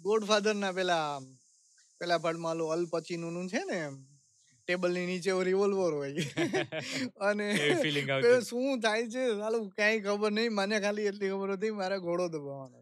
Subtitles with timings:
[0.00, 1.20] Godfather ના પેલા
[2.00, 2.20] પેલા
[2.52, 3.80] ઓલું અલ પચીનું નું છે ને
[4.68, 6.14] ટેબલની નીચે રિવોલ્વર હોય.
[7.26, 7.46] અને
[8.42, 9.24] શું થાય છે?
[9.40, 10.52] સાલું કઈ ખબર નહીં.
[10.52, 12.78] મને ખાલી એટલી ખબર હતી મારે ઘોડો દબાવવાનો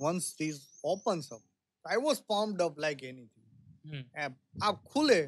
[0.00, 1.42] once this opens up
[1.84, 3.48] I was pumped up like anything
[4.62, 5.20] આ ખુલે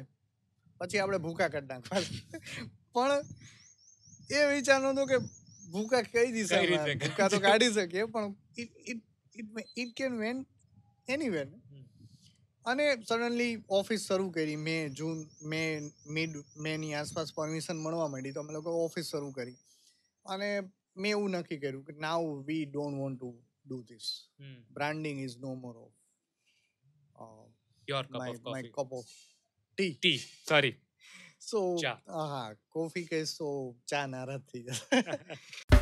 [0.81, 2.01] પછી આપણે ભૂકા કાઢી નાખવા.
[2.93, 3.21] પણ
[4.29, 5.17] એ વિચાર નતો કે
[5.71, 6.63] ભૂકા કઈ દિશા
[6.97, 9.01] ભૂકા તો કાઢી શકીએ પણ it it
[9.75, 10.45] it can when
[11.07, 11.47] anywhere
[12.65, 15.61] અને સડનલી ઓફિસ શરૂ કરી મે જૂન મે
[16.09, 19.57] મિડ મે ની આસપાસ પરમિશન મળવા માંડી તો અમે લોકો ઓફિસ શરૂ કરી.
[20.25, 20.49] અને
[20.95, 23.29] મેં એવું નક્કી કર્યું કે now we don't want to
[23.65, 24.07] do this
[24.69, 25.97] branding is no more of
[27.87, 28.05] your
[28.73, 29.13] cup of
[29.77, 30.75] tea tea sorry
[31.41, 31.59] so
[32.07, 33.47] હા કોફી કે સો
[33.85, 34.85] ચા નારાજ થઈ જશે.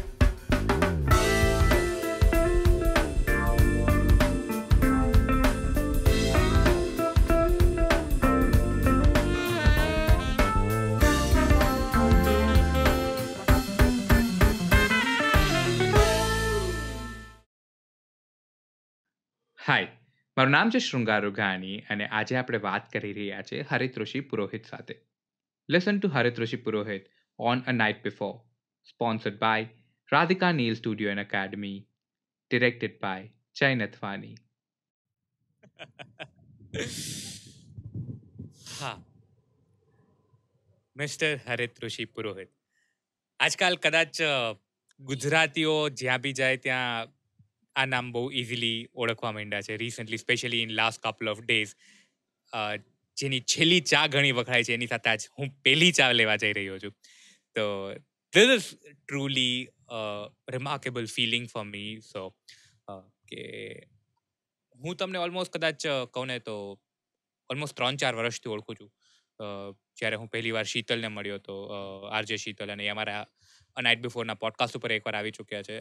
[19.65, 19.85] હાય
[20.37, 24.65] મારું નામ છે શૃંગાર રૂઘાણી અને આજે આપણે વાત કરી રહ્યા છે હરિત ઋષિ પુરોહિત
[24.65, 24.95] સાથે.
[25.69, 27.07] Listen to Harit Rishi Purohit
[27.39, 28.35] on a night before
[28.87, 29.65] sponsored by
[30.09, 31.79] Radhika Neel studio and academy
[32.51, 34.35] directed by Jay Nathwani
[38.75, 38.95] હા
[40.95, 42.53] મિસ્ટર હરિત ઋષિ પુરોહિત
[43.39, 44.23] આજકાલ કદાચ
[44.99, 47.14] ગુજરાતીઓ જ્યાં બી જાય ત્યાં
[47.75, 51.71] આ નામ બહુ ઇઝીલી ઓળખવા માંડ્યા છે recently specially in last couple of days
[53.17, 56.79] જેની છેલ્લી ચા ઘણી વખણાય છે, એની સાથે આજ હું પહેલી ચા લેવા જઈ રહ્યો
[56.79, 56.93] છું.
[57.55, 57.65] તો
[58.33, 59.57] this is truly
[60.49, 62.23] remarkable feeling for me so
[63.29, 63.43] કે
[64.75, 66.55] હું તમને ઓલમોસ્ટ કદાચ કહું ને તો
[67.49, 68.91] ઓલમોસ્ટ ત્રણ ચાર વર્ષથી ઓળખું છું.
[69.97, 71.55] જ્યારે હું પહેલી વાર શીતલને મળ્યો હતો
[72.11, 73.23] આરજે શીતલ અને એ અમારા
[73.77, 75.75] નાઇટ બિફોરના પોડકાસ્ટ ઉપર એકવાર આવી ચૂક્યા છે.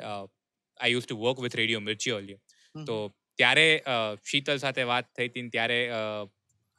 [0.80, 2.38] I use to work with Radio Mirchi ઓલિયો
[2.86, 5.78] તો ત્યારે અ, શીતલ સાથે વાત થઈ હતી ત્યારે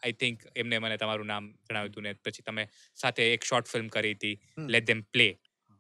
[0.04, 3.88] આઈ થિંક એમને મને તમારું નામ જણાવ્યું હતું ને પછી તમે સાથે એક શોર્ટ ફિલ્મ
[3.88, 4.34] કરી હતી.
[4.70, 5.30] Let them play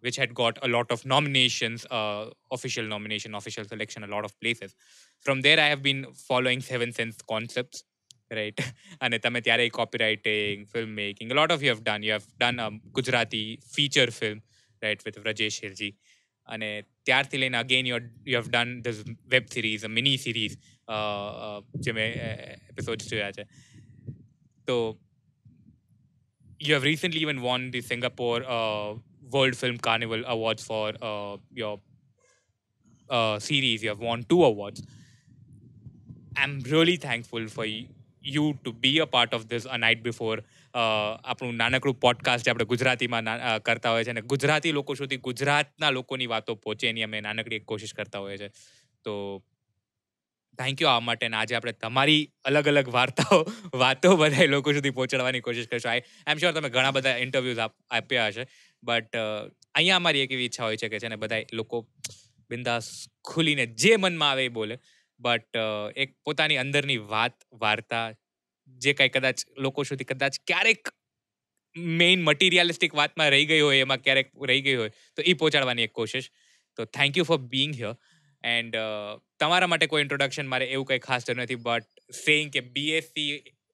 [0.03, 4.33] which had got a lot of nominations, uh, official nomination, official selection, a lot of
[4.39, 4.75] places.
[5.25, 7.77] From there, I have been following Seven Sense concepts,
[8.31, 8.59] right?
[9.01, 12.03] અને તમે ત્યારે copywriting, filmmaking, a lot of you have done.
[12.03, 13.43] You have done a Gujarati
[13.75, 14.39] feature film,
[14.81, 15.89] right, with Rajesh Hirji.
[16.47, 16.69] અને
[17.05, 20.57] ત્યારથી લઈને again you you have done this web series mini series
[21.79, 22.11] જે મેં
[22.69, 23.47] episode જોયા છે
[24.67, 24.77] તો
[26.59, 28.95] you have recently even won the Singapore uh,
[29.31, 31.79] World Film Carnival Awards for uh, your
[33.09, 33.83] uh, series.
[33.83, 34.81] You have won two awards.
[36.37, 37.87] I'm really thankful for y-
[38.21, 39.65] you to be a part of this
[41.23, 43.23] આપણું નાનકડું podcast જે આપણે ગુજરાતીમાં
[43.63, 47.93] કરતા હોય છે અને ગુજરાતી લોકો સુધી ગુજરાતના લોકોની વાતો પહોંચે એની અમે નાનકડી કોશિશ
[47.93, 48.49] કરતા હોઈએ છીએ
[49.03, 49.43] તો
[50.57, 53.39] થેન્ક યુ આ માટે આજે આપણે તમારી અલગ અલગ વાર્તાઓ,
[53.73, 55.91] વાતો બધા લોકો સુધી પહોંચાડવાની કોશિશ કરીશું.
[55.91, 57.57] આઈ એમ શ્યોર તમે ઘણા બધા ઇન્ટરવ્યૂઝ
[57.89, 58.47] આપ્યા હશે.
[58.83, 59.15] બટ
[59.75, 61.87] અહીંયા અમારી એક એવી ઈચ્છા હોય છે કે છે ને બધા લોકો
[62.49, 62.91] બિંદાસ
[63.23, 64.79] ખુલીને જે મનમાં આવે એ બોલે.
[65.19, 65.57] બટ
[65.95, 68.13] એક પોતાની અંદરની વાત, વાર્તા
[68.67, 70.91] જે કાંઈ કદાચ લોકો સુધી કદાચ ક્યારેક
[71.99, 75.93] મેઇન મટીરિયાલિસ્ટિક વાતમાં રહી ગઈ હોય, એમાં ક્યારેક રહી ગઈ હોય, તો એ પહોંચાડવાની એક
[75.93, 76.29] કોશિશ.
[76.77, 77.95] તો thank you for being here
[78.43, 78.79] and
[79.39, 83.29] તમારા માટે કોઈ ઇન્ટ્રોડક્શન મારે એવું કંઈ ખાસ જરૂર નથી બટ સેઇંગ કે BSc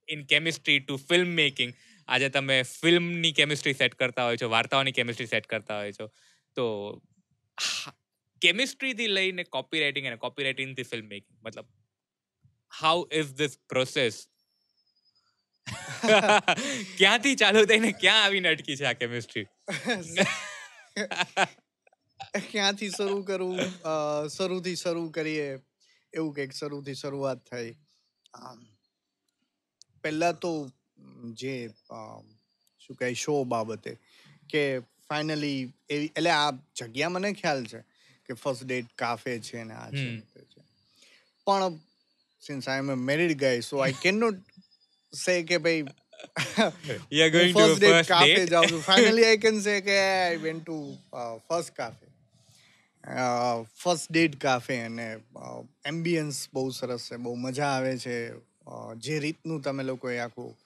[0.08, 1.74] in chemistry to film making
[2.08, 6.08] આજે તમે ફિલ્મની કેમિસ્ટ્રી સેટ કરતા હોય છો, વાર્તાઓની કેમિસ્ટ્રી સેટ કરતા હોય છો,
[6.58, 6.66] તો
[8.42, 11.68] કેમિસ્ટ્રીથી લઈને કોપી રાઇટિંગ અને કોપી રાઇટિંગથી ફિલ્મ મેકિંગ મતલબ
[12.72, 14.22] હાઉ ઇઝ ધીસ પ્રોસેસ
[16.98, 19.48] ક્યાંથી ચાલુ થઈને ક્યાં આવીને અટકી છે આ કેમિસ્ટ્રી
[22.52, 23.62] ક્યાંથી શરૂ કરવું
[24.30, 25.48] શરૂથી શરૂ કરીએ.
[26.14, 27.72] એવું કંઈક શરૂથી શરૂઆત થઈ.
[30.04, 30.52] પહેલા તો
[31.36, 31.56] જે
[32.82, 33.92] શું કહે શો બાબતે
[34.50, 34.64] કે
[35.10, 35.60] ફાઇનલી
[35.90, 37.82] એવી એટલે આ જગ્યા મને ખ્યાલ છે
[38.30, 40.06] કે ફર્સ્ટ ડેટ કાફે છે ને આ છે
[41.48, 41.80] પણ
[42.44, 44.51] since I am married guy so I can not
[45.14, 45.86] say કે ભાઈ
[47.12, 50.00] you are going first to first cafe date જાઉં છું ફાઇનલી આઈ કેન સે કે
[50.00, 50.98] I went to
[51.48, 52.08] first cafe
[53.76, 55.18] first date cafe અને
[55.86, 58.32] એમ્બિયન્સ બહુ સરસ છે બહુ મજા આવે છે.
[58.98, 60.58] જે રીતનું તમે લોકોએ આખું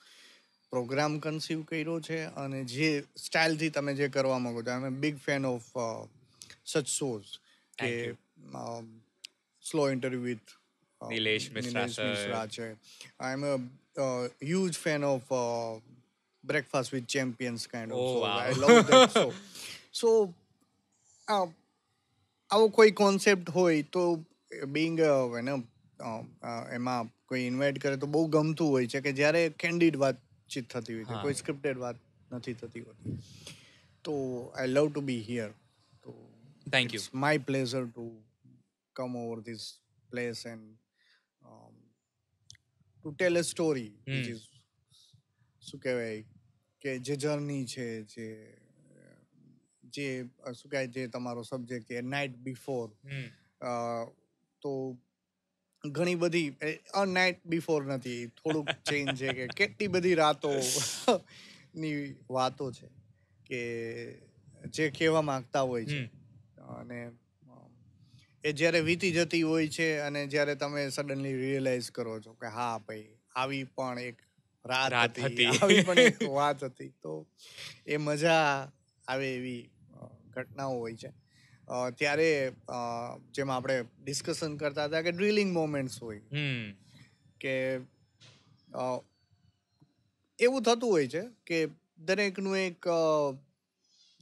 [0.69, 4.71] પ્રોગ્રામ કન્સીવ કર્યો છે અને જે સ્ટાઇલથી તમે જે કરવા માંગો છો.
[4.71, 5.63] I am big fan of
[6.65, 7.23] such shows
[7.77, 8.13] કે
[9.63, 10.39] slow interview with
[11.11, 11.51] Nilesh.
[11.51, 12.71] Mishra છે.
[13.19, 13.59] I am a
[14.43, 15.21] huge fan of
[16.45, 18.29] breakfast with champions kind Oh, of wow.
[18.29, 19.33] I love show.
[19.93, 20.33] so,
[21.27, 21.49] uh,
[22.49, 24.25] આવો કોઈ કોન્સેપ્ટ હોય તો
[24.67, 24.99] Bing
[25.39, 25.63] એને
[26.73, 31.03] એમાં કોઈ invite કરે તો બહુ ગમતું હોય છે કે જ્યારે કેન્ડિડ વાતચીત થતી હોય
[31.03, 31.95] છે કોઈ સ્ક્રિપ્ટેડ વાત
[32.31, 33.17] નથી થતી હોતી.
[34.03, 34.13] તો
[34.55, 35.49] I love to be here
[36.03, 36.29] તો
[36.71, 38.23] thank you my pleasure to
[38.95, 39.73] come over this
[40.09, 40.84] place place and um,
[43.05, 44.33] to tell a story, which Hmm.
[44.33, 44.43] is
[45.61, 46.23] શું કહેવાય
[46.81, 48.27] કે જે જર્ની છે જે
[49.93, 50.05] જે
[50.53, 53.27] શું કહેવાય જે તમારો સબ્જેક્ટ છે નાઇટ બિફોર હમ.
[54.61, 54.71] તો
[55.83, 56.49] ઘણી બધી
[56.93, 60.51] અ નાઇટ બિફોર નથી થોડુંક ચેન્જ છે કે કેટલી બધી રાતો
[61.75, 61.95] ની
[62.29, 62.87] વાતો છે
[63.45, 63.61] કે
[64.69, 66.01] જે કહેવા માંગતા હોય છે
[66.71, 67.13] અને અમ,
[68.45, 72.77] એ જ્યારે વીતી જતી હોય છે અને જ્યારે તમે સડનલી રિયલાઇઝ કરો છો કે હા
[72.77, 74.21] ભાઈ આવી પણ એક
[74.65, 74.93] રાત
[75.23, 75.45] હતી.
[75.45, 76.89] આવી પણ એક વાત હતી.
[77.03, 77.25] તો
[77.87, 78.71] એ મજા
[79.07, 79.69] આવે એવી
[80.29, 81.11] ઘટનાઓ હોય છે.
[81.97, 82.29] ત્યારે
[83.31, 86.21] જેમ આપણે ડિસ્કશન કરતા હતા કે ડ્રિલિંગ મોમેન્ટ્સ હોય.
[87.41, 87.81] કે
[90.39, 91.67] એવું થતું હોય છે કે
[91.99, 92.85] દરેકનું એક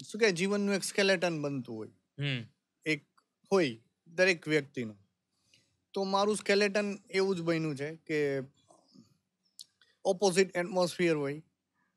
[0.06, 1.90] શું કે જીવનનું એક સ્કેલેટન બનતું હોય.
[2.86, 3.04] એક
[3.52, 3.80] હોય.
[4.16, 4.98] દરેક વ્યક્તિનું.
[5.94, 8.40] તો મારું સ્કેલેટન એવું જ બન્યું છે કે
[10.06, 11.44] ઓપોઝિટ એટમોસ્ફિયર હોય.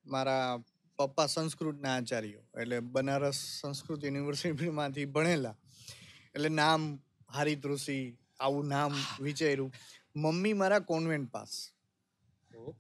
[0.07, 0.63] મારા
[0.97, 5.57] પપ્પા સંસ્કૃતના આચાર્યો એટલે બનારસ સંસ્કૃત યુનિવર્સિટીમાંથી ભણેલા.
[6.35, 6.99] એટલે નામ
[7.33, 9.73] હારિત ઋષિ આવું નામ વિચાર્યું.
[10.17, 11.71] મમ્મી મારા કોન્વેન્ટ પાસ.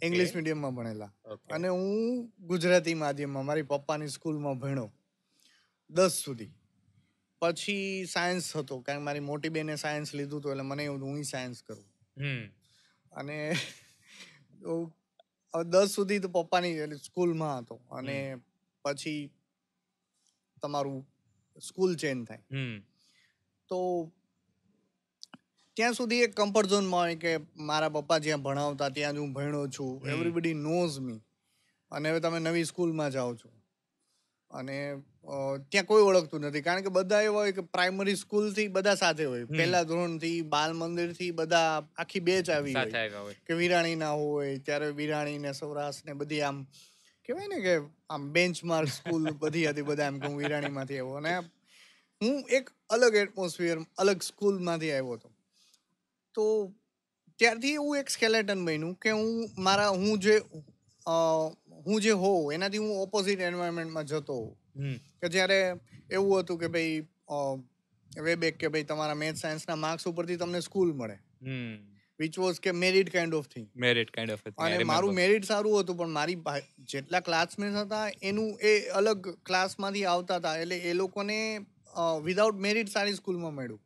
[0.03, 1.13] ઇંગ્લિશ મીડિયમમાં ભણેલા.
[1.51, 4.93] અને હું ગુજરાતી માધ્યમમાં મારી પપ્પાની સ્કૂલમાં ભણ્યો.
[5.91, 6.51] દસ સુધી.
[7.41, 8.81] પછી સાયન્સ હતો.
[8.81, 11.85] કારણ કે મારી મોટી બેને સાયન્સ લીધું હતું એટલે મને એવું હું સાયન્સ કરું.
[13.13, 13.51] અને
[15.71, 17.81] દસ સુધી તો પપ્પાની એટલે સ્કૂલમાં હતો.
[17.91, 18.37] અને
[18.85, 19.31] પછી
[20.63, 21.09] તમારું
[21.63, 22.45] સ્કૂલ ચેન્જ થાય.
[22.53, 22.83] હમ.
[23.69, 24.13] તો
[25.75, 29.69] ત્યાં સુધી એક કમ્ફર્ટ ઝોનમાં હોય કે મારા પપ્પા જ્યાં ભણાવતા ત્યાં જ હું ભણ્યો
[29.69, 30.09] છું.
[30.09, 31.21] એવરીબડી નોઝ મી
[31.91, 33.49] અને હવે તમે નવી સ્કૂલમાં જાઓ છો.
[34.51, 35.03] અને
[35.69, 36.61] ત્યાં કોઈ ઓળખતું નથી.
[36.61, 39.43] કારણ કે બધા એવા હોય કે પ્રાઇમરી સ્કૂલથી બધા સાથે હોય.
[39.43, 39.57] હમ.
[39.57, 42.85] ધોરણ ધોરણથી બાલ મંદિરથી બધા આખી બેચ આવી હોય.
[42.85, 46.63] કે વિરાણી વિરાણીના હોય ત્યારે વિરાણી ને સૌરાષ્ટ્ર ને બધી આમ
[47.27, 47.77] કહેવાય ને કે
[48.11, 51.15] આમ બેન્ચમાર્ક સ્કૂલ બધી હતી બધા એમ કે હું વિરાણીમાંથી આવ્યો.
[51.15, 51.37] અને
[52.23, 55.33] હું એક અલગ એટમોસ્ફિયર અલગ સ્કૂલમાંથી આવ્યો હતો.
[56.35, 56.75] તો
[57.39, 60.41] ત્યારથી એવું એક સ્કેલેટન બન્યું કે હું મારા હું જે
[61.87, 64.66] હું જે હોઉં એનાથી હું ઓપોઝિટ એન્વાયરમેન્ટમાં જતો હોઉં.
[65.21, 65.75] કે જ્યારે
[66.11, 67.01] એવું હતું કે ભાઈ
[68.23, 71.19] વે બેક કે ભાઈ તમારા મેથ સાયન્સના માર્ક્સ ઉપરથી તમને સ્કૂલ મળે.
[71.43, 71.97] હમ.
[72.19, 75.97] વિચ વોઝ કે merit kind of thing merit kind of અને મારું મેરિટ સારું હતું
[75.97, 76.37] પણ મારી
[76.79, 80.57] જેટલા ક્લાસમેટ્સ હતા એનું એ અલગ ક્લાસમાંથી આવતા હતા.
[80.59, 81.59] એટલે એ લોકોને
[82.25, 83.81] વિધાઉટ મેરિટ સારી સ્કૂલમાં મળ્યું.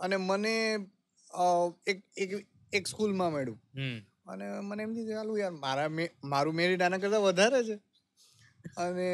[0.00, 0.54] અને મને
[1.86, 3.60] એક એક એક સ્કૂલમાં મળ્યું.
[3.76, 3.98] હમ.
[4.26, 5.88] અને મને એમ થયું ચાલુ યાર મારા
[6.24, 7.76] મારું મેરિટ આના કરતાં વધારે છે.
[8.76, 9.08] અને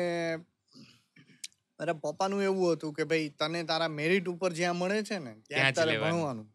[1.81, 5.75] મારા પપ્પાનું એવું હતું કે ભાઈ તને તારા મેરિટ ઉપર જ્યાં મળે છે ને ત્યાં
[5.75, 6.47] તારે ભણવાનું.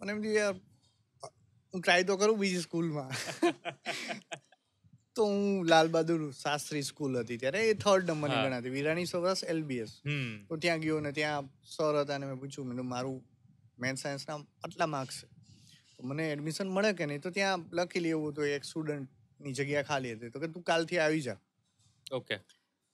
[0.00, 0.54] મને એમ યાર
[1.74, 3.12] હું ટ્રાય તો કરું બીજી સ્કૂલમાં
[5.16, 10.00] તો હું લાલ બહાદુર શાસ્ત્રી સ્કૂલ હતી ત્યારે એ થર્ડ નંબરની ગણાતી વિરાણી સૌરાસ એલબીએસ.
[10.48, 13.22] તો ત્યાં ગયો ને ત્યાં સર હતા ને મેં પૂછ્યું મેં મારું
[13.78, 15.26] મેથ સાયન્સના આટલા માર્ક્સ છે.
[16.02, 20.30] મને એડમિશન મળે કે નહીં તો ત્યાં લખી લેવું હતું એક સ્ટુડન્ટની જગ્યા ખાલી હતી.
[20.30, 21.38] તો કે તું કાલથી આવી જા.
[22.10, 22.38] Okay.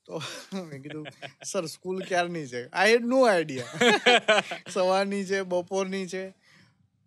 [0.09, 0.21] તો
[0.69, 1.07] મેં કીધું
[1.45, 2.63] સર સ્કૂલ ક્યારની છે?
[2.73, 6.23] આઈ હેડ નો આઈડિયા સવારની છે બપોરની છે.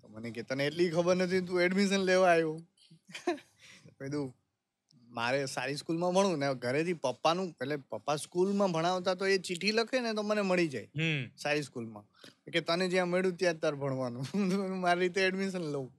[0.01, 2.59] તો મને કે તને એટલી ખબર નથી તું એડમિશન લેવા આવ્યો.
[3.97, 4.27] કીધું
[5.11, 10.01] મારે સારી સ્કૂલમાં ભણવું ને ઘરેથી પપ્પાનું એટલે પપ્પા સ્કૂલમાં ભણાવતા તો એ ચિઠ્ઠી લખે
[10.01, 10.89] ને તો મને મળી જાય
[11.37, 12.05] સારી સ્કૂલમાં.
[12.51, 14.25] કે તને જ્યાં મળ્યું ત્યાં તાર ભણવાનું.
[14.85, 15.89] મારી રીતે એડમિશન લઉં.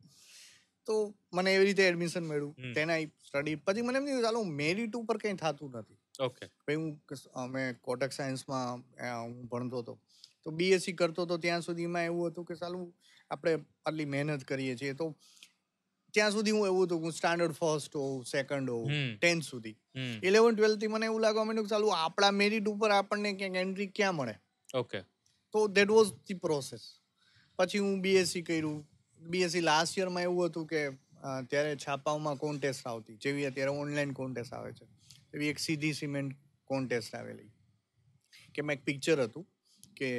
[0.87, 2.75] તો મને એવી રીતે એડમિશન મળ્યું.
[2.75, 6.02] તેના સ્ટડી પછી મને એમ થયું ચાલો મેરિટ ઉપર કંઈ થતું નથી.
[6.14, 6.88] પછી હું
[7.42, 8.83] અમે કોટક સાયન્સમાં
[9.23, 9.95] હું ભણતો હતો.
[10.45, 12.87] તો બીએસસી કરતો હતો ત્યાં સુધીમાં એવું હતું કે સાલું
[13.31, 13.54] આપણે
[13.87, 14.95] આટલી મહેનત કરીએ છીએ.
[14.95, 15.07] તો
[16.14, 18.88] ત્યાં સુધી હું એવું હતું હું સ્ટાન્ડર્ડ ફર્સ્ટ હોઉં સેકન્ડ હોઉં.
[19.19, 19.76] ટેન્થ સુધી.
[20.23, 24.16] ઇલેવન ટ્વેલ્થથી મને એવું લાગવા માંડ્યું કે ચાલુ આપણા મેરિટ ઉપર આપણને ક્યાંક એન્ટ્રી ક્યાં
[24.16, 24.35] મળે?
[24.75, 25.00] ઓકે
[25.54, 26.83] તો દેટ વોઝ ધી પ્રોસેસ
[27.59, 28.78] પછી હું બીએસસી કર્યું.
[29.21, 30.81] બીએસસી લાસ્ટ યરમાં એવું હતું કે
[31.50, 34.87] ત્યારે છાપાઓમાં કોન્ટેસ્ટ આવતી જેવી અત્યારે ઓનલાઈન કોન્ટેસ્ટ આવે છે.
[35.35, 36.39] એવી એક સીધી સિમેન્ટ
[36.71, 37.51] કોન્ટેસ્ટ આવેલી.
[38.55, 39.47] કે મેં એક પિક્ચર હતું
[39.97, 40.11] કે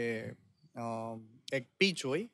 [1.51, 2.27] એક પીચ હોય.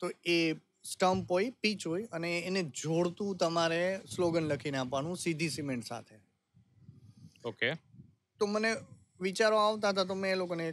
[0.00, 0.38] તો એ
[0.84, 3.82] સ્ટમ્પ હોય પીચ હોય અને એને જોડતું તમારે
[4.14, 6.16] સ્લોગન લખીને આપવાનું સીધી સિમેન્ટ સાથે.
[7.44, 7.70] ઓકે
[8.40, 8.70] તો મને
[9.20, 10.66] વિચારો આવતા હતા તો મેં એ લોકોને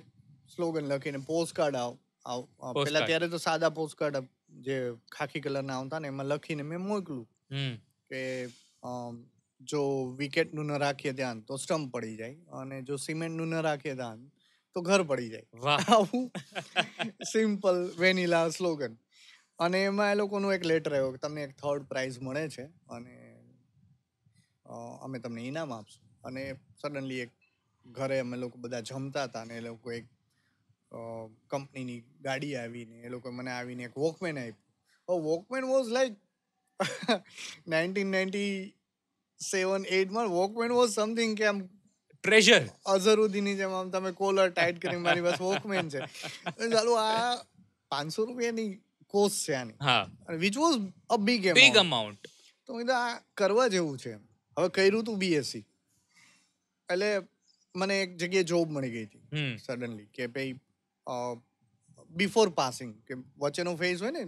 [0.56, 1.94] સ્લોગન લખીને પોસ્ટ કાર્ડ આવ
[2.26, 4.28] પેલા પહેલા ત્યારે તો સાદા પોસ્ટ કાર્ડ
[4.60, 4.78] જે
[5.12, 7.26] ખાખી કલરના આવતા ને એમાં લખીને મેં મોકલું
[8.12, 8.22] કે
[9.66, 14.32] જો વિકેટનું ન રાખીએ ધ્યાન તો સ્ટમ્પ પડી જાય અને જો સિમેન્ટનું ન રાખીએ ધ્યાન
[14.76, 15.48] તો ઘર પડી જાય.
[15.96, 16.32] આવું
[17.32, 18.98] સિમ્પલ વેનીલા સ્લોગન.
[19.60, 23.16] અને એમાં એ લોકોનું એક લેટર આવ્યો કે તમને એક થર્ડ પ્રાઇઝ મળે છે અને
[25.02, 26.04] અમે તમને ઇનામ આપશું.
[26.24, 26.44] અને
[26.82, 27.32] સડનલી એક
[27.86, 30.06] ઘરે અમે લોકો બધા જમતા હતા અને એ લોકો એક
[31.50, 35.24] કંપનીની ગાડી આવીને એ લોકો મને આવીને એક વોકમેન આપ્યું.
[35.24, 36.16] Walkman was like
[37.68, 38.75] nineteen ninety
[39.40, 41.60] seven એટમાં walkman was something કે આમ
[42.24, 42.64] ટ્રેઝર
[42.94, 46.02] અઝરુદ્દીનની જેમ આમ તમે કોલર ટાઈટ કરી મારી પાસે વોકમેન છે.
[46.74, 47.36] ચાલો આ
[47.92, 48.72] પાંચસો રૂપિયાની
[49.14, 49.78] કોસ્ટ છે આની.
[49.82, 50.04] હા.
[50.46, 50.78] Which was
[51.10, 52.32] a big big amount
[52.70, 54.14] તો મેં આ કરવા જેવું છે.
[54.58, 55.66] હવે કર્યું તું બીએસસી
[56.90, 57.10] એટલે
[57.76, 59.24] મને એક જગ્યાએ જોબ મળી ગઈ હતી.
[59.66, 60.54] સડનલી કે ભાઈ
[62.12, 64.24] બિફોર પાસિંગ કે વચ્ચેનો ફેઝ હોય ને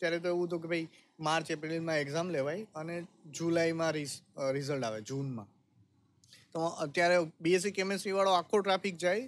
[0.00, 2.96] ત્યારે તો એવું હતું કે ભાઈ માર્ચ એપ્રિલમાં એક્ઝામ લેવાય અને
[3.38, 3.92] જુલાઈમાં
[4.56, 5.48] રિઝલ્ટ આવે જૂનમાં.
[6.52, 9.24] તો અત્યારે બીએસસી કેમેસ્ટ્રીવાળો આખો ટ્રાફિક જાય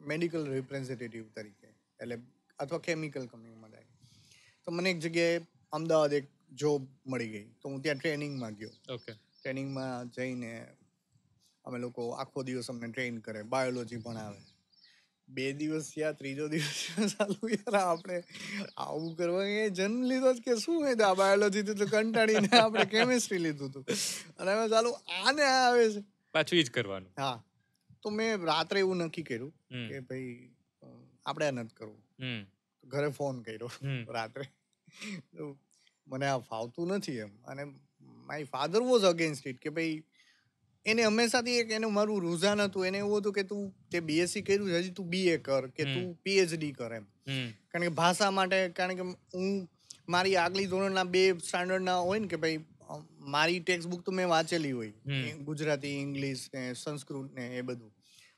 [0.00, 1.68] મેડિકલ રિપ્રેઝેન્ટેટિવ તરીકે
[2.00, 2.16] એટલે
[2.58, 3.86] અથવા કેમિકલ કંપનીમાં જાય.
[4.64, 5.38] તો મને એક જગ્યાએ
[5.72, 6.26] અમદાવાદ એક
[6.62, 7.46] જોબ મળી ગઈ.
[7.60, 8.74] તો હું ત્યાં ટ્રેનિંગમાં ગયો.
[8.96, 10.52] ઓકે ટ્રેનિંગમાં જઈને
[11.64, 14.40] અમે લોકો આખો દિવસ અમને ટ્રેન કરે બાયોલોજી ભણાવે.
[15.28, 16.86] બે દિવસ થયા ત્રીજો દિવસ
[17.18, 18.24] ચાલુ યાર આપણે
[18.76, 23.38] આવું કરવા એ જન્મ લીધો જ કે શું હોય આ બાયોલોજી તો કંટાળીને આપણે કેમિસ્ટ્રી
[23.38, 23.84] લીધું હતું.
[24.38, 26.04] અને હવે ચાલુ આને આ આવે છે.
[26.32, 27.12] પાછું જ કરવાનું.
[27.18, 27.42] હા.
[28.02, 29.52] તો મેં રાત્રે એવું નક્કી કર્યું
[29.88, 30.50] કે ભાઈ
[31.26, 32.46] આપણે આ નથી કરવું.
[32.84, 33.70] ઘરે ફોન કર્યો
[34.08, 34.48] રાત્રે.
[36.06, 37.36] મને આ ફાવતું નથી એમ.
[37.44, 37.64] અને
[38.02, 40.02] my father was against it કે ભાઈ
[40.90, 42.86] એને હંમેશાથી એક એનું મારું રુઝાન હતું.
[42.90, 46.06] એને એવું હતું કે તું તે બીએસસી કર્યું છે, હજી તું બીએ કર કે તું
[46.28, 47.06] પીએચડી કર એમ.
[47.72, 49.04] કારણ કે ભાષા માટે કારણ કે
[49.36, 49.68] હું
[50.16, 52.64] મારી આગલી ધોરણના બે સ્ટાન્ડર્ડના હોય ને કે ભાઈ
[53.34, 54.92] મારી ટેક્સ્ટ બુક તો મેં વાંચેલી હોય.
[55.50, 57.90] ગુજરાતી ઇંગ્લિશ ને સંસ્કૃત ને એ બધું.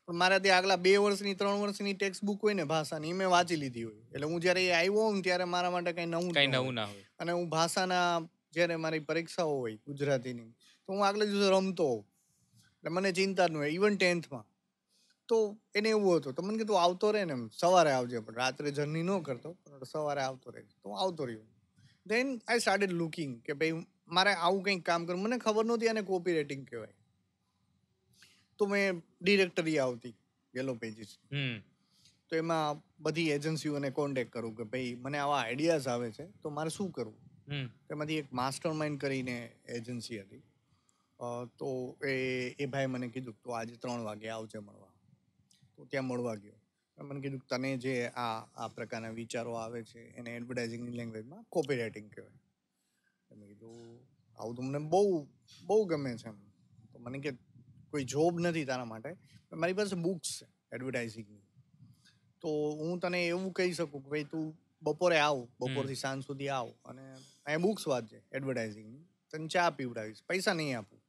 [0.09, 3.87] પણ મારાથી આગલા બે વર્ષની ત્રણ વર્ષની ટેક્સ્ટ બુક હોય ને ભાષાની મેં વાંચી લીધી
[3.89, 4.03] હોય.
[4.13, 6.53] એટલે હું જ્યારે એ આવ્યો હોઉં ત્યારે મારા માટે કંઈ નવું કંઈ.
[6.57, 7.05] નવું ના હોય.
[7.21, 8.09] અને હું ભાષાના
[8.55, 10.51] જ્યારે મારી પરીક્ષાઓ હોય ગુજરાતીની
[10.85, 12.03] તો હું આગલે દિવસે રમતો હોઉં.
[12.83, 14.47] એટલે મને ચિંતા જ ન હોય ઇવન ટેન્થમાં
[15.29, 15.37] તો
[15.75, 19.03] એને એવું હતું તો મને કીધું આવતો રહે ને એમ સવારે આવજે પણ રાત્રે જર્ની
[19.03, 20.63] ન કરતો પણ સવારે આવતો રહે.
[20.83, 21.45] તો હું આવતો રહ્યો.
[22.07, 26.03] દેન આઈ સ્ટાર્ટેડ લુકિંગ કે ભાઈ મારે આવું કંઈક કામ કરવું મને ખબર નહોતી આને
[26.03, 26.95] કોપી રેટિંગ કહેવાય.
[28.59, 30.15] તો મેં ડિરેક્ટરી આવતી
[30.55, 31.19] યલો પેજીસ
[32.29, 36.71] તો એમાં બધી એજન્સીઓને કોન્ટેક્ટ કરું કે ભાઈ મને આવા આઈડિયાઝ આવે છે તો મારે
[36.71, 37.19] શું કરવું?
[37.91, 39.37] એમાંથી એક માસ્ટર માઇન્ડ કરીને
[39.69, 40.43] એજન્સી હતી.
[41.59, 42.15] તો એ
[42.59, 44.93] એ ભાઈ મને કીધું તો આજે ત્રણ વાગે આવજે મળવા.
[45.77, 46.59] તો ત્યાં મળવા ગયો.
[46.99, 51.77] મને કીધું કે તને જે આ આ પ્રકારના વિચારો આવે છે એને એડવર્ટાઇઝિંગની લેંગ્વેજમાં કોપી
[51.77, 52.41] રાઇટિંગ કહેવાય.
[53.31, 53.77] મેં કીધું
[54.39, 55.03] આવું તો મને બહુ
[55.63, 56.39] બહુ ગમે છે એમ.
[56.93, 57.33] તો મને કે
[57.91, 59.11] કોઈ જોબ નથી તારા માટે
[59.53, 61.45] મારી પાસે બુક્સ છે એડવર્ટાઇઝિંગની
[62.43, 62.51] તો
[62.81, 64.47] હું તને એવું કહી શકું કે ભાઈ તું
[64.83, 70.55] બપોરે આવ બપોરથી સાંજ સુધી આવ અને અહીંયા બુક્સ વાંચજે એડવર્ટાઇઝિંગની તને ચા પીવડાવીશ પૈસા
[70.55, 71.00] નહીં આપું.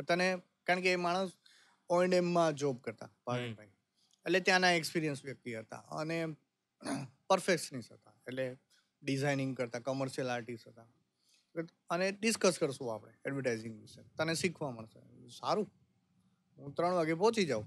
[0.00, 0.28] પણ તને
[0.66, 1.30] કારણ કે એ માણસ
[1.90, 3.66] ઓએનએમમાં જોબ કરતા ભાવિનભાઈ
[4.26, 6.18] એટલે ત્યાંના એક્સપિરિયન્સ વ્યક્તિ હતા અને
[7.26, 8.14] પરફેક્શનિસ્ટ હતા.
[8.26, 8.46] એટલે
[9.02, 10.86] ડિઝાઇનિંગ કરતા કમર્શિયલ આર્ટિસ્ટ હતા.
[11.90, 14.02] અને ડિસ્કસ કરશું આપણે એડવર્ટાઇઝિંગ વિશે.
[14.18, 15.28] તને શીખવા મળશે.
[15.28, 15.68] સારું.
[16.58, 17.66] હું ત્રણ વાગે પહોંચી જાઉં.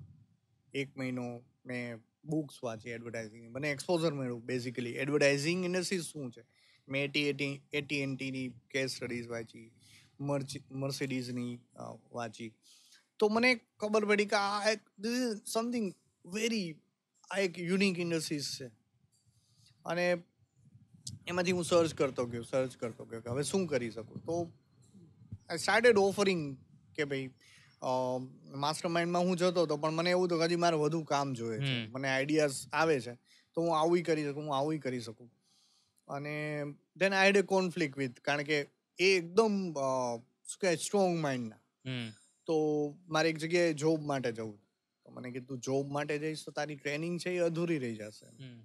[0.74, 1.28] એક મહિનો
[1.66, 6.44] મેં બુક્સ વાંચી એડવર્ટાઇઝિંગ મને એક્સપોઝર મળ્યું બેઝિકલી એડવર્ટાઇઝિંગ ઇન્ડસ્ટ્રી શું છે?
[6.88, 9.72] મેં એટી એટી એટી એનટીની કેસ સ્ટડીઝ વાંચી
[10.20, 11.60] મર્સિડીઝની
[12.12, 12.52] વાંચી.
[13.20, 14.82] તો મને ખબર પડી કે આ એક
[15.46, 15.94] સમથિંગ
[16.26, 16.76] વેરી
[17.32, 18.68] આ એક યુનિક ઇન્ડસ્ટ્રીઝ છે.
[19.86, 20.06] અને
[21.28, 24.24] એમાંથી હું સર્ચ કરતો ગયો સર્ચ કરતો ગયો કે હવે શું કરી શકું?
[24.26, 24.52] તો
[25.50, 26.58] આઈ સ્ટાર્ટેડ ઓફરિંગ
[26.96, 27.30] કે ભાઈ
[28.56, 31.88] માસ્ટર માઇન્ડમાં હું જતો હતો પણ મને એવું તો હજી મારે વધુ કામ જોઈએ છે.
[31.88, 33.14] મને આઈડિયાઝ આવે છે.
[33.56, 35.32] તો હું આવું કરી શકું હું આવું કરી શકું.
[36.08, 36.64] અને
[36.98, 38.64] then I had a conflict with કારણ કે
[39.00, 39.56] એ એકદમ
[40.48, 41.60] શું કહેવાય સ્ટ્રોંગ માઇન્ડના
[42.48, 42.56] તો
[43.08, 44.60] મારે એક જગ્યાએ જોબ માટે જવું
[45.06, 48.28] તો મને કીધું જોબ માટે જઈશ તો તારી ટ્રેનિંગ છે એ અધૂરી રહી જશે.
[48.40, 48.62] હમ.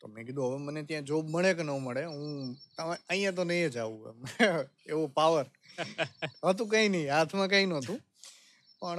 [0.00, 2.04] તો મેં કીધું હવે મને ત્યાં જોબ મળે કે ન મળે?
[2.04, 4.16] હું તમે અહીંયા તો નહીં જ આવું
[4.90, 5.46] એવો પાવર
[6.50, 8.00] હતું કંઈ નહીં હાથમાં કંઈ નહોતું.
[8.80, 8.98] પણ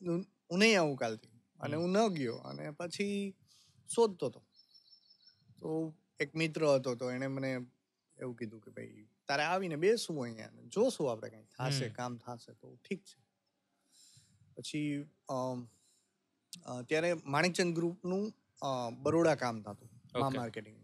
[0.00, 1.36] હું હું નહીં આવું કાલથી.
[1.60, 2.36] અને હું ન ગયો.
[2.44, 3.34] અને પછી
[3.88, 4.40] શોધતો હતો.
[5.58, 7.50] તો એક મિત્ર હતો તો એણે મને
[8.18, 12.68] એવું કીધું કે ભાઈ તારે આવીને બેસવું અહીંયા જોશું આપણે કંઈ થશે કામ થશે તો
[12.84, 13.18] ઠીક છે.
[14.56, 14.90] પછી
[16.88, 18.22] ત્યારે માણેકચંદ ગ્રુપનું
[19.04, 20.78] બરોડા કામ થતું મા માર્કેટિંગ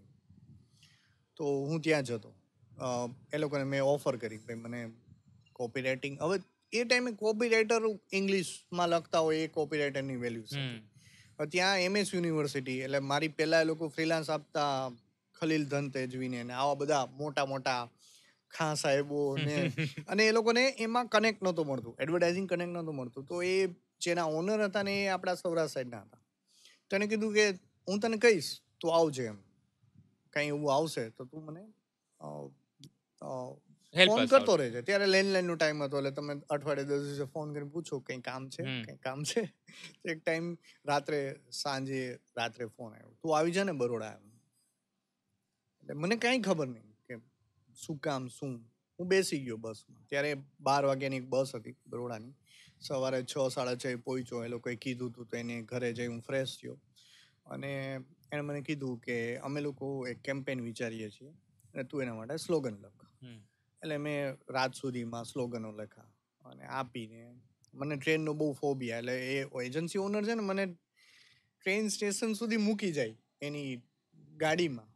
[1.36, 2.30] તો હું ત્યાં જતો
[3.34, 4.80] એ લોકોને મેં ઓફર કરી ભાઈ મને
[5.58, 6.36] કોપી રાઇટિંગ હવે
[6.72, 7.82] એ ટાઈમે કોપી રાઇટર
[8.20, 10.62] ઇંગ્લિશમાં લખતા હોય એ કોપી રાઇટરની વેલ્યુ છે.
[11.54, 14.70] ત્યાં એમએસ યુનિવર્સિટી એટલે મારી પહેલાં એ લોકો ફ્રીલાન્સ આપતા
[15.36, 17.80] ખલીલ ધન તેજવીને ને આવા બધા મોટા મોટા
[18.52, 19.56] ખાં સાહેબો ને
[20.08, 21.94] અને એ લોકોને એમાં કનેક્ટ નહોતું મળતું.
[22.02, 23.24] એડવર્ટાઇઝિંગ કનેક્ટ નહોતું મળતું.
[23.30, 23.56] તો એ
[24.04, 26.22] જેના ઓનર હતા ને એ આપણા સૌરાષ્ટ્ર સાઈડના હતા.
[26.90, 27.46] તેને કીધું કે
[27.88, 28.50] હું તને કહીશ
[28.80, 29.38] તું આવજે એમ.
[30.32, 31.62] કંઈ એવું આવશે તો તું મને
[33.94, 34.80] ફોન કરતો રહેજે.
[34.88, 38.62] ત્યારે લેન્ડલાઈનનો ટાઈમ હતો એટલે તમે અઠવાડિયે દસ દિવસે ફોન કરીને પૂછો કંઈ કામ છે.
[38.86, 39.42] કંઈ કામ છે?
[40.12, 40.46] એક ટાઈમ
[40.90, 41.20] રાત્રે
[41.60, 42.00] સાંજે
[42.38, 43.12] રાત્રે ફોન આવ્યો.
[43.22, 44.26] તું આવી જા ને બરોડા એમ.
[45.82, 46.85] એટલે મને કાંઈ ખબર નહીં.
[47.76, 48.52] શું કામ શું?
[48.98, 50.04] હું બેસી ગયો બસમાં.
[50.08, 52.34] ત્યારે બાર વાગ્યાની એક બસ હતી બરોડાની.
[52.80, 54.44] સવારે છ સાડા છ પહોંચ્યો.
[54.44, 56.76] એ લોકોએ કીધું હતું તો એને ઘરે જઈ હું ફ્રેશ થયો.
[57.46, 57.72] અને
[58.32, 61.32] એણે મને કીધું કે અમે લોકો એક કેમ્પેન વિચારીએ છીએ
[61.74, 63.02] અને તું એના માટે સ્લોગન લખ.
[63.82, 66.08] એટલે મેં રાત સુધીમાં સ્લોગનો લખા
[66.44, 67.20] અને આપીને
[67.74, 70.64] મને ટ્રેનનો બહુ ફોબિયા એટલે એ એજન્સી ઓનર છે ને મને
[71.60, 73.82] ટ્રેન સ્ટેશન સુધી મૂકી જાય એની
[74.36, 74.88] ગાડીમાં.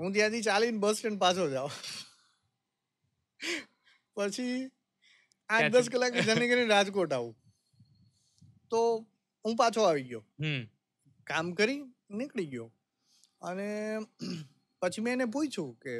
[0.00, 1.70] હું ત્યાંથી ચાલીને બસ સ્ટેન્ડ પાછો જાઉં.
[4.16, 4.70] પછી
[5.50, 7.34] આઠ દસ કલાક જર્ની કરીને રાજકોટ આવું.
[8.70, 8.80] તો
[9.44, 10.24] હું પાછો આવી ગયો.
[11.26, 11.80] કામ કરી
[12.10, 12.68] નીકળી ગયો.
[13.42, 13.68] અને
[14.82, 15.94] પછી મેં એને પૂછ્યું કે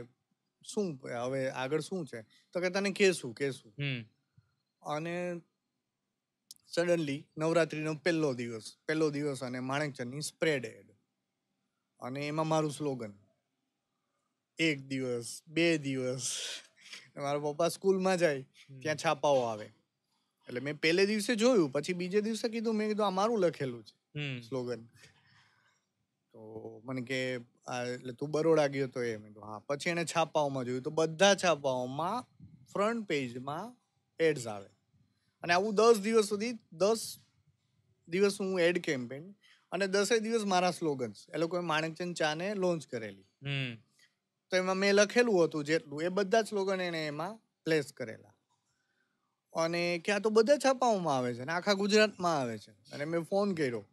[0.65, 2.25] શું હવે આગળ શું છે?
[2.55, 4.01] તો કે તને કેશું કેશું હમ.
[4.83, 5.17] અને
[6.67, 10.89] સડનલી નવરાત્રીનો પહેલો દિવસ પહેલો દિવસ અને માણેકચંદની સ્પ્રેડ એડ
[12.01, 13.15] અને એમાં મારું સ્લોગન
[14.59, 16.27] એક દિવસ બે દિવસ
[17.17, 18.43] મારા પપ્પા સ્કૂલમાં જાય
[18.83, 19.65] ત્યાં છાપાઓ આવે.
[20.49, 23.95] એટલે મેં પહેલે દિવસે જોયું પછી બીજે દિવસે કીધું મેં કીધું આ મારું લખેલું છે.
[24.41, 24.85] સ્લોગન.
[26.35, 27.33] તો મને કે
[27.93, 29.17] એટલે તું બરોડા ગયો તો એ.
[29.17, 29.59] મેં હા.
[29.59, 32.25] પછી એને છાપાઓમાં જોયું તો બધા છાપાઓમાં
[32.73, 33.77] ફ્રન્ટ પેજમાં
[34.21, 34.69] એડ્સ આવે.
[35.43, 37.19] અને આવું દસ દિવસ સુધી દસ
[38.09, 39.35] દિવસ હું એડ કેમ્પેન
[39.73, 43.27] અને દસે દિવસ મારા સ્લોગન્સ એ લોકોએ માણેકચંદ ચાને લોન્ચ કરેલી.
[43.43, 43.73] હમ.
[44.53, 46.03] તો એમાં મેં લખેલું હતું જેટલું.
[46.03, 47.35] એ બધા સ્લોગન એને એમાં
[47.67, 48.35] પ્લેસ કરેલા.
[49.55, 52.73] અને ક્યાં તો બધા છાપાઓમાં આવે છે ને આખા ગુજરાતમાં આવે છે.
[52.93, 53.85] અને મેં ફોન કર્યો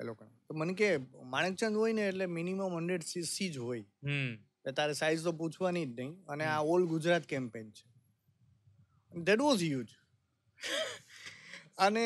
[0.00, 0.30] એ લોકોને.
[0.48, 0.88] તો મને કે
[1.32, 3.84] માણેકચંદ હોય ને એટલે મિનિમમ હંડ્રેડ સીસી જ હોય.
[4.76, 7.84] તારે સાઇઝ તો પૂછવાની જ નહીં અને આ ઓલ ગુજરાત કેમ્પેન છે.
[9.12, 9.90] દેટ વોઝ હ્યુજ
[11.78, 12.04] અને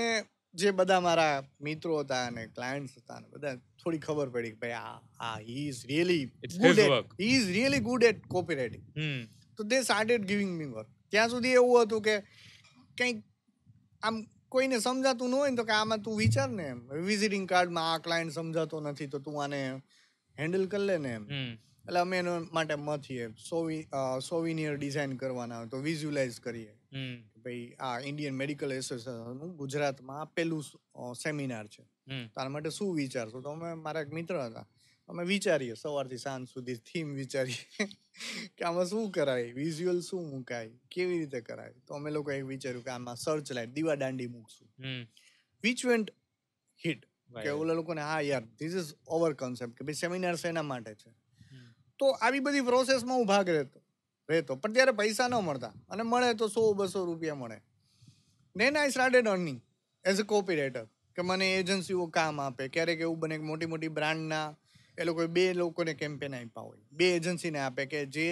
[0.54, 4.80] જે બધા મારા મિત્રો હતા અને ક્લાયન્ટ્સ હતા અને બધા થોડી ખબર પડી કે ભાઈ
[4.82, 4.96] આ
[5.28, 6.24] આ he is really
[6.64, 8.86] good at he is really good at copy writing
[9.58, 12.16] તો they started giving me work ત્યાં સુધી એવું હતું કે
[12.98, 13.22] કંઈક
[14.02, 14.18] આમ
[14.54, 16.82] કોઈને સમજાતું ન હોય ને તો કે આમાં તું વિચાર ને એમ.
[17.08, 19.58] વિઝિટિંગ કાર્ડમાં આ ક્લાયન્ટ સમજાતો નથી તો તું આને
[20.36, 21.24] હેન્ડલ કરી લે ને એમ.
[21.86, 23.82] એટલે અમે એના માટે મથીએ સોવી
[24.28, 26.72] સોવિનિયર ડિઝાઇન કરવાના તો વિઝ્યુલાઇઝ કરીએ.
[27.44, 30.62] ભાઈ આ ઇન્ડિયન મેડિકલ એસોસિએશનનું ગુજરાતમાં પહેલું
[31.24, 31.82] સેમિનાર છે.
[32.08, 32.26] હમ.
[32.26, 33.40] તો આના માટે શું વિચારશો?
[33.40, 34.66] તો અમે મારા એક મિત્ર હતા.
[35.08, 37.86] અમે વિચારીએ સવારથી સાંજ સુધી થીમ વિચારીએ.
[38.58, 39.52] કે આમાં શું કરાય?
[39.52, 40.70] વિઝ્યુઅલ શું મુકાય?
[40.90, 41.74] કેવી રીતે કરાય?
[41.86, 44.68] તો અમે લોકોએ વિચાર્યું કે આમાં સર્ચ લાઈટ દીવા દાંડી મૂકશું.
[45.62, 46.14] વિચ વેન્ટ
[46.86, 47.06] હિટ
[47.42, 47.48] કે.
[47.50, 51.10] ઓલા લોકોને હા યાર ધીસ ઇઝ ઓવર કોન્સેપ્ટ કે ભાઈ સેમિનાર શેના માટે છે?
[51.98, 53.80] તો આવી બધી પ્રોસેસમાં હું ભાગ રહેતો
[54.30, 54.56] રહેતો.
[54.56, 55.72] પણ ત્યારે પૈસા ન મળતા.
[55.90, 57.60] અને મળે તો સો બસો રૂપિયા મળે.
[58.56, 59.60] Then I started earning
[60.04, 60.86] as a copy writer
[61.18, 62.64] કે મને એજન્સીઓ કામ આપે.
[62.74, 64.48] ક્યારેક એવું બને કે મોટી મોટી બ્રાન્ડના
[64.98, 66.82] એ લોકોએ બે લોકોને કેમ્પેન આપ્યા હોય.
[66.98, 68.28] બે એજન્સીને આપે કે જે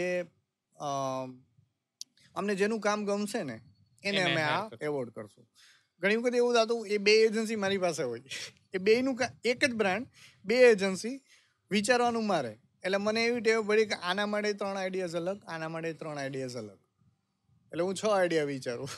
[2.34, 3.56] અમને જેનું કામ ગમશે ને
[4.02, 5.46] એને અમે આ એવોર્ડ કરશું.
[6.02, 8.22] ઘણી વખત એવું થતું એ બે એજન્સી મારી પાસે હોય.
[8.74, 9.14] એ બેયનું
[9.50, 10.06] એક જ બ્રાન્ડ
[10.44, 11.16] બે એજન્સી
[11.70, 12.52] વિચારવાનું મારે.
[12.84, 16.58] એટલે મને એવી ટેવ પડી કે આના માટે ત્રણ આઈડિયાઝ અલગ આના માટે ત્રણ આઈડિયાઝ
[16.62, 16.78] અલગ.
[17.72, 18.92] એટલે હું છ આઈડિયા વિચારું.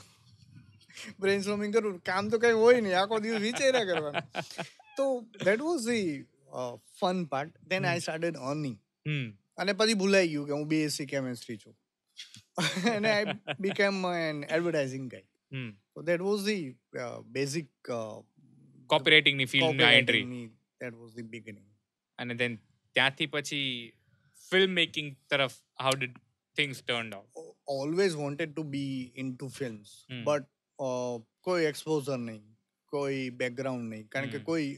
[1.21, 4.23] બ્રેઇનસ્ટોર્મિંગ કરું કામ તો કઈ હોય નહીં આખો દિવસ વિચાર્યા કરવાનું.
[4.97, 5.05] તો
[5.45, 6.25] that was the
[7.01, 8.79] fun part then I started earning
[9.57, 11.77] અને પછી ભૂલાઈ ગયું કે હું બીએસસી કેમેસ્ટ્રી છું.
[12.95, 13.25] અને I
[13.61, 15.71] became an advertising guy hmm.
[15.97, 16.79] So was the
[17.27, 18.23] basic uh,
[18.91, 20.95] basic uh, ની film entry copywriting.
[20.95, 21.67] Was the beginning
[22.19, 22.57] અને ધેન
[22.95, 23.93] ત્યાંથી પછી
[24.51, 26.19] ફિલ્મ મેકિંગ તરફ how did
[26.57, 27.29] things turn out
[27.69, 30.25] always wanted to be in to films, Hmm.
[30.79, 32.45] કોઈ exposure નહીં
[32.93, 34.07] કોઈ background નહીં.
[34.09, 34.38] કારણ કે.
[34.41, 34.69] કોઈ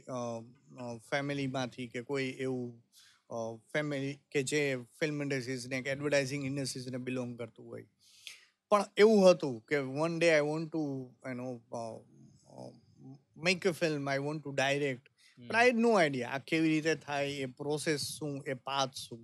[1.11, 2.69] ફેમિલીમાંથી કે કોઈ એવું
[3.73, 4.61] ફેમિલી કે જે
[5.01, 7.87] ફિલ્મ ઇન્ડસ્ટ્રીઝને કે એડવર્ટાઇઝિંગ ઇન્ડસ્ટ્રીઝને બિલોંગ કરતું હોય.
[8.71, 10.83] પણ એવું હતું કે one day I want to
[11.31, 11.47] એનો
[13.45, 15.07] make a film I want to direct
[15.39, 19.23] પણ આઈ નો આઈડિયા આ કેવી રીતે થાય એ પ્રોસેસ શું એ પાથ શું.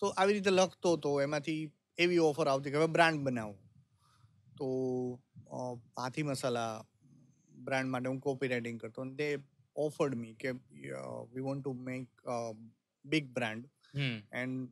[0.00, 1.60] તો આવી રીતે લખતો હતો એમાંથી
[1.98, 3.56] એવી ઓફર આવતી કે હવે બ્રાન્ડ બનાવો.
[4.56, 4.68] તો
[5.96, 6.84] હાથી મસાલા
[7.64, 9.38] બ્રાન્ડ માટે હું કોપી રાઇટિંગ કરતો અને તે
[9.76, 10.50] ઓફર્ડ મી કે
[11.32, 12.08] we want to make
[13.04, 14.66] big brand Hmm.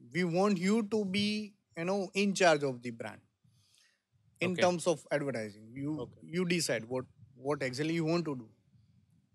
[0.00, 1.24] we want you to be
[1.76, 3.20] you know in charge of the brand
[4.40, 4.62] in Okay.
[4.62, 6.30] terms of advertising you Okay.
[6.36, 7.10] you decide what
[7.46, 8.48] what exactly you want to do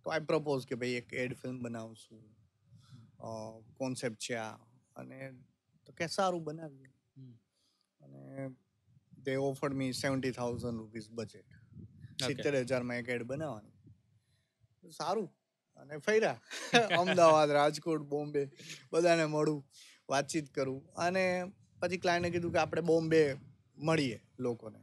[0.04, 2.24] તો આઈ propose કે ભાઈ એક add film બનાવશું
[3.78, 4.50] concept છે આ
[4.96, 5.20] અને
[5.86, 6.90] તો કે સારું બનાવીએ.
[8.02, 8.50] અને
[9.26, 11.46] they offer me seventy thousand rupees budget
[12.26, 13.74] સિત્તેર હજારમાં એક એડ બનાવવાની.
[14.92, 15.34] સારું.
[15.78, 16.42] અને ફર્યા.
[16.98, 18.50] અમદાવાદ રાજકોટ બોમ્બે
[18.94, 19.66] બધાને મળું
[20.10, 20.94] વાતચીત કરું.
[20.94, 21.44] અને
[21.80, 23.36] પછી ક્લાયન્ટે કીધું કે આપણે બોમ્બે
[23.78, 24.80] મળીએ લોકોને.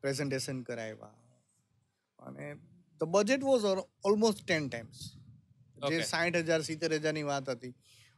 [0.00, 1.06] પ્રેઝન્ટેશન કરાવ્યા.
[2.18, 2.54] અને
[3.00, 3.62] the budget was
[4.04, 5.12] almost ten times
[5.88, 7.74] જે સાઠ હજાર સિત્તેર હજારની વાત હતી.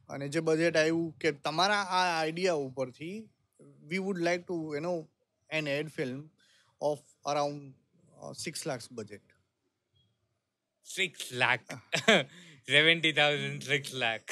[0.08, 3.28] અને જે બજેટ આવ્યું કે તમારા આ આઈડિયા ઉપરથી
[3.60, 5.08] we would like to you know
[5.52, 6.24] an ad film
[6.80, 9.32] of around six lakh budget
[10.86, 11.62] Six lakh.
[12.64, 14.28] Seventy thousand, six lakh.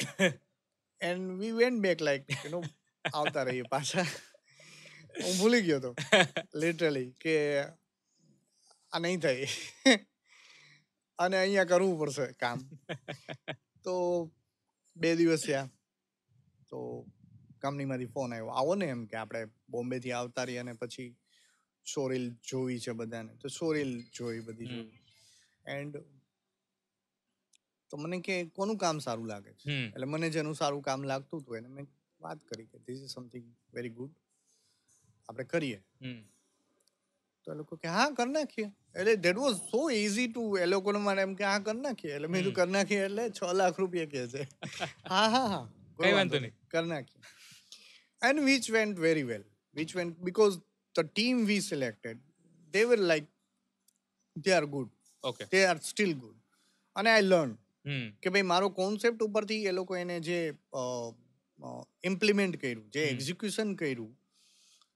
[1.01, 2.59] And we went back like you know
[3.05, 5.91] આવતા રહીએ પાછા હું ભૂલી ગયો તો
[6.55, 7.33] લિટરલી કે
[8.93, 9.47] આ નહીં થાય
[11.19, 12.61] અને અહીંયા કરવું પડશે કામ
[13.85, 13.95] તો
[14.95, 15.65] બે દિવસ થયા
[16.69, 16.83] તો
[17.63, 18.51] કંપનીમાંથી ફોન આવ્યો.
[18.53, 21.09] આવો ને એમ કે આપણે બોમ્બેથી આવતા રહીએ અને પછી
[21.85, 23.31] શોરીલ જોવી છે બધાને.
[23.37, 24.71] તો શોરીલ જોઈ બધી.
[25.65, 25.95] એન્ડ
[27.91, 29.65] તો મને કે કોનું કામ સારું લાગે છે.
[29.87, 31.87] એટલે મને જેનું સારું કામ લાગતું હતું એને મેં
[32.19, 34.13] વાત કરી કે this is something very good
[35.29, 35.79] આપણે કરીએ.
[37.47, 38.67] તો એ લોકો કે હા કરી નાખીએ.
[38.95, 42.15] એટલે that was so easy to એ લોકોને મને એમ કે હા કરી નાખીએ.
[42.15, 44.41] એટલે મેં કીધું કરી નાખીએ એટલે છ લાખ રૂપિયા કે છે.
[45.11, 45.65] હા હા હા.
[45.99, 46.55] કોઈ વાંધો નહીં.
[46.69, 47.23] કરી નાખીએ.
[48.21, 49.43] And which went very well
[49.75, 50.57] which went because
[50.95, 52.19] the team we selected
[52.73, 53.29] they were like
[54.35, 54.89] they are good
[55.23, 55.45] Okay.
[55.51, 56.37] they are still good
[56.95, 57.51] અને આઈ લર્ન.
[58.21, 60.39] કે ભાઈ મારો કોન્સેપ્ટ ઉપરથી એ લોકો એને જે
[62.03, 64.11] ઇમ્પ્લિમેન્ટ કર્યું જે એક્ઝિક્યુશન કર્યું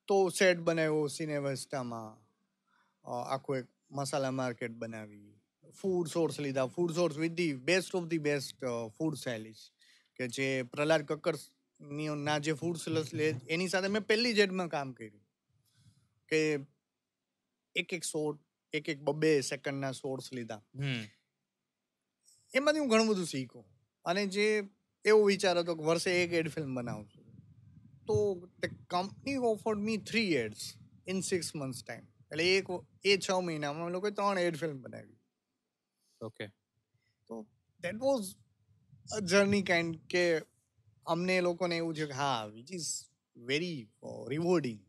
[0.07, 2.11] તો સેટ બનાવ્યો સિનેવેસ્ટામાં
[3.05, 5.31] આખું એક મસાલા માર્કેટ બનાવી
[5.81, 6.67] ફૂડ સોર્સ લીધા.
[6.67, 8.65] Food source with the best of the best
[8.97, 9.71] food stylist
[10.19, 11.35] કે જે પ્રહલાદ કક્કર
[11.79, 15.21] ની ના જે ફૂડ સેલર્સ લે એની સાથે મેં પહેલી જેડમાં કામ કર્યું.
[16.29, 16.41] કે
[17.75, 18.41] એક એક શોટ
[18.73, 20.61] એક એક બબે સેકન્ડના શોર્ટ્સ લીધા.
[22.53, 23.65] એમાંથી હું ઘણું બધું શીખ્યો
[24.05, 24.47] અને જે
[25.05, 27.23] એવો વિચાર હતો કે વર્ષે એક એડ ફિલ્મ બનાવું છું.
[28.07, 28.15] તો
[28.61, 30.73] the company offered me three ads
[31.07, 32.67] in six months time એટલે એક
[33.05, 35.19] એ છ મહિનામાં અમે લોકોએ ત્રણ એડ ફિલ્મ બનાવી.
[36.21, 36.45] ઓકે
[37.29, 37.45] તો
[37.79, 38.35] that was
[39.11, 40.23] a journey kind કે
[41.07, 42.89] અમને લોકોને એવું છે કે હા વિચ ઇઝ
[43.35, 43.79] વેરી
[44.33, 44.81] રિવોર્ડિંગ.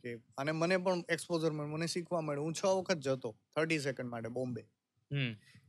[0.00, 1.72] કે અને મને પણ એક્સપોઝર મળ્યું.
[1.74, 2.46] મને શીખવા મળ્યું.
[2.46, 4.62] હું છ વખત જતો થર્ટી સેકન્ડ માટે બોમ્બે.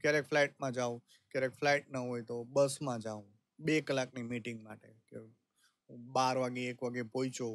[0.01, 0.97] ક્યારેક ફ્લાઇટમાં જાઉં
[1.31, 3.27] ક્યારેક ફ્લાઇટ ન હોય તો બસમાં જાઉં.
[3.59, 5.31] બે કલાકની મીટિંગ માટે કે હું
[6.13, 7.47] બાર વાગે એક વાગે પહોંચો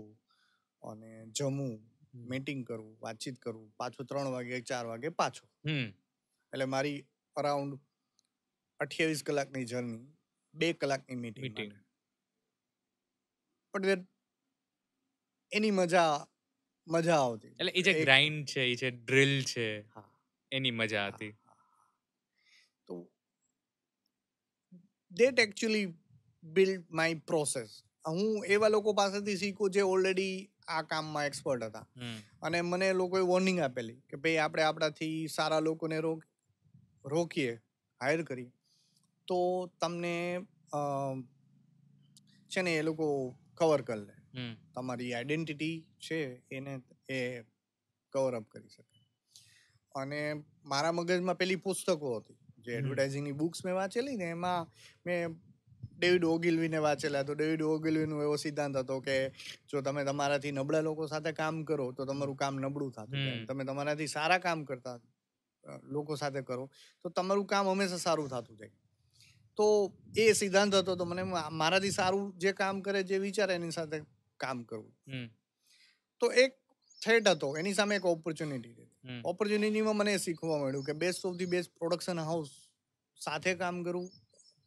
[0.83, 1.73] અને જમું
[2.31, 5.45] મીટિંગ કરવું વાતચીત કરવું પાછું ત્રણ વાગે ચાર વાગે પાછો.
[6.53, 6.99] એટલે મારી
[7.37, 7.75] અરાઉન્ડ
[8.81, 10.05] અઠ્યાવીસ કલાકની જર્ની
[10.55, 11.49] બે કલાકની મીટિંગ
[13.77, 14.03] પણ
[15.53, 16.13] એની મજા
[16.87, 17.55] મજા આવતી.
[17.55, 20.09] એટલે એ જે ગ્રાઇન્ડ છે એ જે ડ્રિલ છે હા.
[20.53, 21.33] એની મજા હતી.
[22.89, 22.95] તો
[25.13, 25.87] that actually
[26.43, 27.71] build my process
[28.05, 30.35] હું એવા લોકો પાસેથી શીખું જે ઓલરેડી
[30.69, 31.87] આ કામમાં એક્સપર્ટ હતા.
[32.43, 36.21] અને મને લોકોએ વોર્નિંગ આપેલી કે ભાઈ આપણે આપણાથી સારા લોકોને રોક
[37.07, 37.53] રોકીએ
[38.01, 38.51] હાયર કરીએ
[39.29, 39.39] તો
[39.81, 40.15] તમને
[42.51, 43.07] છે ને એ લોકો
[43.57, 44.17] કવર કરી લે.
[44.75, 46.19] તમારી આઈડેન્ટિટી છે
[46.51, 46.75] એને
[47.11, 47.21] એ
[48.13, 49.01] કવર અપ કરી શકે.
[49.95, 50.21] અને
[50.65, 52.37] મારા મગજમાં પેલી પુસ્તકો હતી.
[52.59, 52.73] જે.
[52.75, 54.67] એડવર્ટાઇઝિંગની બુક્સ મેં વાંચેલી ને એમાં
[55.07, 55.37] મેં
[55.99, 57.25] ડેવિડ ઓગિલવીને વાંચેલા.
[57.25, 59.17] તો ડેવિડ ઓગિલવીનો એવો સિદ્ધાંત હતો કે
[59.69, 64.09] જો તમે તમારાથી નબળા લોકો સાથે કામ કરો તો તમારું કામ નબળું થતું તમે તમારાથી
[64.09, 64.97] સારા કામ કરતા
[65.89, 66.65] લોકો સાથે કરો
[67.03, 68.75] તો તમારું કામ હંમેશા સારું થતું જાય.
[69.59, 69.67] તો
[70.17, 73.99] એ સિદ્ધાંત હતો તો મને મારાથી સારું જે કામ કરે જે વિચારે એની સાથે
[74.41, 74.93] કામ કરવું.
[76.21, 76.53] તો એક
[77.03, 78.91] થ્રેટ હતો એની સામે એક ઓપોર્ચ્યુનિટી હતી.
[79.25, 82.53] ઓપોર્ચ્યુનિટીમાં મને શીખવા મળ્યું કે best of the best production house
[83.21, 84.09] સાથે કામ કરવું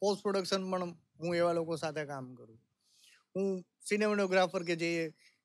[0.02, 2.58] પોસ્ટ પ્રોડક્શન પણ હું એવા લોકો સાથે કામ કરું.
[3.34, 3.46] હું
[3.88, 4.90] સિનેમેટોગ્રાફર કે જે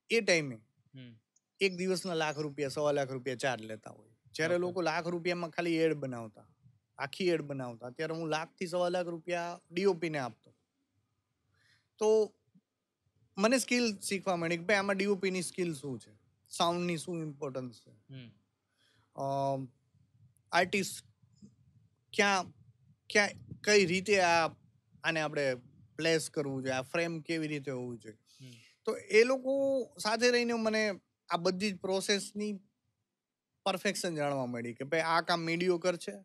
[0.09, 0.57] એ ટાઈમે
[1.61, 4.13] એક દિવસના લાખ રૂપિયા સવા લાખ રૂપિયા ચાર્જ લેતા હોય.
[4.35, 6.47] જ્યારે લોકો લાખ રૂપિયામાં ખાલી એડ બનાવતા.
[6.99, 7.89] આખી એડ બનાવતા.
[7.91, 10.49] ત્યારે હું લાખથી સવા લાખ રૂપિયા ડીઓપીને આપતો.
[11.99, 12.09] તો
[13.37, 16.11] મને સ્કિલ શીખવા મળી કે ભાઈ આમાં ડીઓપીની સ્કિલ શું છે?
[16.51, 17.93] સાઉન્ડની શું ઇમ્પોર્ટન્સ છે?
[20.51, 21.05] આર્ટિસ્ટ
[22.13, 22.53] ક્યાં
[23.09, 24.43] ક્યાં કઈ રીતે આ
[25.03, 25.47] આને આપણે
[25.99, 26.77] પ્લેસ કરવું જોઈએ?
[26.77, 28.21] આ ફ્રેમ કેવી રીતે હોવું જોઈએ?
[28.87, 29.51] તો એ લોકો
[29.99, 30.83] સાથે રહીને મને
[31.29, 32.53] આ બધી જ પ્રોસેસની
[33.65, 36.15] પરફેક્શન જાણવા મળી કે ભાઈ આ કામ મીડિયોકર છે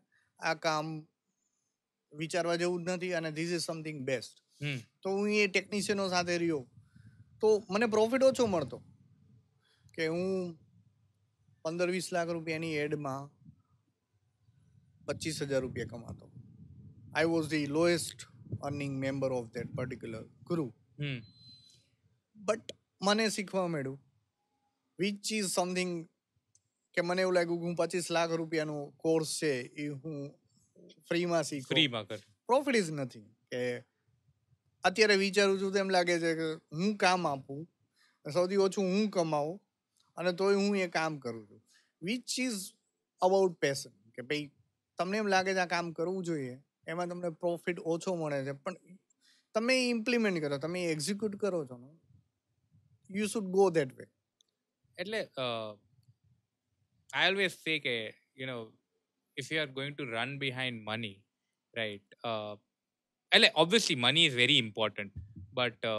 [0.41, 0.87] આ કામ
[2.13, 4.35] વિચારવા જેવું જ નથી અને ધીસ ઇઝ સમથિંગ બેસ્ટ.
[5.03, 6.63] તો હું એ ટેકનિશિયનો સાથે રહ્યો
[7.41, 8.77] તો મને પ્રોફિટ ઓછો મળતો
[9.93, 10.25] કે હું
[11.65, 13.23] પંદર વીસ લાખ રૂપિયાની એડમાં
[15.07, 16.25] પચીસ હજાર રૂપિયા કમાતો
[17.15, 18.19] I was the lowest
[18.61, 20.67] earning member of that particular ગુરુ.
[22.37, 23.99] બટ મને શીખવા મળ્યું
[24.99, 25.93] વિચ ઇઝ સમથિંગ
[26.93, 30.31] કે મને એવું લાગ્યું કે હું પચીસ લાખ રૂપિયાનો કોર્સ છે એ હું
[31.09, 31.67] ફ્રીમાં શીખું.
[31.67, 32.19] ફ્રીમાં કર.
[32.47, 33.61] પ્રોફિટ જ નથી કે
[34.83, 37.67] અત્યારે વિચારું છું તો એમ લાગે છે કે હું કામ આપું
[38.25, 39.59] સૌથી ઓછું હું કમાવું
[40.17, 41.61] અને તોય હું એ કામ કરું છું.
[42.01, 42.59] વિચ ઇઝ
[43.21, 44.51] અબાઉટ પેશન કે ભાઈ
[44.97, 48.97] તમને એમ લાગે છે આ કામ કરવું જોઈએ એમાં તમને પ્રોફિટ ઓછો મળે છે પણ
[49.55, 51.77] તમે ઇમ્પ્લિમેન્ટ કરો તમે એક્ઝિક્યુટ કરો છો
[53.09, 54.05] you should go that way
[54.97, 55.21] એટલે
[57.12, 57.94] આઈ ઓલવેઝ સે કે
[58.40, 58.56] you know
[59.36, 61.16] if you are going to run behind money
[61.74, 62.18] right
[63.32, 65.22] એટલે obviously money is very important
[65.58, 65.94] but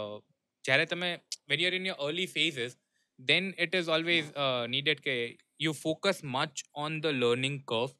[0.64, 1.10] જ્યારે તમે
[1.52, 2.78] when you're in your early phases
[3.18, 5.14] then it is always uh, needed કે
[5.58, 7.94] you focus much on the learning curve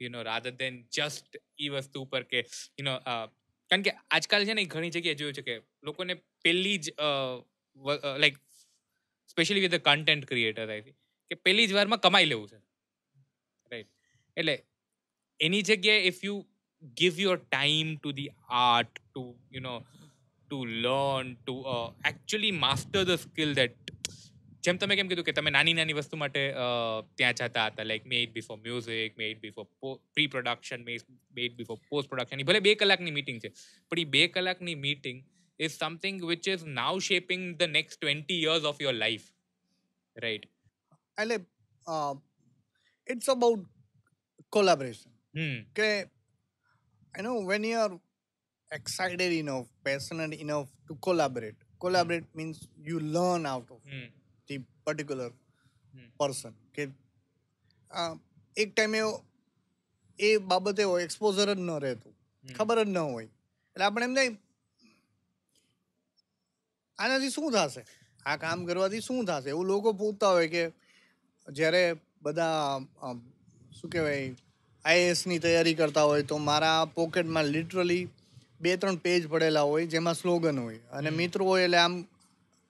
[0.00, 2.40] you know rather than just એ વસ્તુ ઉપર કે
[2.78, 3.26] you know uh,
[3.70, 6.14] કારણ કે આજકાલ છે ને ઘણી જગ્યાએ જોયું છે કે લોકોને
[6.44, 6.94] પહેલી જ
[8.16, 8.40] like
[9.30, 10.96] specially with the content creator I
[11.29, 12.55] કે પહેલી જ વારમાં કમાઈ લેવું છે.
[13.71, 13.87] રાઈટ
[14.37, 14.63] એટલે
[15.39, 16.45] એની જગ્યાએ if you
[16.83, 19.85] give your time to the art to you know
[20.49, 21.65] to learn to
[22.07, 23.71] actually master the skill that
[24.63, 26.53] જેમ તમે કેમ કીધું કે તમે નાની નાની વસ્તુ માટે
[27.15, 30.97] ત્યાં જતા હતા like made before music may it before pre production may
[31.37, 33.51] it before post production ભલે બે કલાકની મીટિંગ છે,
[33.89, 35.23] પણ એ બે કલાકની meeting
[35.59, 39.21] is something which is now shaping the next twenty years of your life
[40.17, 40.49] right
[41.17, 41.37] એટલે
[43.07, 43.65] ઇટ્સ અબાઉટ
[44.49, 45.11] કોલાબરેશન
[45.73, 45.89] કે
[47.13, 47.93] you know when you are
[48.71, 52.57] excited enough passionate enough to collaborate collaborate means
[52.89, 54.07] you learn out of hmm
[54.49, 55.29] the particular
[55.93, 56.09] hmm.
[56.19, 56.83] person કે
[58.55, 58.99] એક ટાઈમે
[60.19, 62.13] એ બાબતે exposure જ ન રહેતું.
[62.55, 64.37] ખબર જ ન હોય એટલે આપણે એમ થાય
[66.99, 67.85] આનાથી શું થશે
[68.25, 70.63] આ કામ કરવાથી શું થશે એવું લોકો પૂછતા હોય કે
[71.47, 72.79] જ્યારે બધા
[73.79, 74.35] શું કહેવાય
[74.85, 78.03] આઈએએસની તૈયારી કરતા હોય તો મારા પોકેટમાં લિટરલી
[78.61, 80.79] બે ત્રણ પેજ પડેલા હોય જેમાં સ્લોગન હોય.
[80.91, 81.95] અને મિત્રો હોય એટલે આમ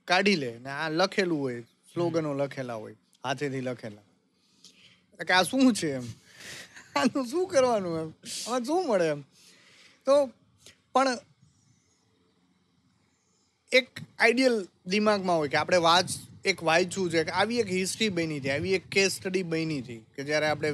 [0.07, 1.61] કાઢી લે ને આ લખેલું હોય
[1.93, 4.05] સ્લોગનો લખેલા હોય હાથેથી લખેલા.
[5.27, 6.05] કે આ શું છે એમ?
[6.95, 8.11] આનું શું કરવાનું એમ?
[8.47, 9.21] આમાં શું મળે એમ?
[10.05, 10.13] તો
[10.93, 11.17] પણ
[13.71, 16.09] એક આઈડિયલ દિમાગમાં હોય કે આપણે વાંચ
[16.47, 20.01] એક વાંચ્યું છે કે આવી એક હિસ્ટ્રી બની હતી આવી એક કેસ સ્ટડી બની હતી
[20.15, 20.71] કે જ્યારે આપણે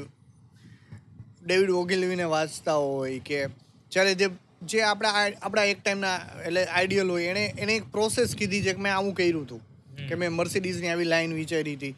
[1.45, 3.45] ડેવિડ ઓગિલવીને વાંચતા હોય કે
[3.91, 4.29] જ્યારે જે
[4.62, 8.81] જે આપણા આપણા એક ટાઈમના એટલે આઈડિયલ હોય એણે એણે એક પ્રોસેસ કીધી છે કે
[8.81, 9.62] મેં આવું કર્યું હતું
[10.07, 11.95] કે મેં મર્સિડીઝની આવી લાઈન વિચારી હતી.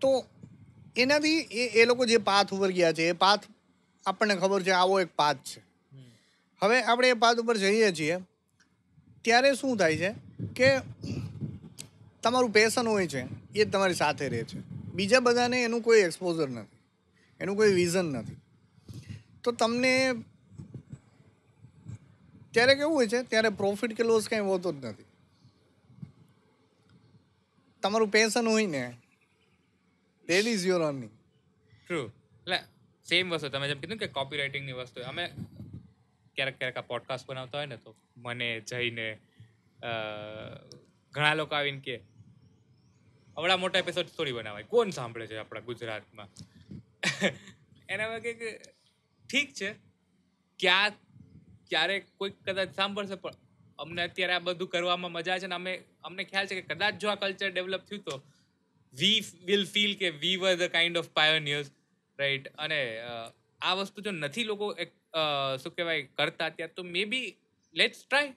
[0.00, 0.26] તો
[0.96, 3.40] એનાથી એ એ લોકો જે પાથ ઉપર ગયા છે એ પાથ
[4.06, 5.60] આપણને ખબર છે આવો એક પાથ છે.
[6.62, 8.16] હવે આપણે એ પાથ ઉપર જઈએ છીએ
[9.22, 10.14] ત્યારે શું થાય છે
[10.56, 10.70] કે
[12.26, 13.22] તમારું પેશન હોય છે,
[13.54, 14.58] એ જ તમારી સાથે રહે છે.
[14.94, 16.78] બીજા બધાને એનું કોઈ એક્સપોઝર નથી.
[17.40, 18.36] એનું કોઈ વિઝન નથી.
[19.44, 19.92] તો તમને
[22.52, 25.06] ત્યારે કેવું હોય છે, ત્યારે પ્રોફિટ કે લોસ કાંઈ હોતો જ નથી.
[27.82, 28.82] તમારું પેશન હોય ને
[30.28, 31.12] that is your earning
[31.86, 32.00] true
[32.36, 32.58] એટલે
[33.06, 35.24] સેમ વસ્તુ, તમે જેમ કીધું કે કોપી રાઇટિંગની વસ્તુ, અમે
[36.34, 39.06] ક્યારેક ક્યારેક આ પોડકાસ્ટ બનાવતા હોય ને, તો મને જઈને
[41.14, 41.94] ઘણા લોકો આવીને કે
[43.36, 44.66] અવડા મોટા એપિસોડ થોડી બનાવાય.
[44.66, 46.28] કોણ સાંભળે છે આપણા ગુજરાતમાં?
[47.88, 48.50] એના વગે કે
[49.24, 49.70] ઠીક છે.
[50.60, 50.92] ક્યાં
[51.70, 53.36] ક્યારેક કોઈક કદાચ સાંભળશે પણ
[53.78, 55.72] અમને અત્યારે આ બધું કરવામાં મજા છે ને અમે
[56.04, 58.16] અમને ખ્યાલ છે કે કદાચ જો આ કલ્ચર ડેવલપ થયું તો
[58.94, 61.68] વી વિલ ફીલ કે we were the kind of pioneers
[62.18, 62.80] right અને
[63.60, 64.90] આ વસ્તુ જો નથી લોકો એક,
[65.62, 67.26] શું કહેવાય કરતા ત્યાં તો મે બી
[67.74, 68.32] લેટ્સ ટ્રાય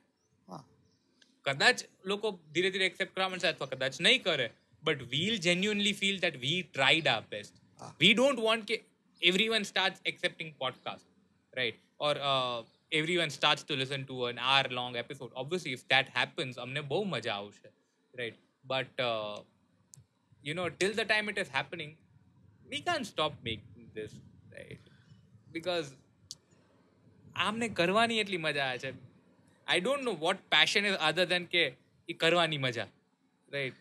[1.46, 4.48] કદાચ લોકો ધીરે ધીરે એક્સેપ્ટ કરવા માંડશે અથવા કદાચ નહીં કરે.
[4.83, 7.95] But we'll genuinely feel that we tried our best હા.
[8.01, 8.77] વી ડોન્ટ વોન્ટ કે
[9.23, 11.07] everyone starts accepting podcast
[11.53, 12.59] right or uh,
[12.93, 17.05] everyone starts to listen to an hour long episode obviously if that happens અમને બહુ
[17.05, 17.71] મજા આવશે
[18.14, 19.37] right but uh,
[20.45, 21.93] you know till the time it is happening
[22.67, 24.12] we can't stop making this
[24.53, 24.85] right
[25.53, 25.88] because
[27.37, 28.93] આમને કરવાની એટલી મજા આવે છે
[29.67, 31.64] I don't know what passion is other than કે
[32.09, 32.87] એ કરવાની મજા
[33.49, 33.81] રાઈટ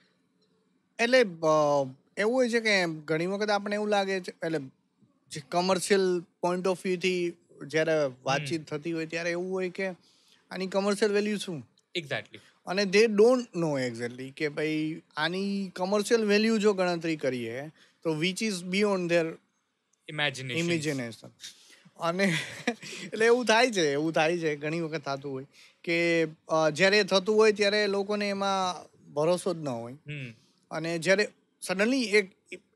[0.99, 1.19] એટલે
[2.17, 4.59] એવું હોય છે કે ઘણી વખત આપણે એવું લાગે છે એટલે
[5.33, 7.33] જે કમર્શિયલ પોઈન્ટ ઓફ વ્યૂથી
[7.67, 9.89] જ્યારે વાતચીત થતી હોય ત્યારે એવું હોય કે
[10.51, 11.69] આની કમર્શિયલ વેલ્યુ શું?
[11.95, 17.69] એક્ઝેક્ટલી અને દે ડોન્ટ નો એક્ઝેક્ટલી કે ભાઈ આની કમર્શિયલ વેલ્યુ જો ગણતરી કરીએ
[18.03, 19.27] તો which is beyond their
[20.09, 21.29] imagination imagination
[22.01, 22.35] અને
[23.05, 25.45] એટલે એવું થાય છે એવું થાય છે ઘણી વખત થતું હોય
[25.85, 26.27] કે
[26.73, 29.95] જ્યારે થતું હોય ત્યારે લોકોને એમાં ભરોસો જ ન હોય.
[30.71, 31.25] અને જ્યારે
[31.63, 32.29] સડનલી એક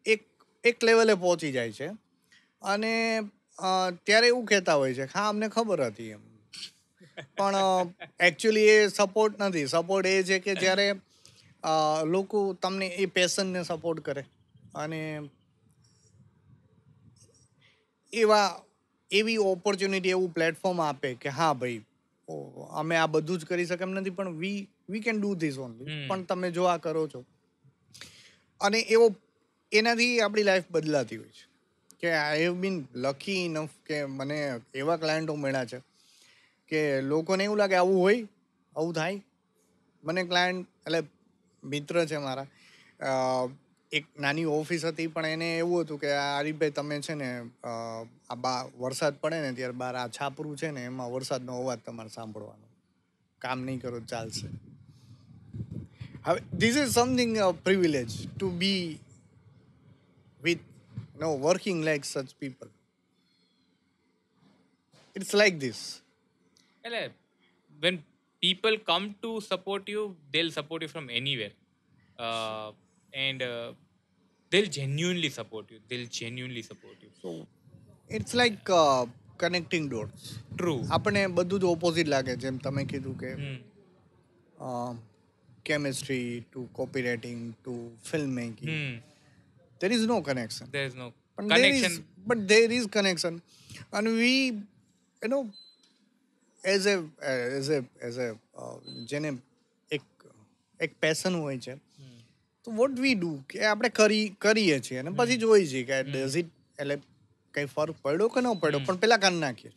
[0.07, 0.23] એક
[0.65, 1.89] એક લેવલે પહોંચી જાય છે.
[2.63, 2.93] અને
[4.05, 6.23] ત્યારે એવું કહેતા હોય છે હા અમને ખબર હતી એમ.
[7.39, 7.57] પણ
[8.21, 9.67] એકચ્યુઅલી એ સપોર્ટ નથી.
[9.69, 10.89] સપોર્ટ એ છે કે જ્યારે
[12.07, 14.23] લોકો તમને એ પેશનને સપોર્ટ કરે.
[14.75, 15.01] અને
[18.13, 18.49] એવા
[19.11, 21.81] એવી ઓપોર્ચ્યુનિટી એવું પ્લેટફોર્મ આપે કે હા ભાઈ
[22.29, 22.35] ઓ,
[22.75, 25.91] અમે આ બધું જ કરી શકે એમ નથી પણ we we can do this only
[26.07, 27.21] પણ તમે જો આ કરો છો
[28.63, 29.07] અને એવો,
[29.73, 31.45] એનાથી આપણી લાઈફ બદલાતી હોય છે.
[32.01, 34.39] કે I have been lucky enough કે મને
[34.75, 35.81] એવા ક્લાયન્ટો મળ્યા છે
[36.69, 38.23] કે લોકોને એવું લાગે આવું હોય,
[38.77, 39.23] આવું થાય.
[40.05, 41.03] મને ક્લાયન્ટ એટલે
[41.65, 42.47] મિત્ર છે મારા
[43.93, 47.29] એક નાની ઓફિસ હતી પણ એને એવું હતું કે, આ હરીફભાઈ, તમે છે ને
[48.31, 52.09] આ બા, વરસાદ પડે ને ત્યારે બાર આ છાપરું છે ને, એમાં વરસાદનો અવાજ તમારે
[52.09, 52.67] સાંભળવાનો.
[53.39, 54.49] કામ નહીં કરો, ચાલશે.
[56.26, 58.82] હવે this is something privilege to be
[60.44, 60.66] with
[61.20, 62.70] no working like such people
[65.16, 65.82] it's like this
[66.86, 67.04] એટલે
[67.82, 67.98] when
[68.44, 71.54] people come to support you they'll support you from anywhere
[72.20, 72.72] uh,
[73.14, 73.74] and uh,
[74.52, 77.32] they'll genuinely support you they'll genuinely support you so
[78.12, 78.72] it's like
[79.38, 80.24] connecting doors
[80.62, 83.32] true આપણને બધું જ opposite લાગે જેમ તમે કીધું કે
[85.69, 85.85] Hmm.
[85.85, 87.03] to to copy
[88.13, 88.69] filmmaking.
[88.69, 89.01] Hmm.
[89.81, 93.43] There is no connection there is no પણ there is connection but there is connection
[93.93, 94.33] and we
[95.23, 95.51] you know
[96.65, 96.97] as a
[97.29, 99.33] as a as a uh, જેને
[99.93, 100.03] એક
[100.81, 101.75] એક passion હોય છે.
[102.65, 106.37] તો what we do કે આપણે કરી કરીએ છીએ અને પછી જોઈએ છીએ કે ડઝ
[106.37, 106.47] ઇટ
[106.81, 106.99] એટલે
[107.55, 109.71] કઈ ફરક પડ્યો કે ન પડ્યો પણ પેલા કરી નાખીએ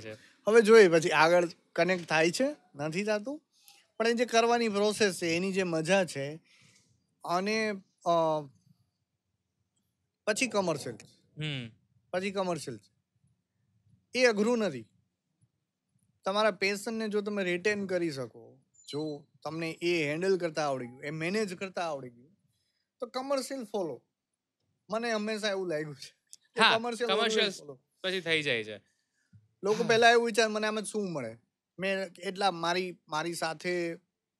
[0.00, 0.16] છીએ.
[0.48, 3.40] હવે જોઈએ પછી આગળ કનેક્ટ થાય છે નથી થતું
[4.00, 6.24] પણ એ જે કરવાની પ્રોસેસ છે એની જે મજા છે
[7.24, 7.56] અને
[10.26, 10.96] પછી કમર્શિયલ
[11.36, 11.64] હમ.
[12.12, 12.78] પછી કમર્શિયલ
[14.14, 14.86] એ અઘરું નથી.
[16.26, 18.42] તમારા પેશનને જો તમે રિટેન કરી શકો
[18.88, 19.02] જો
[19.42, 22.32] તમને એ હેન્ડલ કરતા આવડી ગયું એ મેનેજ કરતા આવડી ગયું
[23.02, 23.96] તો કમર્શિયલ ફોલો
[24.88, 26.10] મને હંમેશા એવું લાગ્યું છે
[26.72, 27.10] કમર્શિયલ
[28.02, 28.76] પછી થઈ જાય છે.
[29.62, 31.32] લોકો પહેલા એવું વિચાર મને આમાં શું મળે?
[31.78, 33.72] મેં એટલા મારી મારી સાથે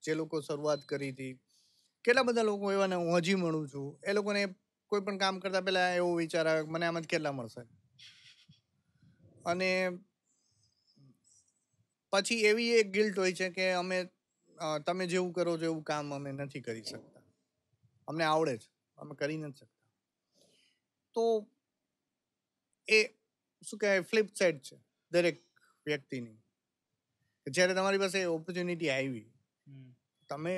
[0.03, 1.33] જે લોકો શરૂઆત કરી હતી,
[2.05, 4.43] કેટલા બધા લોકો એવાને હું હજી મળું છું, એ લોકોને
[4.93, 7.63] કોઈ પણ કામ કરતા પહેલાં એવો વિચાર આવે મને આમાં કેટલા મળશે.
[9.45, 9.71] અને
[12.13, 13.99] પછી એવી એક ગિલ્ટ હોય છે કે અમે
[14.87, 17.23] તમે જેવું કરો છો એવું કામ અમે નથી કરી શકતા.
[18.09, 18.69] અમને આવડે છે,
[18.99, 19.71] અમે કરી નથી શકતા.
[21.15, 21.25] તો
[22.89, 23.01] એ
[23.63, 24.77] શું કહેવાય ફ્લિપ સાઈડ છે
[25.13, 25.39] દરેક
[25.87, 26.37] વ્યક્તિની.
[27.47, 29.27] જ્યારે તમારી પાસે ઓપોર્ચ્યુનિટી આવી
[30.31, 30.55] તમે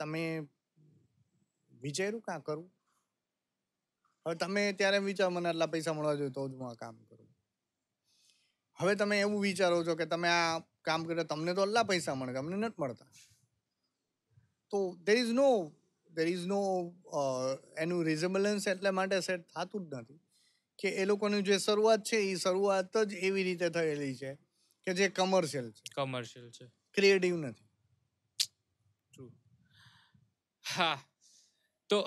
[0.00, 0.22] તમે
[1.72, 2.68] વિચાર્યું કાં કરું?
[4.26, 7.28] હવે તમે ત્યારે વિચારો મને આટલા પૈસા મળવા જોઈએ તો જ હું આ કામ કરું.
[8.78, 12.32] હવે તમે એવું વિચારો છો કે તમે આ કામ કરે તમને તો આટલા પૈસા મળે
[12.32, 13.10] તમને નથી મળતા.
[14.72, 15.48] તો there is no
[16.10, 16.60] there is no
[17.76, 20.20] એનું રિઝેબલન્સ એટલા માટે સેટ થતું જ નથી
[20.78, 24.32] કે એ લોકોની જે શરૂઆત છે એ શરૂઆત જ એવી રીતે થયેલી છે.
[24.86, 25.82] કે જે કમર્શિયલ છે.
[25.94, 26.66] કમર્શિયલ છે.
[26.94, 27.66] ક્રિએટિવ નથી.
[29.12, 29.26] ટ્રુ
[30.64, 30.98] હા.
[31.90, 31.98] તો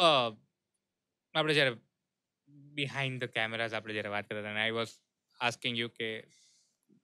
[1.36, 1.74] આપણે જ્યારે
[2.76, 4.94] બિહાઇન્ડ ધ કેમેરાઝ આપણે જ્યારે વાત કરતા હતા આઈ વોઝ
[5.40, 6.10] આસ્કિંગ યુ કે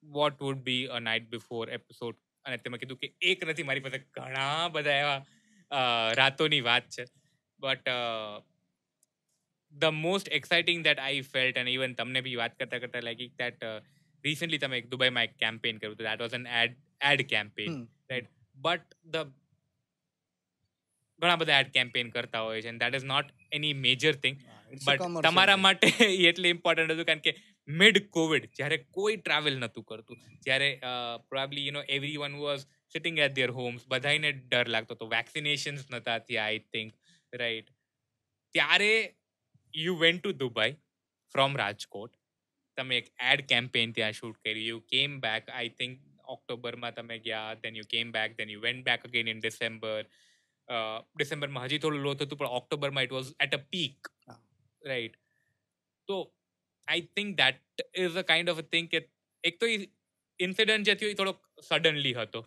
[0.04, 4.00] what would be a night before episode અને તમે કીધું કે એક નથી મારી પાસે
[4.16, 5.20] ઘણા બધા એવા
[6.14, 7.06] રાતોની વાત છે.
[7.60, 7.88] But
[9.74, 13.66] the most exciting that I felt અને ઇવન તમને બી વાત કરતા કરતા લાગી દેટ
[14.24, 16.08] રિસન્ટલી તમે દુબઈમાં એક કેમ્પેન કર્યું હતું.
[16.08, 17.76] That was an ad ad campaign
[18.10, 19.30] right but the
[21.22, 24.42] ઘણા બધા એડ કેમ્પેન કરતા હોય છે that is not any major thing
[24.82, 25.88] but તમારા માટે
[26.30, 27.34] એટલે ઇમ્પોર્ટન્ટ હતું કારણ કે
[27.68, 30.70] મિડ કોવિડ જ્યારે કોઈ ટ્રાવેલ નહોતું કરતું જ્યારે
[31.30, 31.84] probably you know
[32.18, 32.64] everyone was
[32.94, 35.10] sitting at their homes બધાને ડર લાગતો હતો.
[35.10, 36.94] વેક્સિનેશન્સ નહોતા થયા આઈ થિંક
[37.34, 37.70] રાઈટ
[38.56, 38.92] ત્યારે
[39.74, 40.72] you went to Dubai
[41.36, 42.14] from Rajkot
[42.80, 47.60] તમે એક એડ કેમ્પેન ત્યાં શૂટ કરી you came back I think ઓક્ટોબરમાં તમે ગયા
[47.64, 50.02] then you came back then you went back again in December
[51.16, 54.12] ડિસેમ્બરમાં હજી થોડું લો થતું પણ ઓક્ટોબરમાં it was at a peak
[54.82, 55.18] right
[56.10, 56.20] તો
[56.88, 59.04] I think that is a kind of a thing કે
[59.44, 59.72] એક તો
[60.40, 62.42] ઇન્સિડન્ટ જે થયો એ થોડોક સડનલી હતો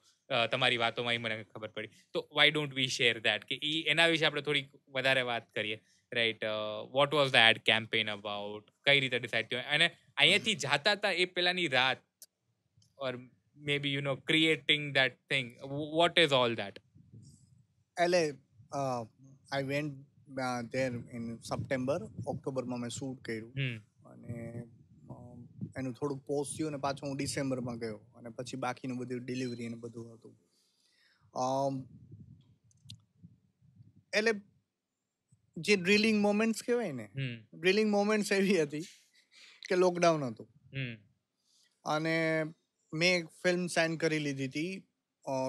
[0.52, 1.90] તમારી વાતોમાં એ મને ખબર પડી.
[2.14, 5.78] તો why don't we share that કે એ એના વિશે આપણે થોડીક વધારે વાત કરીએ.
[6.14, 6.44] Right
[6.92, 9.62] what was the ad campaign about કઈ રીતે ડિસાઇડ થયો?
[9.70, 12.02] અને અહીંયાથી જાતા હતા એ પેલાની રાત
[12.98, 13.16] or
[13.78, 15.52] maybe you know creating that thing
[15.94, 16.80] what is all that
[17.96, 18.22] એટલે
[19.52, 19.96] I went
[20.72, 23.52] there in September ઓક્ટોબરમાં મેં શૂટ કર્યું.
[24.04, 24.36] અને
[25.78, 28.00] એનું થોડુંક પોસ્ટ થયું અને પાછું હું ડિસેમ્બરમાં ગયો.
[28.16, 30.34] અને પછી બાકીનું બધું ડિલિવરી અને બધું હતું.
[31.34, 31.74] અમ,
[34.12, 34.32] એટલે
[35.56, 37.06] જે ડ્રિલિંગ મોમેન્ટ્સ કહેવાય ને
[37.54, 38.86] ડ્રિલિંગ મોમેન્ટ્સ એવી હતી
[39.68, 40.48] કે લોકડાઉન હતું.
[41.84, 42.16] અને
[42.92, 44.72] મેં એક ફિલ્મ સાઇન કરી લીધી હતી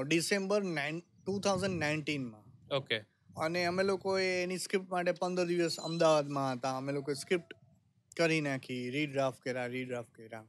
[0.07, 2.97] ડિસેમ્બર નાઇન ટુ થાઉઝન્ડ નાઇન્ટીનમાં ઓકે
[3.37, 6.73] અને અમે લોકોએ એની સ્ક્રિપ્ટ માટે પંદર દિવસ અમદાવાદમાં હતા.
[6.77, 7.53] અમે લોકોએ સ્ક્રિપ્ટ
[8.17, 10.45] કરી નાખી રીડ્રાફ્ટ કર્યા રીડ્રાફ્ટ કર્યા.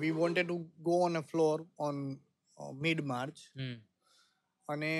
[0.00, 1.96] We wanted to go on a floor on
[2.82, 3.38] mid March
[4.68, 4.90] અને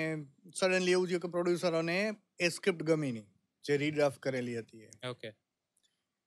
[0.55, 1.97] સડનલી એવું થયું કે પ્રોડ્યુસરોને
[2.39, 3.27] એ સ્ક્રિપ્ટ ગમી નહીં.
[3.65, 5.33] જે રીડ્રાફ્ટ કરેલી હતી ઓકે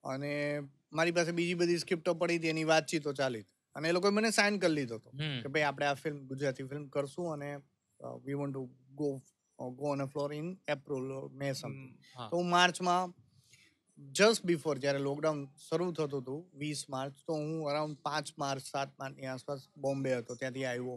[0.05, 0.33] અને
[0.93, 3.45] મારી પાસે બીજી બધી સ્ક્રિપ્ટો પડી હતી એની વાતચીતો ચાલી
[3.77, 5.11] અને એ લોકોએ મને સાઇન કરી લીધો હતો
[5.43, 7.51] કે ભાઈ આપણે આ ફિલ્મ ગુજરાતી ફિલ્મ કરશું અને
[8.25, 8.65] we want to
[8.95, 9.11] go
[9.59, 11.05] go on a floor in April
[11.35, 11.93] May something
[12.31, 13.15] તો હું માર્ચમાં
[13.99, 18.95] જસ્ટ બિફોર જ્યારે લોકડાઉન શરૂ થતું હતું વીસ માર્ચ તો હું અરાઉન્ડ પાંચ માર્ચ સાત
[18.99, 20.37] માર્ચની આસપાસ બોમ્બે હતો.
[20.37, 20.97] ત્યાંથી આવ્યો.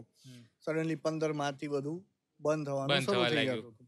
[0.64, 2.00] સડનલી પંદર માર્ચથી બધું
[2.40, 3.87] બંધ થવાનું શરૂ થઈ ગયું હતું.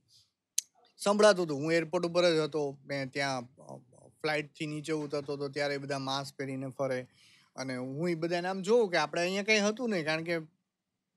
[1.05, 1.59] સંભળાતું હતું.
[1.59, 2.79] હું એરપોર્ટ ઉપર જ હતો.
[2.85, 3.43] મેં ત્યાં
[4.23, 5.49] ફ્લાઇટથી નીચે ઉતરતો હતો.
[5.49, 7.07] ત્યારે એ બધા માસ્ક પહેરીને ફરે.
[7.57, 10.05] અને હું એ બધાને આમ જોઉં કે આપણે અહીંયા કંઈ હતું નહીં.
[10.05, 10.39] કારણ કે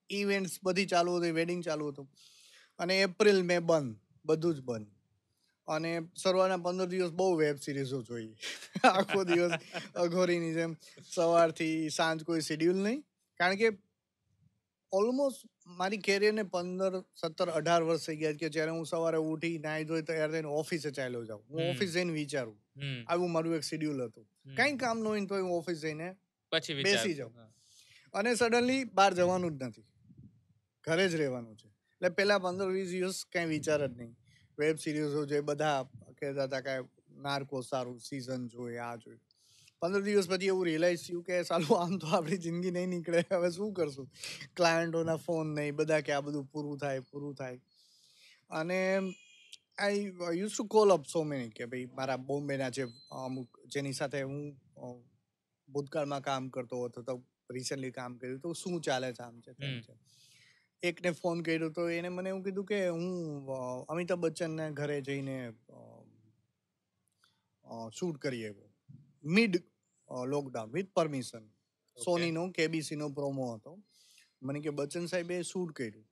[0.09, 2.09] ઇવેન્ટ્સ બધી ચાલુ હતી વેડિંગ ચાલુ હતું.
[2.79, 3.95] અને એપ્રિલ મે બંધ.
[4.25, 4.87] બધું જ બંધ.
[5.67, 8.35] અને શરૂઆતના પંદર દિવસ બહુ વેબ સિરીઝો જોઈ.
[8.83, 9.51] આખો દિવસ
[9.95, 10.75] અઘોરીની જેમ.
[11.13, 13.01] સવારથી સાંજ કોઈ શેડ્યુલ નહીં.
[13.37, 13.69] કારણ કે
[14.93, 19.83] ઓલમોસ્ટ મારી કેરિયરને પંદર સત્તર અઢાર વર્ષ થઈ ગયા કે જ્યારે હું સવારે ઉઠી નાહી
[19.83, 21.43] ધોઈ તૈયાર થઈને ઓફિસે ચાલ્યો જાઉં.
[21.49, 22.57] હું ઓફિસ જઈને વિચારું.
[23.07, 24.27] આવું મારું એક શેડ્યુલ હતું.
[24.55, 26.15] કઈ કામ ન હોય તો હું ઓફિસ જઈને
[26.51, 27.33] પછી બેસી જાઉં.
[28.13, 29.85] અને સડનલી બહાર જવાનું જ નથી.
[30.83, 31.67] ઘરે જ રહેવાનું છે.
[31.67, 34.15] એટલે પહેલા પંદર વીસ દિવસ કઈ વિચાર જ નહીં.
[34.59, 35.83] વેબ સિરીઝો જે બધા
[36.19, 36.87] કહેતા હતા કે
[37.17, 39.17] નાર્કો સારું સિઝન જોઈએ આ જોઈએ.
[39.83, 43.21] પંદર દિવસ પછી એવું રિયલાઇઝ થયું કે સાલું આમ તો આપણી જિંદગી નહીં નીકળે.
[43.31, 44.05] હવે શું કરશું?
[44.57, 47.59] ક્લાયન્ટોના ફોન નહીં બધા કે આ બધું પૂરું થાય પૂરું થાય.
[48.51, 48.77] અને
[49.79, 50.05] I
[50.37, 52.85] use to call up so many કે ભાઈ મારા બોમ્બેના જે
[53.23, 54.39] અમુક જેની સાથે હું
[55.69, 57.17] ભૂતકાળમાં કામ કરતો હતો તો
[57.51, 58.39] રિસેન્ટલી કામ કર્યું.
[58.39, 59.93] તો શું ચાલે છે આમ છે તેમ છે.
[60.83, 63.11] એકને ફોન કર્યો તો એને મને એવું કીધું કે હું
[63.89, 65.35] અમિતાભ બચ્ચનના ઘરે જઈને
[67.97, 68.49] શૂટ કરીએ
[69.35, 69.53] મિડ
[70.25, 71.47] લોકડાઉન વિથ પરમિશન
[72.05, 73.83] સોનીનો કેબીસીનો પ્રોમો હતો.
[74.41, 76.05] મને કે બચ્ચન સાહેબે શૂટ કર્યું.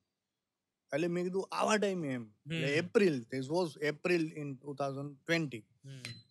[0.93, 2.33] એટલે મેં કીધું આવા ટાઈમે એમ.
[2.65, 5.65] April this was April in two thousand twenty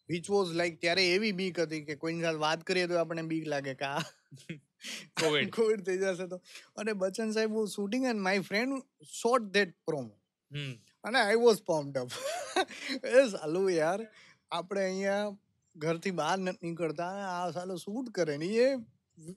[0.08, 3.46] which was like ત્યારે એવી બીક હતી કે કોઈની સાથે વાત કરીએ તો આપણને બીક
[3.46, 4.00] લાગે કે આ
[5.20, 5.50] COVID.
[5.56, 6.36] કોવિડ થઈ જશે તો.
[6.76, 10.20] અને Bachchan saheb was shooting and my friend shot that promo
[11.04, 12.10] અને I was pumped up
[13.04, 14.06] as hello યાર.
[14.50, 15.36] આપણે અહીંયા
[15.76, 18.68] ઘરથી બહાર નથી નીકળતા આ સાલો શૂટ કરે ને એ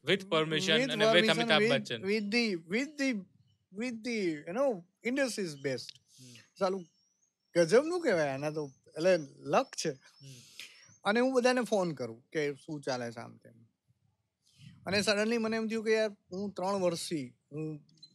[0.03, 2.01] વિથ પરમિશન અને with Amitabh Bachchan.
[2.03, 3.13] With the with the
[3.71, 4.65] with the you know
[5.03, 6.34] industry's best hmm.
[6.59, 6.84] સાલું
[7.55, 8.63] ગજબનું કહેવાય આના તો
[8.95, 9.13] એટલે
[9.53, 9.91] લક છે
[11.05, 13.57] અને હું બધાને ફોન કરું કે શું ચાલે છે આમ તેમ
[14.86, 17.65] અને સડનલી મને એમ થયું કે યાર હું ત્રણ વર્ષથી હું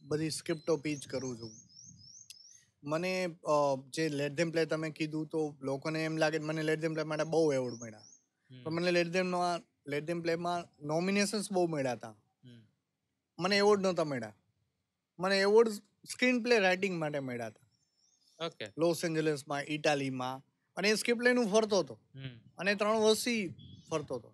[0.03, 1.53] બધી સ્ક્રિપ્ટો પીચ કરું છું
[2.83, 3.11] મને
[3.93, 7.23] જે લેટ ધેમ પ્લે તમે કીધું તો લોકોને એમ લાગે મને લેટ ધેમ પ્લે માટે
[7.25, 8.05] બહુ એવોર્ડ મળ્યા.
[8.51, 12.15] પણ મને લેટ ધેમમાં લેટ ધેમ પ્લેમાં નોમિનેશન્સ બહુ મળ્યા હતા
[13.39, 14.35] મને એવોર્ડ નહોતા મળ્યા.
[15.19, 15.69] મને એવોર્ડ
[16.09, 17.67] સ્ક્રીન પ્લે રાઇટિંગ માટે મળ્યા હતા
[18.39, 18.65] ઓકે.
[18.77, 20.43] લોસ એન્જલસમાં ઇટાલીમાં
[20.77, 21.95] અને એ સ્ક્રિપ્ટ લઈને હું ફરતો હતો.
[22.57, 23.41] અને ત્રણ વર્ષથી
[23.89, 24.29] ફરતો હતો.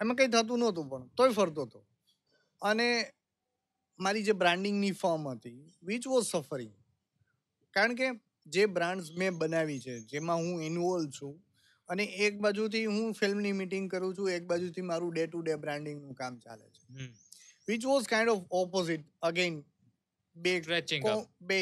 [0.00, 1.80] એમાં કંઈ થતું નહોતું પણ તોય ફરતો હતો.
[2.62, 2.88] અને
[3.98, 6.74] મારી જે બ્રાન્ડિંગની ફર્મ હતી વિચ વોઝ સફરિંગ
[7.74, 8.08] કારણ કે
[8.46, 11.34] જે બ્રાન્ડ્સ મેં બનાવી છે જેમાં હું ઇન્વોલ્વ છું
[11.88, 16.14] અને એક બાજુથી હું ફિલ્મની મીટિંગ કરું છું એક બાજુથી મારું ડે ટુ ડે બ્રાન્ડિંગનું
[16.14, 17.08] કામ ચાલે છે.
[17.68, 19.54] Which was kind of opposite again
[20.36, 20.52] બે
[21.40, 21.58] બે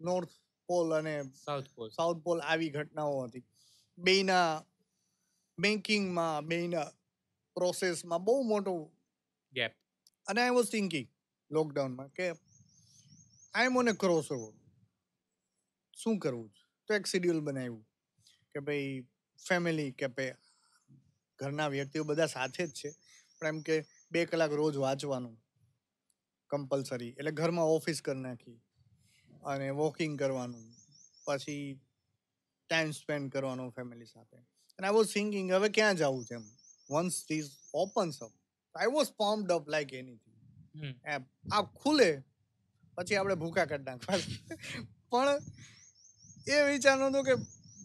[0.00, 0.34] નોર્થ
[0.68, 1.14] પોલ અને
[1.44, 3.44] સાઉથ પોલ સાઉથ પોલ આવી ઘટનાઓ હતી.
[3.98, 4.50] બેયના
[5.58, 6.88] બેન્કિંગમાં બેયના
[7.56, 8.74] પ્રોસેસમાં બહુ મોટો
[9.52, 9.72] ગેપ
[10.26, 11.08] અને આઈ વોઝ થિંકિંગ
[11.50, 12.26] લોકડાઉનમાં કે
[13.54, 14.56] I am on cross road
[15.96, 16.50] શું કરવું?
[16.88, 17.82] તો એક શિડ્યુલ બનાવ્યું
[18.54, 18.92] કે ભાઈ
[19.46, 20.08] ફેમિલી કે
[21.40, 22.90] ઘરના વ્યક્તિઓ બધા સાથે જ છે.
[23.40, 23.76] પણ એમ કે
[24.12, 25.36] બે કલાક રોજ વાંચવાનું
[26.50, 28.58] કમ્પલસરી એટલે ઘરમાં ઓફિસ કરી નાખી
[29.44, 30.64] અને વોકિંગ કરવાનું.
[31.26, 31.66] પછી
[32.70, 34.38] ટાઈમ સ્પેન્ડ કરવાનો ફેમિલી સાથે.
[34.78, 36.46] અને આઈ વોઝ સિંગિંગ હવે ક્યાં જવું છે એમ?
[36.90, 38.32] Once these opens up
[38.74, 40.36] I was pumped up like anything.
[41.06, 41.22] એમ
[41.52, 42.10] આ ખુલે
[42.98, 44.18] પછી આપણે ભૂકા કાઢી નાખવા
[45.10, 45.38] પણ
[46.48, 47.34] એ વિચાર નતો કે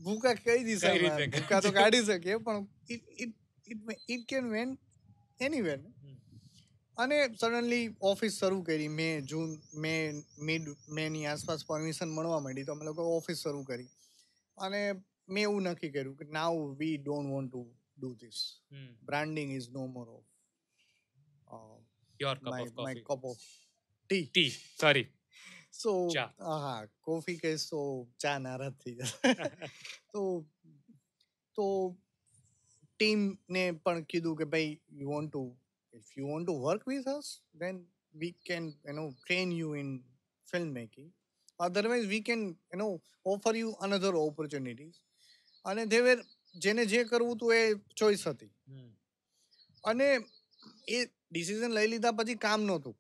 [0.04, 0.94] ભૂકા કઈ રીતે
[1.28, 3.36] ભૂકા તો કાઢી શકીએ પણ it it
[3.68, 4.78] it it can when
[5.40, 5.94] anywhere when
[6.98, 9.94] અને સડનલી ઓફિસ શરૂ કરી મે જૂન મે
[10.40, 13.90] મિડ મેની આસપાસ પરમિશન મળવા માંડી તો અમે લોકો ઓફિસ શરૂ કરી.
[14.58, 14.82] અને
[15.30, 17.64] મેં એવું નક્કી કર્યું કે now we don't want to
[17.98, 18.40] do this
[19.04, 20.30] branding is no more of
[22.20, 23.44] Your cup my of cup of
[24.10, 25.08] tea tea tea.
[25.74, 25.92] So
[26.40, 29.34] હા કોફી કહીશ તો ચા નારાજ થઈ જશે
[30.14, 30.46] તો
[31.56, 31.66] તો
[33.00, 35.44] ટીમને પણ કીધું કે ભાઈ you want to
[35.94, 40.04] if you want to work with us then we can you know train you in
[40.48, 41.10] film making
[41.60, 44.98] otherwise we can you know offer you another opportunities
[45.66, 46.18] અને they વેર
[46.56, 47.62] જેને જે કરવું હતું એ
[47.98, 48.52] choice હતી
[49.84, 50.08] અને
[50.88, 52.96] એ decision લઈ લીધા પછી કામ નહોતું.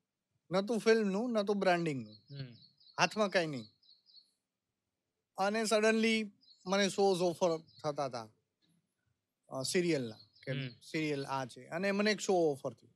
[0.51, 2.17] નહોતું ફિલ્મનું નહોતું બ્રાન્ડિંગનું.
[2.97, 3.67] હાથમાં કાંઈ નહીં.
[5.37, 6.19] અને સડનલી
[6.65, 7.51] મને શોઝ ઓફર
[7.83, 10.51] થતા હતા સિરિયલના કે.
[10.89, 11.61] સિરિયલ આ છે.
[11.67, 12.91] અને મને એક શો ઓફર થયો.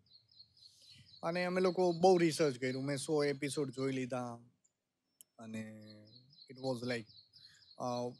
[1.24, 2.86] અને અમે લોકો બહુ રિસર્ચ કર્યું.
[2.86, 4.32] મેં સો એપિસોડ જોઈ લીધા.
[5.39, 5.64] અને
[6.50, 7.08] it was like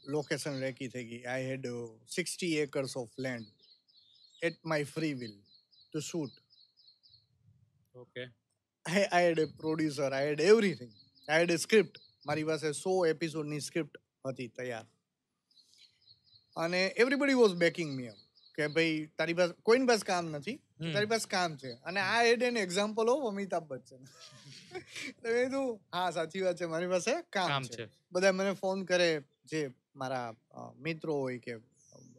[0.08, 1.22] location recce થઈ ગઈ.
[1.24, 1.66] I had
[2.14, 3.46] sixty acres of land
[4.42, 5.34] at my free will
[5.92, 6.34] to shoot
[7.94, 8.24] okay
[8.86, 10.94] I I had producer I had everything.
[11.28, 11.98] I script.
[12.26, 14.86] મારી પાસે સો એપિસોડની સ્ક્રિપ્ટ હતી તૈયાર.
[16.56, 18.18] અને એવરીબડી વોઝ બેકિંગ મી એમ
[18.54, 20.56] કે ભાઈ તારી પાસે કોઈની પાસે કામ નથી
[20.94, 21.70] તારી પાસે કામ છે.
[21.84, 24.02] અને આ ad an example of Amitabh Bachchan.
[25.22, 27.88] તો મેં કીધું હા સાચી વાત છે મારી પાસે કામ છે.
[28.12, 29.10] બધા મને ફોન કરે
[29.44, 29.62] જે
[29.96, 30.34] મારા
[30.78, 31.60] મિત્રો હોય કે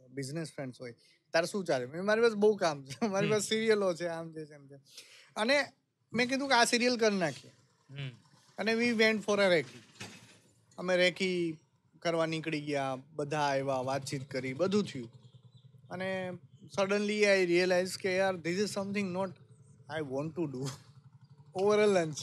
[0.10, 0.94] બિઝનેસ ફ્રેન્ડ્સ હોય
[1.34, 1.86] તારે શું ચાલે?
[1.86, 4.78] મેં મારી પાસે બહુ કામ છે મારી પાસે સિરિયલો છે આમ છે એમ છે.
[5.36, 5.58] અને
[6.14, 7.54] મેં કીધું કે આ સિરિયલ કરી નાખીએ.
[8.60, 9.82] અને we went for a recce
[10.78, 11.38] અમે રેકી
[12.04, 15.10] કરવા નીકળી ગયા બધા આવ્યા વાતચીત કરી બધું થયું.
[15.94, 16.10] અને
[16.76, 19.40] સડનલી આઈ રિયલાઇઝ કે યાર this is something not
[19.90, 20.64] I want to do
[21.62, 22.20] over a lunch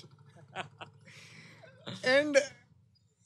[2.15, 2.37] and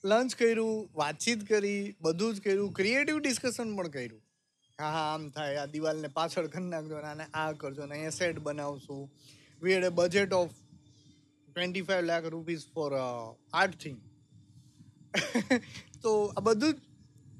[0.04, 4.22] lunch કર્યું વાતચીત કરી બધું જ કર્યું ક્રિએટિવ ડિસ્કશન પણ કર્યું.
[4.78, 8.18] હા હા આમ થાય આ દિવાલને પાછળ ખન નાખજો અને આને આ કરજો ને અહીંયા
[8.18, 9.02] સેટ બનાવશું.
[9.62, 10.59] We had a budget of
[11.52, 12.92] twenty lakh rupees for
[13.52, 14.00] art thing
[16.02, 16.74] તો આ બધું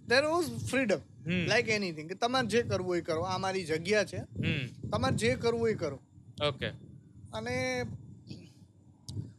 [0.08, 1.00] there was freedom.
[1.46, 3.22] Like anything કે તમારે જે કરવું એ કરો.
[3.22, 4.16] આ મારી જગ્યા છે.
[4.16, 4.88] હમ.
[4.90, 6.00] તમારે જે કરવું એ કરો.
[6.48, 6.68] ઓકે.
[7.34, 7.84] અને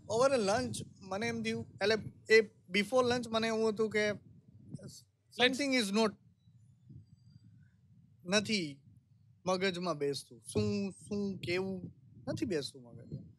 [0.09, 1.95] ઓવર લંચ મને એમ થયું એટલે
[2.35, 4.13] એ બિફોર લંચ મને એવું હતું કે
[5.31, 6.13] સમથિંગ ઇઝ નોટ
[8.25, 8.81] નથી
[9.45, 10.41] મગજમાં બેસતું.
[10.53, 11.93] શું શું કેવું?
[12.27, 13.30] નથી બેસતું મગજમાં.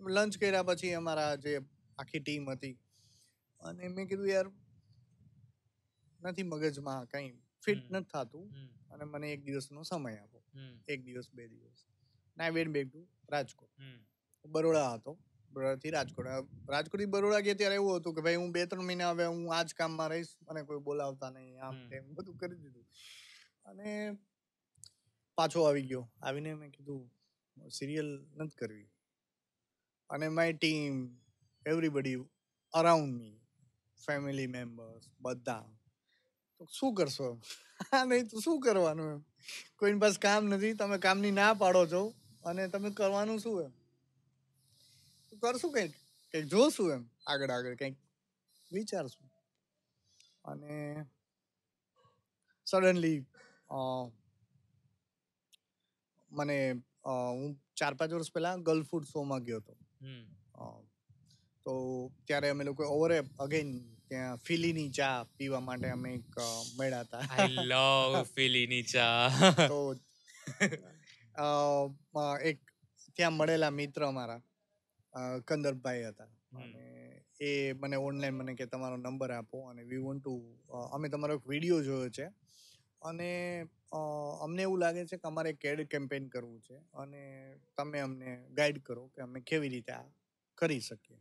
[0.00, 1.60] લંચ કર્યા પછી અમારા જે
[1.98, 2.78] આખી ટીમ હતી.
[3.60, 4.50] અને મેં કીધું યાર
[6.20, 7.32] નથી મગજમાં કંઈ
[7.64, 8.50] ફિટ નથી થતું.
[8.90, 10.42] અને મને એક દિવસનો સમય આપો.
[10.88, 11.86] એક દિવસ બે દિવસ.
[12.36, 13.70] ના went back to Rajkot.
[14.44, 15.18] Baroda હતો.
[15.52, 16.26] બરોડાથી રાજકોટ.
[16.68, 19.62] રાજકોટથી બરોડા ગયા ત્યારે એવું હતું કે ભાઈ હું બે ત્રણ મહિના હવે હું આ
[19.62, 20.36] જ કામમાં રહીશ.
[20.50, 21.62] મને કોઈ બોલાવતા નહીં.
[21.62, 22.86] આમ તેમ બધું કરી દીધું.
[23.64, 24.18] અને
[25.34, 26.10] પાછો આવી ગયો.
[26.22, 27.10] આવીને મેં કીધું
[27.70, 28.88] સિરિયલ નથી કરવી.
[30.10, 30.94] અને my team
[31.66, 32.18] everybody
[32.74, 33.34] around me
[34.00, 35.64] family members બધા.
[36.60, 37.28] તો શું કરશો?
[38.04, 39.20] નહીં તો શું કરવાનું એમ?
[39.78, 42.02] કોઈની પાસે કામ નથી, તમે કામની ના પાડો છો.
[42.44, 43.72] અને તમે કરવાનું શું એમ?
[45.42, 45.92] કરશું કંઈક
[46.34, 47.96] કંઈક જોશું એમ, આગળ આગળ કંઈક
[48.70, 49.26] વિચારશું.
[50.44, 50.76] અને
[52.66, 53.18] સડનલી
[56.30, 56.58] મને
[57.38, 59.74] હું ચાર પાંચ વર્ષ પહેલાં ગર્લ ફૂડ શોમાં ગયો હતો.
[61.64, 66.38] તો ત્યારે અમે લોકો ઓવર અગેન ત્યાં ફિલીની ચા પીવા માટે અમે એક
[66.78, 67.18] મળ્યા હતા.
[67.18, 69.30] આઈ લવ ફિલીની ચા.
[69.68, 69.96] તો
[72.42, 72.58] એક
[73.16, 74.40] ત્યાં મળેલા મિત્ર અમારા
[75.46, 76.26] કંદરભાઈ હતા.
[77.40, 80.58] એ મને ઓનલાઈન મને કે તમારો નંબર આપો અને વી વોન્ટ ટુ
[80.92, 82.26] અમે તમારો એક વીડિયો જોયો છે.
[83.02, 83.30] અને
[84.40, 87.22] અમને એવું લાગે છે કે અમારે કેડ કેમ્પેન કરવું છે અને
[87.76, 90.06] તમે અમને ગાઈડ કરો કે અમે કેવી રીતે આ
[90.54, 91.18] કરી શકીએ.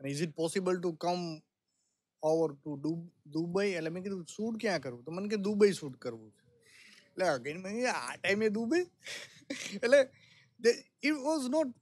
[0.00, 1.22] અને is it possible to come
[2.22, 2.76] over to
[3.26, 6.42] Dubai એટલે મેં કીધું શૂટ ક્યાં કરવું તો મને કે દુબઈ શૂટ કરવું છે.
[7.08, 8.84] એટલે અગેન મેં આ ટાઈમે દુબઈ
[9.84, 10.00] એટલે
[11.02, 11.74] ઇટ વોઝ નોટ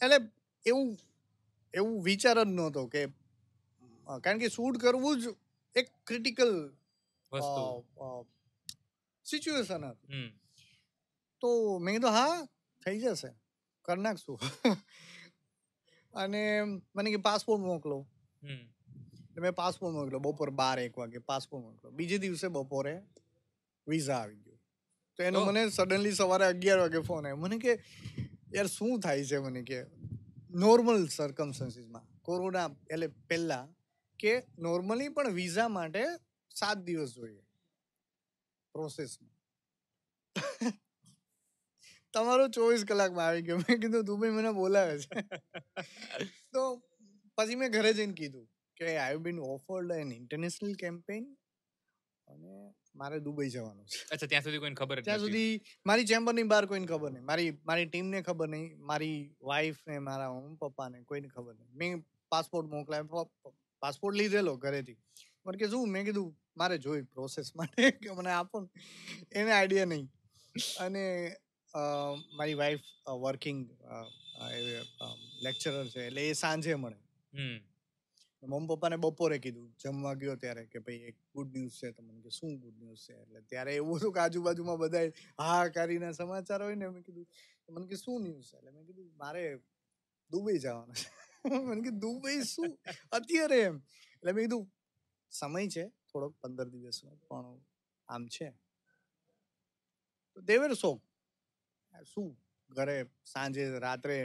[0.00, 0.18] એટલે
[0.66, 0.96] એવું
[1.74, 3.06] એવું વિચાર જ નહોતો કે
[4.22, 5.34] કારણ કે શૂટ કરવું જ
[5.76, 6.52] એક ક્રિટિકલ
[7.32, 8.26] વસ્તુ.
[9.30, 10.40] સિચ્યુએશન હતી.
[11.40, 12.44] તો મેં કીધું હા
[12.84, 13.28] થઈ જશે.
[13.84, 14.40] કરી નાખશું.
[16.14, 16.62] અને
[16.96, 18.06] મને કે પાસપોર્ટ મોકલો.
[19.40, 20.18] મેં પાસપોર્ટ મોકલ્યો.
[20.18, 21.92] બપોર બાર એક વાગે પાસપોર્ટ મોકલ્યો.
[21.92, 23.02] બીજે દિવસે બપોરે
[23.88, 24.58] વિઝા આવી ગયો.
[25.16, 27.36] તો એનો મને સડનલી સવારે અગિયાર વાગે ફોન આવ્યો.
[27.36, 27.82] મને કે
[28.54, 29.38] યાર શું થાય છે?
[29.38, 29.84] મને કે
[30.50, 33.68] નોર્મલ સર્કમસ્ટન્સીસમાં કોરોના એટલે પહેલા
[34.18, 36.04] કે નોર્મલી પણ વિઝા માટે
[36.54, 37.45] સાત દિવસ જોઈએ.
[38.76, 39.34] પ્રોસેસમાં
[42.14, 43.58] તમારો ચોવીસ કલાકમાં આવી ગયો.
[43.58, 45.24] મેં કીધું દુબઈ મને બોલાવે છે.
[46.52, 46.62] તો
[47.38, 48.46] પછી મેં ઘરે જઈને કીધું
[48.76, 51.26] કે I been offered an international campaign
[52.26, 52.54] અને
[52.94, 54.00] મારે દુબઈ જવાનું છે.
[54.10, 57.24] અચ્છા ત્યાં સુધી કોઈને ખબર ત્યાં સુધી મારી ચેમ્બરની બહાર કોઈને ખબર નહીં.
[57.24, 58.68] મારી મારી ટીમને ખબર નહીં.
[58.80, 61.72] મારી વાઈફ ને મારા મમ્મી પપ્પાને કોઈને ખબર નહીં.
[61.74, 63.30] મેં પાસપોર્ટ મોકલાયો.
[63.82, 64.98] પાસપોર્ટ લીધેલો ઘરેથી.
[65.46, 65.88] મને કે શું?
[65.88, 67.90] મેં કીધું મારે જોઈ પ્રોસેસ માટે.
[68.02, 68.68] કે મને આપો
[69.32, 70.06] એને આઈડિયા નહીં.
[70.80, 71.04] અને
[72.36, 72.84] મારી વાઈફ
[73.22, 73.62] વર્કિંગ
[75.42, 76.06] લેક્ચરર છે.
[76.06, 76.98] એટલે એ સાંજે મળે.
[78.42, 79.68] મમ્મી પપ્પાને બપોરે કીધું.
[79.82, 83.02] જમવા ગયો ત્યારે કે ભાઈ એક ગુડ ન્યૂઝ છે તો મને કે શું ગુડ ન્યૂઝ
[83.06, 83.14] છે?
[83.22, 87.26] એટલે ત્યારે એવું હતું કે આજુબાજુમાં બધા હા કરીને સમાચાર હોય ને મેં કીધું
[87.70, 88.56] મને કે શું ન્યૂઝ છે?
[88.56, 89.44] એટલે મેં કીધું મારે
[90.30, 91.08] દુબઈ જવાનું છે.
[91.68, 92.78] મને કે દુબઈ શું?
[93.12, 93.76] અત્યારે એમ.
[94.14, 94.64] એટલે મેં કીધું
[95.36, 97.56] સમય છે થોડોક પંદર દિવસનો પણ
[98.08, 98.48] આમ છે.
[100.32, 100.90] તો દેવેર સો
[102.04, 102.28] શું?
[102.70, 104.18] ઘરે સાંજે રાત્રે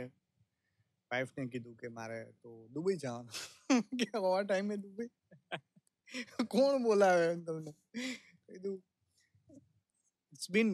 [1.12, 3.36] વાઈફને કીધું કે મારે તો દુબઈ જવાનું.
[4.00, 5.10] કે આવા ટાઈમે દુબઈ?
[6.50, 7.72] કોણ બોલાવે તમને?
[8.46, 8.78] કીધું
[10.34, 10.70] it's been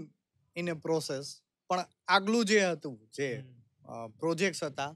[0.56, 1.26] in a process
[1.70, 3.30] પણ આગલું જે હતું જે
[4.20, 4.92] પ્રોજેક્ટ્સ હતા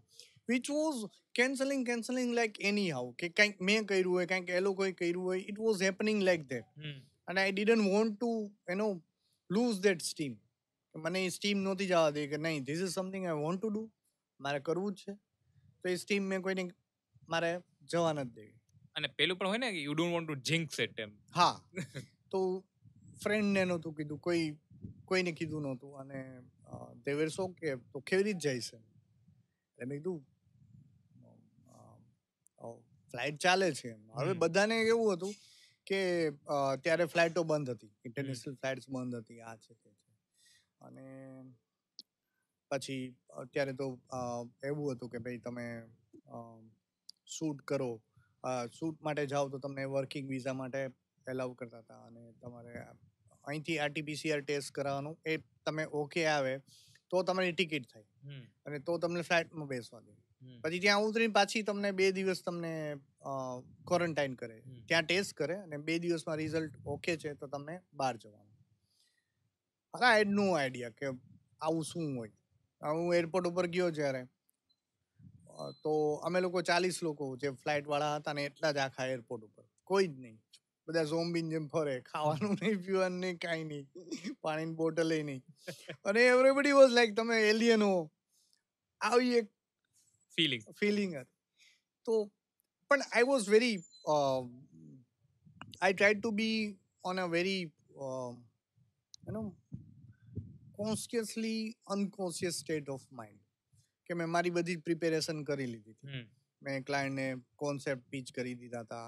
[0.50, 2.62] which was cancelling cancelling like
[2.92, 6.42] anyhow કે કંઈક મેં કર્યું હોય કંઈક એ લોકોએ કર્યું હોય it was happening like
[6.42, 6.66] that
[7.28, 9.02] અને I didn't want to you know
[9.52, 10.38] lose that steam
[10.96, 13.92] મને એ સ્ટીમ નહોતી જવા દે કે નહીં this is something I want to do
[14.40, 15.14] મારે કરવું જ છે
[15.84, 16.72] તો એ સ્ટીમ મેં કોઈને
[17.30, 18.62] મારે જવા નથી દેવી
[18.96, 21.12] અને પેલું પણ હોય ને you don't want to jinx it એમ.
[21.36, 21.62] હા.
[22.32, 22.64] તો
[23.24, 24.56] ફ્રેન્ડને નહોતું કીધું કોઈ
[25.06, 26.00] કોઈને કીધું નહોતું.
[26.00, 26.42] અને
[27.06, 28.78] દેવેર સો કે તો કેવી રીતે જાય છે?
[28.78, 30.26] એટલે મેં કીધું
[33.14, 35.34] ફ્લાઇટ ચાલે છે હવે બધાને એવું હતું
[35.88, 36.00] કે
[36.84, 37.94] ત્યારે ફ્લાઇટો બંધ હતી.
[38.08, 40.12] ઇન્ટરનેશનલ ફ્લાઇટ્સ બંધ હતી આ છે તે છે.
[40.82, 41.08] અને
[42.72, 43.04] પછી
[43.42, 43.88] અત્યારે તો
[44.64, 45.66] એવું હતું કે ભાઈ તમે
[47.36, 47.92] શૂટ કરો.
[48.78, 50.82] શૂટ માટે જાઓ તો તમને વર્કિંગ વિઝા માટે
[51.28, 52.74] એલાઉ કરતા હતા અને તમારે
[53.44, 55.16] અહીંથી આરટીપીસીઆર ટેસ્ટ કરાવવાનું.
[55.26, 56.54] એ તમે ઓકે આવે
[57.12, 58.08] તો તમારી ટિકિટ થાય.
[58.66, 60.14] અને તો તમને ફ્લાઇટમાં બેસવા દે.
[60.64, 62.74] પછી ત્યાં ઉતરીને પાછી તમને બે દિવસ તમને
[63.88, 64.58] ક્વોરન્ટાઇન કરે.
[64.88, 68.48] ત્યાં ટેસ્ટ કરે અને બે દિવસમાં રિઝલ્ટ ઓકે છે તો તમને બહાર જવાનું.
[69.94, 71.08] હા આઈ નો આઈડિયા કે
[71.62, 72.34] આવું શું હોય.
[72.82, 74.24] હું એરપોર્ટ ઉપર ગયો જ્યારે.
[75.84, 75.92] તો
[76.28, 79.66] અમે લોકો ચાલીસ લોકો જે ફ્લાઇટ વાળા હતા ને એટલા જ આખા એરપોર્ટ ઉપર.
[79.90, 80.38] કોઈ જ નહીં.
[80.88, 81.96] બધા ઝોમ્બીન જેમ ફરે.
[82.12, 83.86] ખાવાનું નહીં પીવાનું નહીં કાંઈ નહીં.
[84.42, 85.42] પાણીની બોટલ નહીં.
[86.06, 87.96] અને એવરીબડી વોઝ લાઈક તમે એલિયન હો.
[89.02, 89.48] આવી એક
[90.38, 91.40] ફિલિંગ ફિલિંગ હતી
[92.06, 92.18] તો
[92.92, 93.78] પણ I was very
[95.82, 96.60] I try to be
[97.04, 99.44] on a very you know
[100.76, 103.42] consciously unconscious state of mind
[104.10, 106.24] કે મેં મારી બધી જ પ્રિપેરેશન કરી લીધી હતી.
[106.62, 109.08] મેં ક્લાયન્ટને કોન્સેપ્ટ પીચ કરી દીધા હતા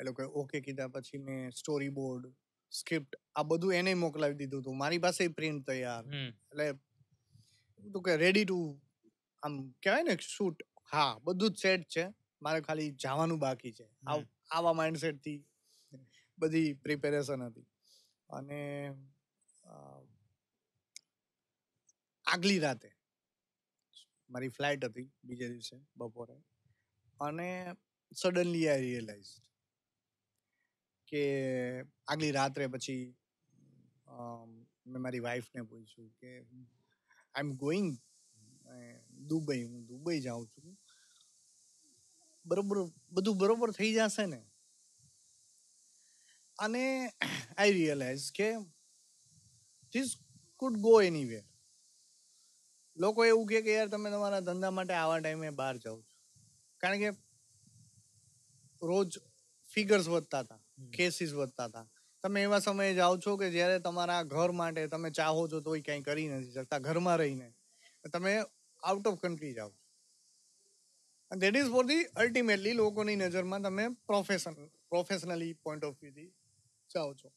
[0.00, 2.30] એ લોકોએ ઓકે કીધા પછી મેં સ્ટોરી બોર્ડ
[2.72, 6.72] સ્ક્રિપ્ટ આ બધું એને મોકલાવી દીધું હતું મારી પાસે પ્રિન્ટ તૈયાર એટલે
[7.92, 8.58] તું કે રેડી ટુ
[9.42, 10.62] આમ કહેવાય ને શૂટ
[10.92, 12.06] હા બધું જ સેટ છે.
[12.42, 13.88] મારે ખાલી જવાનું બાકી છે.
[14.06, 15.44] આવ- માઇન્ડસેટથી
[16.38, 17.66] બધી પ્રિપેરેશન હતી.
[18.30, 18.90] અને
[22.24, 22.92] આગલી રાતે
[24.30, 26.34] મારી ફ્લાઇટ હતી બીજા દિવસે બપોરે.
[27.20, 27.74] અને
[28.14, 29.24] સડનલી આઈ રિયલાઇઝ
[31.08, 31.22] કે
[31.82, 33.14] આગલી રાત્રે પછી
[34.86, 36.66] મેં મારી વાઈફને પૂછ્યું કે આઈ
[37.38, 37.98] એમ ગોઈંગ
[39.28, 40.76] દુબઈ હું દુબઈ જાઉં છું.
[42.46, 42.78] બરોબર
[43.12, 44.40] બધું બરોબર થઈ જશે ને?
[46.58, 46.84] અને
[47.58, 48.48] આઈ રિયલાઇઝ કે
[49.92, 50.10] ધીસ
[50.62, 51.44] કુડ ગો એનીવેર
[52.96, 56.16] લોકો એવું કહે કે યાર તમે તમારા ધંધા માટે આવા ટાઈમે બહાર જાઓ છો.
[56.80, 57.10] કારણ કે
[58.82, 59.18] રોજ
[59.70, 60.60] ફિગર્સ વધતા હતા
[60.92, 61.86] કેસીસ વધતા હતા.
[62.24, 66.02] તમે એવા સમયે જાઓ છો કે જ્યારે તમારા ઘર માટે તમે ચાહો છો તોય કંઈ
[66.02, 67.48] કરી નથી શકતા ઘરમાં રહીને.
[68.12, 68.34] તમે
[68.82, 69.72] આઉટ ઓફ કન્ટ્રી જાઓ.
[71.30, 74.54] That is for the ultimately લોકોની નજરમાં તમે પ્રોફેશન
[74.90, 76.30] પ્રોફેશનલી પોઈન્ટ ઓફ વ્યૂથી
[76.90, 77.28] જાઓ છો.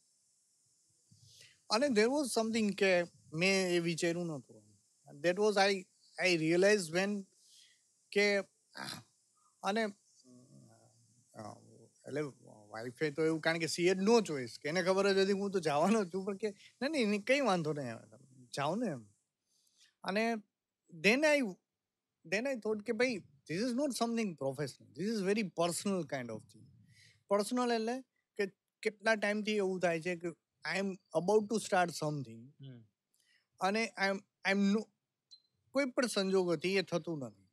[1.69, 2.91] અને દેર વોઝ સમથિંગ કે
[3.33, 4.63] મેં એ વિચાર્યું નહોતું.
[5.07, 5.81] That was I
[6.17, 7.11] I realise when
[8.11, 8.25] કે,
[9.63, 9.83] અને
[12.05, 12.21] એટલે
[12.71, 15.51] વાઈફે તો એવું કારણ કે સી એડ નો ચોઈસ કે એને ખબર જ હતી હું
[15.51, 16.25] તો જવાનો છું.
[16.25, 16.49] પણ કે
[16.81, 19.01] નહીં નહીં કંઈ વાંધો નહીં જાઓ ને એમ.
[20.03, 20.23] અને
[21.01, 21.41] then I
[22.25, 23.19] then I thought કે ભાઈ
[23.49, 26.65] this is not something professional This is very personal kind of thing.
[27.29, 28.01] Personal એટલે
[28.37, 28.45] કે
[28.83, 30.33] કેટલા ટાઈમથી એવું થાય છે કે
[30.65, 32.43] I am about to start something
[33.61, 34.81] અને આઈ એમ આઈ એમ નો
[35.71, 37.49] કોઈ પણ સંજોગોથી એ થતું નથી.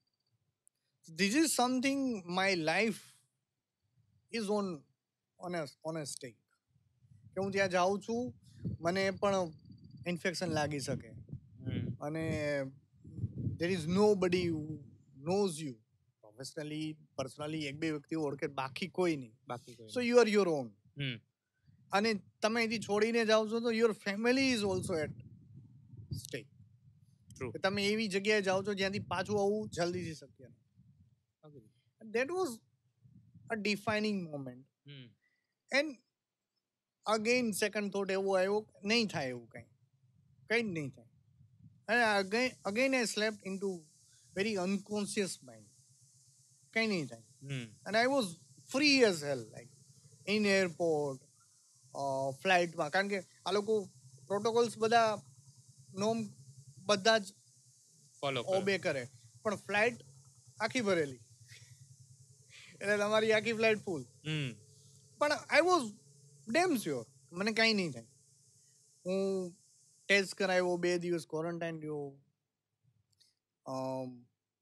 [1.09, 3.01] This is something my life
[4.32, 4.84] is on
[5.38, 6.36] on on a stake
[7.34, 8.34] કે હું ત્યાં જાઉં છું
[8.80, 9.53] મને પણ
[10.07, 11.11] ઇન્ફેક્શન લાગી શકે.
[12.01, 12.24] અને
[13.63, 14.47] દેર is નો બડી
[15.27, 15.75] નોઝ યુ
[16.23, 16.87] પ્રોફેશનલી
[17.17, 19.35] પર્સનલી એક બે વ્યક્તિ ઓળખે બાકી કોઈ નહીં.
[19.49, 20.01] બાકી કોઈ so.
[20.01, 20.73] You are your own.
[21.93, 22.11] અને
[22.43, 25.15] તમે અહીંથી છોડીને જાઓ છો તો your family is also at
[26.23, 26.47] stake
[27.35, 30.49] true તમે એવી જગ્યાએ જાઓ છો જ્યાંથી પાછું આવવું જલ્દીથી શક્ય.
[31.45, 31.65] નથી.
[32.01, 32.53] That was
[33.51, 34.67] a defining moment.
[35.71, 35.97] And
[37.07, 39.69] again second thought એવો આવ્યો નહીં થાય એવું કંઈ.
[40.51, 41.12] કંઈ જ નહીં થાય.
[41.93, 43.84] અને again again I slept in to
[44.36, 45.68] very unconscious mind
[46.74, 47.22] કંઈ નહીં થાય.
[47.43, 47.62] Hmm.
[47.86, 48.26] and I was
[48.72, 49.68] free as hell like
[50.28, 51.18] in airport,
[51.95, 53.90] uh, ફ્લાઇટમાં કારણ કે આ લોકો
[54.26, 55.22] પ્રોટોકોલ્સ બધા
[55.95, 56.28] નોમ
[56.78, 57.32] બધા જ
[58.20, 59.09] ફોલો ઓબે કરે.
[59.43, 59.95] પણ ફ્લાઇટ
[60.61, 61.18] આખી ભરેલી.
[62.74, 64.05] એટલે તમારી આખી ફ્લાઇટ ફૂલ.
[65.18, 65.93] પણ આઈ વોઝ
[66.49, 68.07] ડેમ શ્યોર મને કાંઈ નહીં થાય.
[69.07, 69.55] હું
[70.09, 72.05] ટેસ્ટ કરાવ્યો બે દિવસ ક્વોરન્ટાઇન રહ્યો.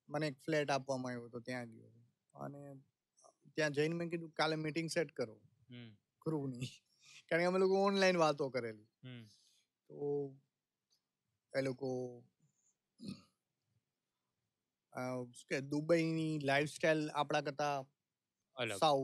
[0.08, 1.90] મને એક ફ્લેટ આપવામાં આવ્યો તો ત્યાં ગયો
[2.34, 2.60] અને
[3.54, 5.36] ત્યાં જઈને મેં કીધું કાલે મીટિંગ સેટ કરો.
[6.22, 6.70] ક્રૂની
[7.28, 8.88] કારણ કે અમે લોકો ઓનલાઈન વાતો કરેલી.
[9.90, 9.96] તો
[11.52, 11.90] એ લોકો
[15.48, 17.76] કે દુબઈની લાઈફસ્ટાઈલ આપણા કરતા
[18.76, 19.00] સાવ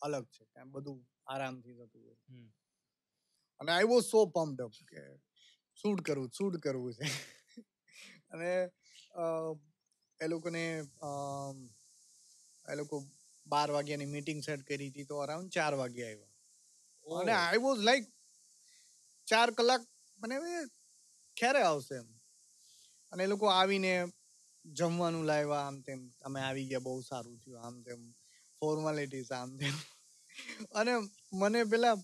[0.00, 0.44] અલગ છે.
[0.66, 2.18] બધું આરામથી થતું હોય.
[3.60, 5.00] અને I was so pumped up કે
[5.78, 7.06] શૂટ કરવું શૂટ કરવું છે?
[8.32, 8.50] અને
[10.20, 10.62] એ લોકોને
[12.66, 12.96] એ લોકો
[13.46, 16.32] બાર વાગ્યાની મીટિંગ સેટ કરી હતી તો અરાઉન્ડ ચાર વાગે આવ્યા.
[17.06, 18.06] અને આઈ વોઝ લાઈક
[19.28, 19.82] ચાર કલાક
[20.18, 20.36] મને
[21.36, 22.08] ક્યારે આવશે એમ?
[23.12, 23.92] અને એ લોકો આવીને
[24.64, 26.00] જમવાનું લાવ્યા આમ તેમ.
[26.26, 28.00] અમે આવી ગયા બહુ સારું થયું આમ તેમ.
[28.62, 29.76] ફોર્માલિટીઝ આમ તેમ.
[30.74, 30.92] અને
[31.32, 31.96] મને પેલા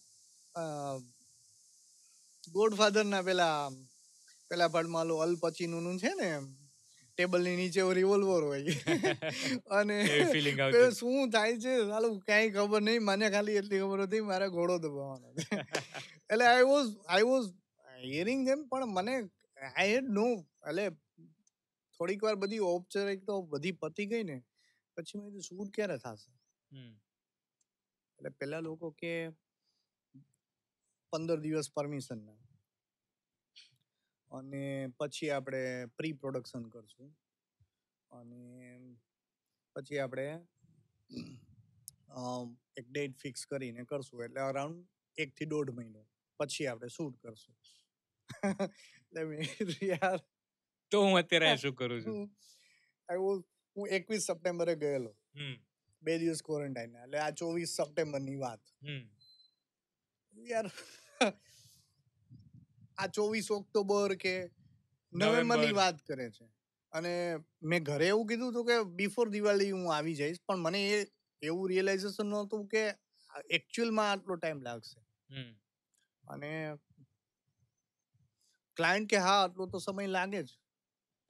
[2.47, 3.71] ગોડફાધર ના પેલા
[4.51, 6.31] પેલા પાર્ટમાં ઓલો અલ પચીનું નું છે ને
[7.19, 8.75] ટેબલની નીચે રિવોલ્વર હોય.
[9.77, 9.97] અને
[10.93, 15.27] શું થાય છે સાલું કાંઈ ખબર નહીં મને ખાલી એટલી ખબર હતી મારે ઘોડો દબાવવાનો
[16.31, 17.47] એટલે I was I was
[18.05, 19.15] hearing જેમ પણ મને
[19.59, 20.27] આઈ હેડ નો
[20.69, 20.85] એટલે
[22.01, 24.37] થોડીક વાર બધી ઔપચારિક તો બધી પતી ગઈ ને
[24.97, 26.31] પછી મેં શૂટ ક્યારે થશે?
[28.19, 29.13] એટલે પેલા લોકો કે
[31.11, 32.39] પંદર દિવસ પરમિશન ના.
[34.31, 37.17] અને પછી આપણે પ્રી પ્રોડક્શન કરશું.
[38.11, 38.97] અને
[39.75, 40.27] પછી આપણે
[42.77, 44.25] એક ડેટ ફિક્સ કરીને કરશું.
[44.25, 44.87] એટલે અરાઉન્ડ
[45.19, 46.07] એક થી દોઢ મહિનો.
[46.39, 47.57] પછી આપણે શૂટ કરશું.
[49.11, 50.19] એટલે યાર.
[50.91, 52.37] તો હું અત્યારે શું કરું છું?
[53.09, 53.45] આઈ વોઝ
[53.77, 55.17] હું એકવીસ સપ્ટેમ્બરે ગયેલો.
[56.03, 58.61] બે દિવસ ક્વોરન્ટાઇન એટલે આ ચોવીસ સપ્ટેમ્બરની વાત.
[58.83, 59.16] હમ.
[60.37, 60.67] યાર.
[62.97, 64.35] આ ચોવીસ ઓક્ટોબર કે
[65.13, 66.47] નવેમ્બરની વાત કરે છે.
[66.93, 67.13] અને
[67.63, 71.01] મેં ઘરે એવું કીધું હતું કે બિફોર દિવાળી હું આવી જઈશ પણ મને એ
[71.43, 72.83] એવું રિયલાઇઝેશન નહોતું કે
[73.51, 75.01] એકચ્યુઅલમાં આટલો ટાઈમ લાગશે.
[76.25, 76.53] અને
[78.77, 80.51] ક્લાયન્ટ કે હા આટલો તો સમય લાગે જ.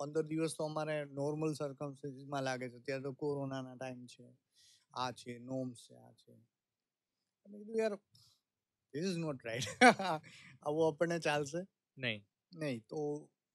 [0.01, 2.79] પંદર દિવસ તો અમારે નોર્મલ સર્કમસ્ટન્સીસમાં લાગે છે.
[2.81, 4.27] ત્યારે તો કોરોનાના ટાઈમ છે.
[4.95, 6.33] આ છે નોમ્સ છે આ છે.
[7.47, 7.95] મેં કીધું યાર
[8.95, 9.87] ધીસ ઇઝ નોટ રાઈટ
[10.63, 11.63] આવું આપણને ચાલશે
[11.97, 13.05] નહીં નહીં તો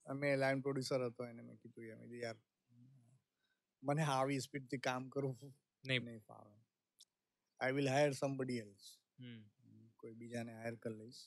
[0.05, 2.37] અમે લાઈન પ્રોડ્યુસર હતો એને મેં કીધું એમ યાર
[3.83, 5.53] મને આવી સ્પીડથી કામ કરવું
[5.83, 6.57] નહીં નહીં ફાવે
[7.59, 8.89] I will hire somebody else
[9.97, 11.21] કોઈ બીજાને હાયર કરી લઈશ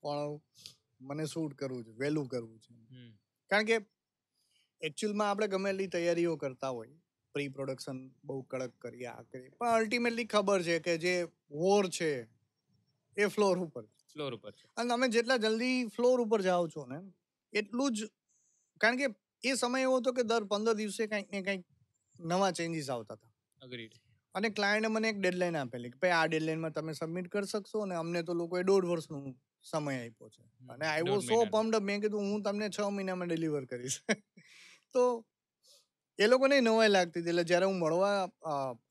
[0.00, 0.38] પણ
[1.02, 3.04] મને શૂટ કરવું છે વહેલું કરવું છે
[3.50, 3.78] કારણ કે
[4.82, 6.96] એકચ્યુઅલમાં આપણે ગમે એટલી તૈયારીઓ કરતા હોય
[7.34, 11.14] પ્રી પ્રોડક્શન બહુ કડક કરીએ આ કરી પણ અલ્ટિમેટલી ખબર છે કે જે
[11.56, 12.10] વોર છે
[13.18, 13.84] એ ફ્લોર ઉપર.
[14.12, 17.00] ફ્લોર ઉપર અને તમે જેટલા જલ્દી ફ્લોર ઉપર જાઓ છો ને
[17.52, 18.08] એટલું જ
[18.80, 19.08] કારણ કે
[19.44, 21.64] એ સમય એવો હતો કે દર પંદર દિવસે કંઈક ને કંઈક
[22.20, 23.32] નવા ચેન્જીસ આવતા હતા.
[23.60, 23.94] અગ્રીડ
[24.34, 27.94] અને ક્લાયન્ટે મને એક ડેડલાઇન આપેલી કે ભાઈ આ ડેડલાઇનમાં તમે સબમિટ કરી શકશો અને
[27.94, 29.24] અમને તો લોકોએ દોઢ વર્ષનું
[29.62, 30.42] સમય આપ્યો છે.
[30.68, 31.40] અને આઈ વોઝ સો.
[31.46, 33.98] પમ્પડ મેં કીધું હું તમને છ મહિનામાં ડિલિવર કરીશ.
[34.94, 35.24] તો
[36.18, 37.30] એ લોકોને નવાઈ લાગતી હતી.
[37.30, 38.18] એટલે જ્યારે હું મળવા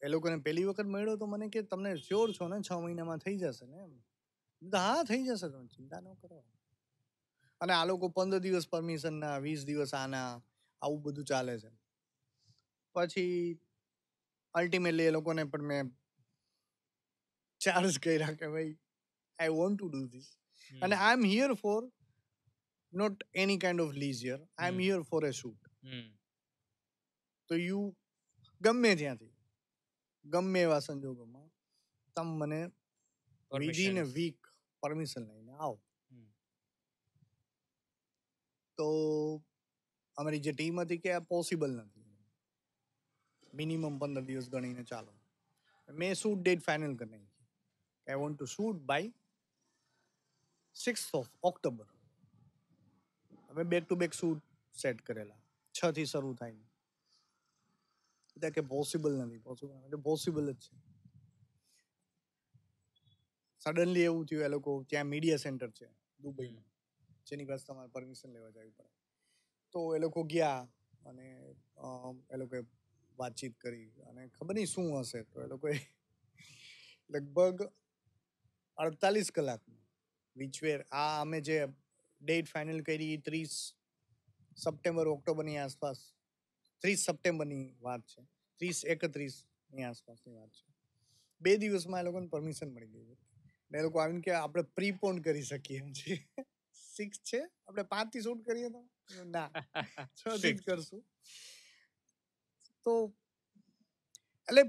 [0.02, 3.38] એ લોકોને પહેલી વખત મળ્યો તો મને કે તમને શ્યોર છો ને છ મહિનામાં થઈ
[3.38, 3.78] જશે ને?
[3.78, 4.07] એમ.
[4.62, 6.40] હા થઈ જશે તમે ચિંતા ન કરો.
[7.62, 10.30] અને આ લોકો પંદર દિવસ પરમિશનના વીસ દિવસ આના
[10.82, 11.72] આવું બધું ચાલે છે.
[12.96, 13.60] પછી
[14.56, 15.88] અલ્ટિમેટલી એ લોકોને પણ મેં
[17.62, 18.74] ચાર્જ કર્યા કે ભાઈ
[19.40, 20.30] I want to do this
[20.72, 21.82] અને I am here for
[22.94, 25.62] not any kind of leisure I am here for a shoot
[27.50, 27.84] તો યુ
[28.62, 29.34] ગમે ત્યાંથી
[30.26, 31.50] ગમે એવા સંજોગોમાં
[32.16, 32.60] તમે મને
[33.52, 34.47] વિધિન વીક
[34.80, 35.80] પરમિશન લઈને આવો.
[38.78, 38.88] તો
[40.18, 42.18] અમારી જે ટીમ હતી કે આ પોસિબલ નથી.
[43.54, 45.14] મિનિમમ પંદર દિવસ ગણીને ચાલો.
[45.90, 47.46] મેં શૂટ ડેટ ફાઇનલ કરી નાખી.
[48.08, 49.14] I want to shoot by
[50.76, 51.86] six of October
[53.50, 54.42] અમે back to back shoot
[54.82, 55.36] set કરેલા.
[55.74, 56.56] છ થી શરૂ થાય.
[58.54, 59.38] કે પોસિબલ નથી.
[59.38, 60.97] પોસિબલ પોસિબલ જ છે.
[63.62, 65.88] સડનલી એવું થયું એ લોકો ત્યાં મીડિયા સેન્ટર છે
[66.20, 66.66] દુબઈમાં.
[67.28, 68.92] જેની પાસે તમારે પરમિશન લેવા જવી પડે.
[69.74, 70.62] તો એ લોકો ગયા
[71.04, 71.26] અને
[72.30, 72.62] એ લોકોએ
[73.18, 75.76] વાતચીત કરી અને ખબર નહીં શું હશે તો એ લોકોએ
[77.10, 77.60] લગભગ
[78.78, 79.84] અડતાલીસ કલાકમાં
[80.36, 81.58] વિચવેર આ અમે જે
[82.22, 83.54] ડેટ ફાઇનલ કરી ત્રીસ
[84.58, 86.00] સપ્ટેમ્બર ઓક્ટોબરની આસપાસ
[86.82, 88.22] ત્રીસ સપ્ટેમ્બરની વાત છે
[88.60, 90.66] ત્રીસ એકત્રીસની આસપાસની વાત છે.
[91.42, 93.18] બે દિવસમાં એ લોકોને પરમિશન મળી ગઈ
[93.72, 96.18] ને એ લોકો આવીને કે આપણે પ્રીપોન કરી શકીએ એમ છે.
[96.74, 97.42] સિક્સ છે?
[97.68, 98.82] આપણે પાંચથી શૂટ કરીએ તો?
[99.26, 99.50] ના.
[100.18, 101.04] છ થી જ કરશું.
[102.86, 102.94] તો
[104.48, 104.64] એટલે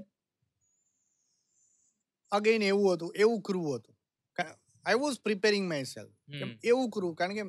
[2.31, 3.95] અગેન એવું હતું એવું કરવું હતું.
[4.85, 6.13] I was preparing myself
[6.63, 7.43] એવું કરવું કારણ કે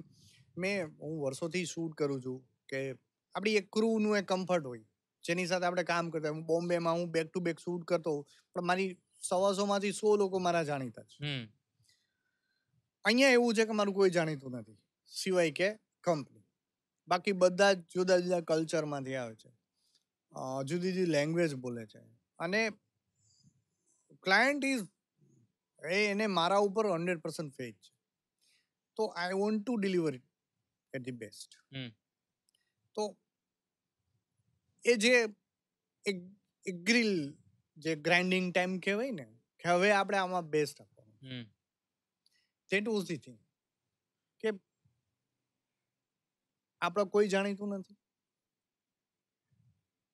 [0.57, 2.39] મેં હું વર્ષોથી શૂટ કરું છું
[2.69, 2.81] કે
[3.35, 4.85] આપણી એક ક્રૂનું એક કમ્ફર્ટ હોય.
[5.25, 8.63] જેની સાથે આપણે કામ કરતા હું બોમ્બેમાં હું બેક ટુ બેક શૂટ કરતો હોઉં, પણ
[8.63, 8.91] મારી
[9.23, 11.19] સવાસો માંથી સો લોકો મારા જાણીતા છે.
[13.05, 14.79] અહીંયા એવું છે કે મારું કોઈ જાણીતું નથી
[15.13, 15.69] સિવાય કે
[16.05, 16.45] કંપની
[17.09, 19.51] બાકી બધા જ જુદા જુદા કલ્ચરમાંથી આવે છે.
[20.69, 22.01] જુદી જુદી લેંગ્વેજ બોલે છે.
[22.39, 22.61] અને
[24.25, 24.85] ક્લાયન્ટ ઇઝ
[25.83, 27.93] એ એને મારા ઉપર હંડ્રેડ પર્સન્ટ ફેજ છે.
[28.97, 30.27] તો I want to deliver it
[30.95, 31.51] at the best
[32.97, 33.03] તો
[34.85, 35.15] એ જે
[36.07, 36.19] એક
[36.67, 37.15] એક ગ્રીલ
[37.81, 39.27] જે ગ્રાઇન્ડિંગ ટાઈમ કહેવાય ને
[39.61, 41.47] કે હવે આપણે આમાં બેસ્ટ આપવાનું.
[42.71, 43.39] ધેટ વોઝ ધી થિંગ
[44.45, 44.49] કે
[46.83, 47.99] આપણે કોઈ જાણીતું નથી.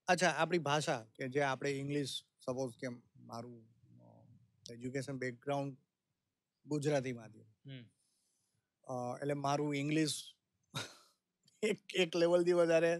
[0.08, 2.14] અચ્છા આપણી ભાષા કે જે આપણે ઇંગ્લિશ
[2.44, 2.88] સપોઝ કે
[3.28, 3.58] મારું
[4.66, 5.74] એજ્યુકેશન બેકગ્રાઉન્ડ
[6.66, 7.48] ગુજરાતી માધ્યમ.
[9.20, 10.16] એટલે મારું ઇંગ્લિશ
[11.62, 12.92] એક એક લેવલથી વધારે.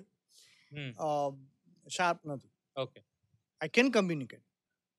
[1.87, 2.53] શાર્પ નથી.
[2.77, 3.01] ઓકે
[3.61, 4.46] આઈ કેન કમ્યુનિકેટ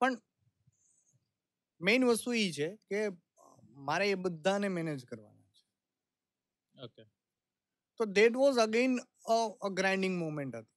[0.02, 0.16] પણ
[1.82, 3.00] મેઇન વસ્તુ એ છે કે
[3.82, 5.64] મારે એ બધાને મેનેજ કરવાના છે.
[6.76, 7.04] ઓકે.
[8.00, 8.94] તો that was again
[9.28, 10.74] a grinding moment હતી.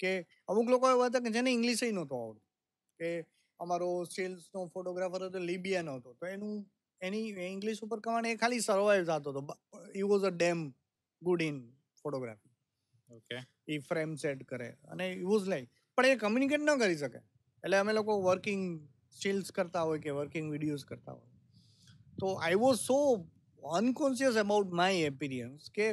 [0.00, 0.12] કે
[0.48, 2.42] અમુક લોકો એવા હતા કે જેને ઇંગ્લિશ નહોતું આવડતું.
[3.00, 3.10] કે
[3.60, 6.10] અમારો સેલ્સનો ફોટોગ્રાફર હતો લિબિયા હતો.
[6.14, 6.54] તો એનું
[7.00, 9.42] એની ઇંગ્લિશ ઉપર કમાણે એ ખાલી સર્વાઈવ થતો હતો.
[9.94, 10.60] He was a damn
[11.22, 11.56] good in
[12.04, 12.54] photography
[13.08, 13.38] okay.
[13.66, 14.68] A frame set કરે.
[14.86, 17.20] અને યુઝ લાઈક પણ એ કમ્યુનિકેટ ન કરી શકે.
[17.64, 18.66] એટલે અમે લોકો વર્કિંગ
[19.10, 21.32] સ્ટીલ્સ કરતા હોય કે વર્કિંગ વિડીયોઝ કરતા હોય.
[22.18, 22.98] તો I was so
[23.62, 25.88] unconscious about my experience કે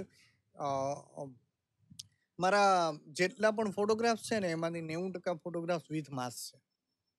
[2.39, 2.75] મારા
[3.13, 6.57] જેટલા પણ ફોટોગ્રાફ્સ છે ને એમાંથી નેવું ટકા ફોટોગ્રાફ્સ વિથ માસ છે.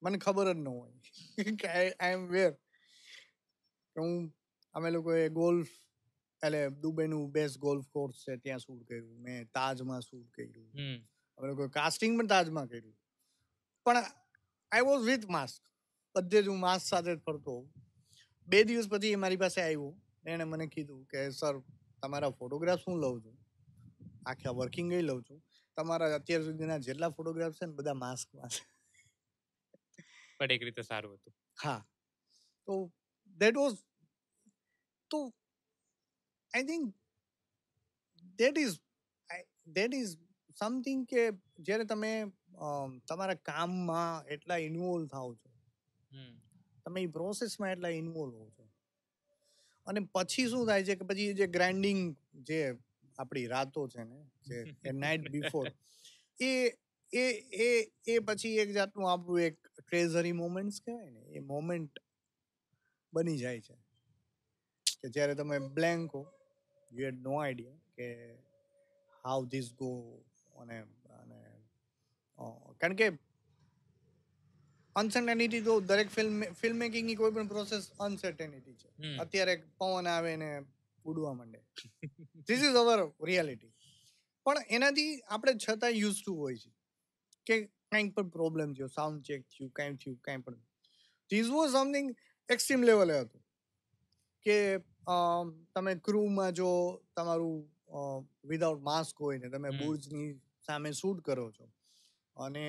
[0.03, 2.53] મને ખબર જ ન હોય કે આઈ એમ વેર
[3.97, 4.13] હું
[4.75, 5.73] અમે લોકોએ ગોલ્ફ
[6.43, 9.17] એટલે દુબઈનું બેસ્ટ ગોલ્ફ કોર્સ છે ત્યાં શૂટ કર્યું.
[9.21, 10.69] મેં તાજમાં શૂટ કર્યું.
[11.39, 12.97] અમે લોકોએ કાસ્ટિંગ પણ તાજમાં કર્યું.
[13.87, 14.05] પણ
[14.73, 15.63] આઈ વોઝ વિથ માસ્ક
[16.15, 17.55] બધે જ હું માસ્ક સાથે જ ફરતો
[18.49, 20.01] બે દિવસ પછી એ મારી પાસે આવ્યો.
[20.27, 21.61] એણે મને કીધું કે સર
[22.03, 23.37] તમારા ફોટોગ્રાફ્સ હું લઉં છું.
[24.27, 25.43] આખા વર્કિંગ લઉં છું.
[25.77, 28.63] તમારા અત્યાર સુધીના જેટલા ફોટોગ્રાફ્સ છે ને બધા માસ્કમાં છે.
[30.39, 31.35] પણ એક રીતે સારું હતું.
[31.65, 31.81] હા.
[32.67, 32.93] તો
[33.37, 33.79] દેટ વોઝ
[35.11, 35.35] તો
[36.55, 36.95] I think
[38.37, 38.77] that is
[39.67, 40.17] that is
[40.59, 42.11] something કે જ્યારે તમે
[43.09, 45.51] તમારા કામમાં એટલા ઇન્વોલ્વ થાવ છો.
[46.85, 48.65] તમે એ પ્રોસેસમાં એટલા ઇન્વોલ્વ હો છો.
[49.87, 52.75] અને પછી શું થાય છે કે પછી જે ગ્રાઇન્ડિંગ જે
[53.19, 55.67] આપણી રાતો છે ને જે એ નાઇટ બિફોર
[56.41, 56.69] એ
[57.13, 61.99] એ એ એ પછી એક જાતનું આપણું એક ટ્રેઝરી મોમેન્ટ્સ કહેવાય ને એ મોમેન્ટ
[63.13, 63.75] બની જાય છે.
[65.03, 66.33] કે જ્યારે તમે બ્લેન્ક હો
[66.93, 68.07] યુ હેડ નો આઈડિયા કે
[69.25, 70.23] હાઉ ધીસ ગો
[70.57, 70.85] અને
[72.81, 73.09] કારણ કે
[74.97, 78.89] અનસર્ટેનિટી તો દરેક ફિલ્મ ફિલ્મ મેકિંગની કોઈ પણ પ્રોસેસ અનસર્ટેનિટી છે.
[79.25, 80.51] અત્યારે પવન આવે ને
[81.05, 81.61] ઉડવા માંડે.
[82.47, 82.99] ધીસ ઇઝ અવર
[83.31, 83.73] રિયાલિટી
[84.47, 86.71] પણ એનાથી આપણે છતાં યુઝ ટુ હોય છે
[87.47, 87.57] કે
[87.93, 90.61] કંઈક પણ પ્રોબ્લેમ થયો સાઉન્ડ ચેક થયું કાંઈ થયું કાંઈ પણ.
[91.31, 92.09] ધીસ વોઝ સમથિંગ
[92.49, 93.43] એક્સ્ટ્રીમ લેવલે હતું.
[94.47, 94.57] કે
[95.75, 96.71] તમે ક્રૂમાં જો
[97.17, 97.59] તમારું
[98.51, 99.71] વિધાઉટ માસ્ક હોય ને તમે.
[99.81, 100.31] બુર્જની
[100.67, 101.65] સામે શૂટ કરો છો
[102.37, 102.65] અને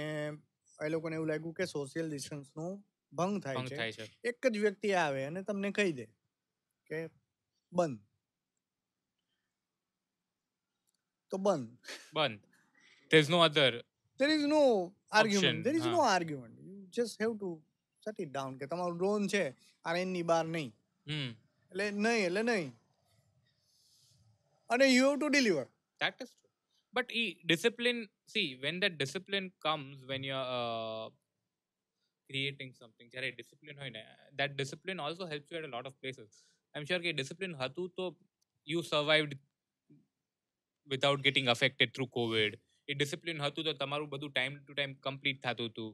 [0.80, 2.72] એ લોકોને એવું લાગ્યું કે સોશિયલ ડિસ્ટન્સનું
[3.14, 4.06] ભંગ થાય છે.
[4.24, 6.06] એક જ વ્યક્તિ આવે અને તમને કહી દે
[6.90, 7.10] કે
[7.74, 8.02] બંધ.
[11.30, 11.70] તો બંધ.
[12.14, 12.42] બંધ.
[13.12, 13.72] There is no other
[14.20, 15.64] there is no argument.
[15.64, 16.56] there is no argument.
[16.60, 17.50] You just have to
[18.04, 19.44] shut it down કે તમારું ડ્રોન છે
[19.86, 20.72] આરએનની બહાર નહીં.
[21.72, 22.72] એટલે નહીં એટલે નહીં.
[24.70, 25.66] અને you have to deliver
[26.02, 26.45] that true.
[26.95, 28.01] but e discipline
[28.35, 31.09] see when that discipline comes when you're uh,
[32.31, 34.03] creating something જ્યારે discipline હોય ને
[34.41, 36.31] that discipline also helps you at a lot of places
[36.75, 38.07] i'm sure કે discipline હતું તો
[38.73, 39.33] you survived
[40.93, 42.53] without getting affected through covid
[42.91, 45.91] A discipline હતું તો તમારું બધું time to time complete થતું હતું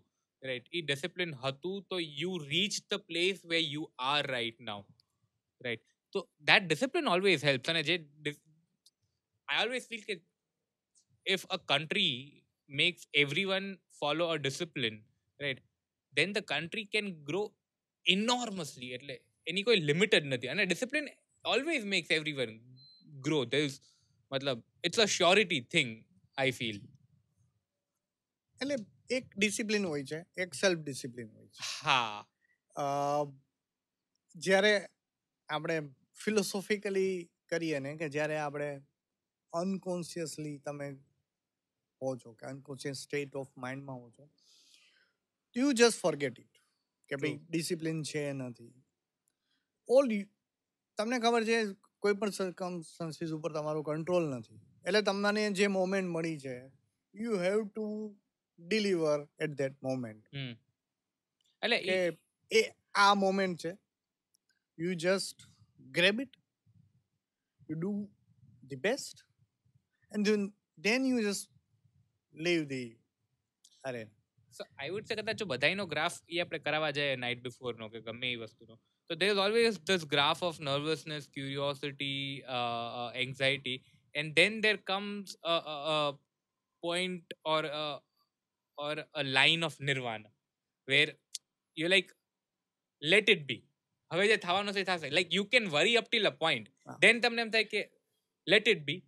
[0.50, 3.82] right એ discipline હતું તો you reached the place where you
[4.12, 4.78] are right now
[5.68, 5.82] right
[6.14, 6.20] so
[6.50, 8.42] that discipline always helps અને જે dis-
[9.48, 10.22] I always feel that
[11.25, 12.09] if a country
[12.69, 13.67] makes everyone
[14.01, 15.03] follow a discipline,
[15.39, 15.59] right,
[16.13, 17.45] then the country can grow
[18.05, 18.89] enormously.
[18.91, 20.47] એટલે એની કોઈ limited નથી.
[20.47, 21.07] અને discipline
[21.45, 22.51] always makes everyone
[23.21, 23.75] grow there is
[24.31, 26.03] મતલબ it's a surety thing
[26.37, 26.81] I feel
[28.61, 28.75] એટલે
[29.09, 31.61] એક discipline હોય છે એક સેલ્ફ ડિસિપ્લિન હોય છે.
[31.83, 32.25] હા.
[34.35, 34.73] જ્યારે
[35.49, 35.77] આપણે
[36.23, 38.69] ફિલોસોફિકલી કરીએ ને કે જ્યારે આપણે
[39.53, 40.87] અનકોન્શિયસલી તમે
[42.01, 44.25] હો છો કે અનકોન્શિયસ સ્ટેટ ઓફ માઇન્ડમાં હો છો
[45.55, 46.61] યુ જસ્ટ ફોરગેટ ઇટ
[47.09, 48.73] કે ભાઈ ડિસિપ્લિન છે નથી.
[49.89, 50.05] ઓલ
[50.97, 51.57] તમને ખબર છે
[52.03, 54.59] કોઈ પણ સર્કમસ્ટન્સીસ ઉપર તમારો કંટ્રોલ નથી.
[54.85, 56.55] એટલે તમને જે મોમેન્ટ મળી છે
[57.15, 57.85] you have to
[58.59, 60.23] deliver at that moment
[61.61, 61.97] એટલે એ
[62.51, 62.61] એ
[63.03, 63.71] આ મોમેન્ટ છે.
[64.77, 65.47] You just
[65.97, 66.41] grab it
[67.69, 67.91] you do
[68.69, 69.25] the best
[70.11, 70.27] and
[70.85, 71.50] then you just
[72.33, 72.89] leave the
[73.83, 74.03] અરે.
[74.53, 77.89] સો આઈ વુડ સે કદાચ જો બધાયનો ગ્રાફ એ આપણે કરાવવા જાય નાઇટ બિફોર નો
[77.89, 78.75] કે ગમે એ વસ્તુનો
[79.09, 82.21] તો there is always this graph of nervousness curiosity
[83.23, 83.77] anxiety
[84.15, 85.35] and then there comes
[86.83, 87.69] point or
[88.77, 90.29] or a line of nirvana
[90.87, 91.07] where
[91.77, 92.15] you like
[93.01, 93.61] let it be
[94.11, 95.09] હવે જે થવાનું છે થશે.
[95.09, 96.67] Like you can worry up till a point.
[96.99, 97.81] Then તમને એમ થાય કે
[98.47, 99.01] let it be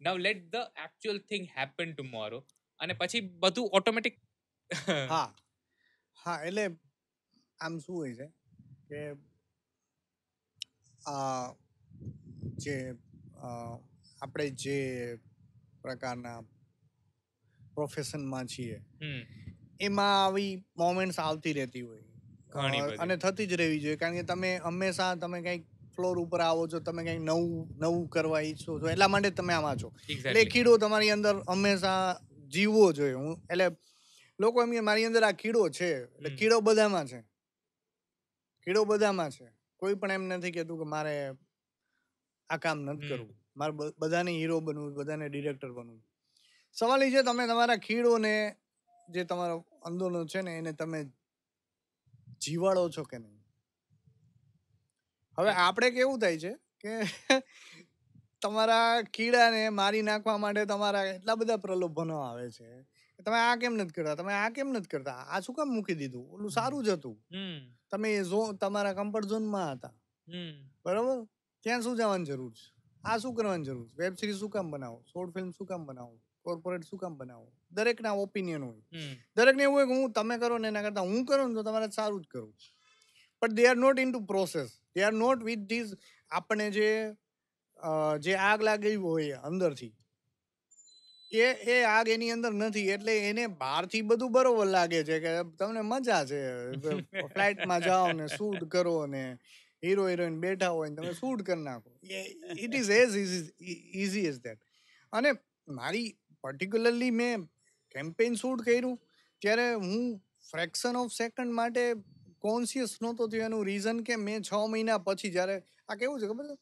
[0.00, 2.40] now let the actual thing happen tomorrow
[2.80, 4.16] અને પછી બધું ઓટોમેટિક
[5.08, 5.28] હા.
[6.18, 6.64] હા એટલે
[7.60, 8.26] આમ શું હોય છે
[8.88, 9.00] કે
[11.06, 11.46] આ
[12.58, 12.76] જે
[14.22, 14.76] આપણે જે
[15.82, 16.38] પ્રકારના
[17.70, 18.76] પ્રોફેશનમાં છીએ
[19.80, 22.04] એમાં આવી મોમેન્ટ્સ આવતી રહેતી હોય.
[22.98, 23.96] અને થતી જ રહેવી જોઈએ.
[23.96, 25.62] કારણ કે તમે હંમેશા તમે કંઈક
[25.94, 29.78] ફ્લોર ઉપર આવો છો તમે કંઈક નવું નવું કરવા ઈચ્છો છો એટલા માટે તમે આમાં
[29.78, 29.88] છો.
[30.24, 32.02] એટલે કીડો તમારી અંદર હંમેશા
[32.50, 33.14] જીવવો જોઈએ.
[33.14, 33.66] હું એટલે
[34.38, 37.20] લોકો એમ કે મારી અંદર આ કીડો છે એટલે કીડો બધામાં છે.
[38.66, 39.46] કીડો બધામાં છે.
[39.76, 41.14] કોઈ પણ એમ નથી કહેતું કે મારે
[42.50, 43.36] આ કામ નથી કરવું.
[43.56, 46.02] મારે બધાને હીરો બનવું બધાને ડિરેક્ટર બનવું
[46.76, 48.34] સવાલ એ છે તમે તમારા કીડોને
[49.08, 51.00] જે તમારો આંદોલન છે ને એને તમે
[52.40, 53.40] જીવાડો છો કે નહીં?
[55.38, 56.92] હવે આપણે કેવું થાય છે કે
[58.42, 62.68] તમારા કીડાને મારી નાખવા માટે તમારા એટલા બધા પ્રલોભનો આવે છે
[63.18, 64.14] તમે આ કેમ નથી કરતા?
[64.14, 65.12] તમે આ કેમ નથી કરતા?
[65.12, 66.26] આ શું કામ મૂકી દીધું?
[66.30, 67.16] ઓલું સારું જ હતું.
[67.90, 68.10] તમે
[68.60, 69.94] તમારા કમ્ફર્ટ ઝોનમાં હતા.
[70.84, 71.26] બરોબર?
[71.64, 72.66] ત્યાં શું જવાની જરૂર છે?
[73.04, 73.96] આ શું કરવાની જરૂર છે?
[73.96, 75.04] વેબ સિરીઝ શું કામ બનાવો?
[75.12, 76.20] શોર્ટ ફિલ્મ શું કામ બનાવો?
[76.42, 77.52] કોર્પોરેટ શું કામ બનાવો?
[77.70, 78.82] દરેકના ઓપિનિયન હોય.
[79.36, 81.90] દરેકને એવું હોય કે હું તમે કરો ને એના કરતા હું કરું ને તો તમારે
[81.90, 82.54] સારું જ કરું
[83.42, 85.92] but they are not into process they are not with these
[86.30, 86.88] આપણે જે
[88.24, 89.92] જે આગ લાગી હોય અંદરથી.
[91.32, 95.82] એ એ આગ એની અંદર નથી, એટલે એને બહારથી બધું બરોબર લાગે છે કે તમને
[95.90, 96.40] મજા છે.
[97.32, 99.24] ફ્લાઇટમાં જાઓ ને શૂટ કરો ને
[99.82, 101.90] હીરો હિરોઈન બેઠા હોય ને તમે શૂટ કરી નાખો.
[102.64, 103.14] It is as
[104.02, 104.60] easy as that
[105.12, 105.30] અને
[105.68, 106.08] મારી
[106.44, 107.46] પર્ટિક્યુલરલી મેં
[107.94, 108.96] કેમ્પેઇન શૂટ કર્યું,
[109.42, 110.02] ત્યારે હું
[110.50, 111.84] ફ્રેક્શન ઓફ સેકન્ડ માટે
[112.46, 113.46] કોન્સિયસ નહોતો થયો.
[113.48, 115.56] એનું રીઝન કે મેં છ મહિના પછી જ્યારે,
[115.88, 116.56] આ કેવું છે ખબર છે?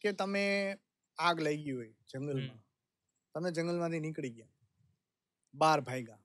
[0.00, 0.76] કે તમે
[1.18, 2.64] આગ લઈ ગઈ હોય જંગલમાં.
[3.34, 4.46] તમે જંગલમાંથી નીકળી ગયા.
[5.54, 6.18] બાર ભાગ્યા.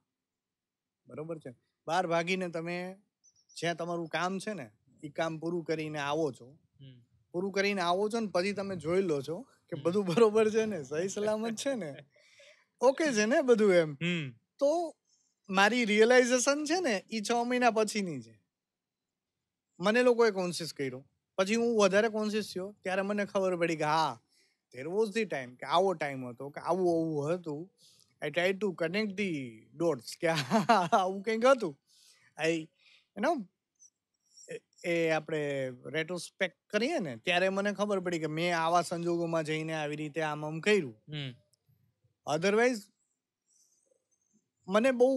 [1.08, 1.56] બરોબર છે?
[1.88, 2.96] બાર ભાગીને તમે
[3.58, 4.72] જ્યાં તમારું કામ છે ને
[5.04, 6.58] એ કામ પૂરું કરીને આવો છો.
[7.32, 10.84] પૂરું કરીને આવો છો ને પછી તમે જોઈ લો છો કે બધું બરોબર છે ને
[10.84, 11.96] સહી સલામત છે ને.
[12.82, 13.98] ઓકે છે ને બધું એમ.
[14.60, 14.96] તો
[15.50, 18.42] મારી રિયલાઇઝેશન છે ને એ છ મહિના પછીની છે.
[19.80, 21.06] મને લોકોએ કોન્શિયસ કર્યો.
[21.42, 24.20] પછી હું વધારે કોન્શિયસ થયો ત્યારે મને ખબર પડી કે હા
[24.74, 27.62] ધેર વોઝ ધી ટાઈમ કે આવો ટાઈમ હતો કે આવું આવું હતું.
[28.22, 31.74] I try to connect the dots કે આવું કંઈક હતું.
[32.38, 32.62] આઈ
[33.18, 33.32] એનો
[34.84, 35.42] એ આપણે
[35.92, 40.46] રેટ્રોસ્પેક્ટ કરીએ ને ત્યારે મને ખબર પડી કે મેં આવા સંજોગોમાં જઈને આવી રીતે આમ
[40.46, 40.96] આમ કર્યું.
[41.10, 41.32] હમ.
[42.28, 42.82] અધરવાઇઝ
[44.68, 45.10] મને બહુ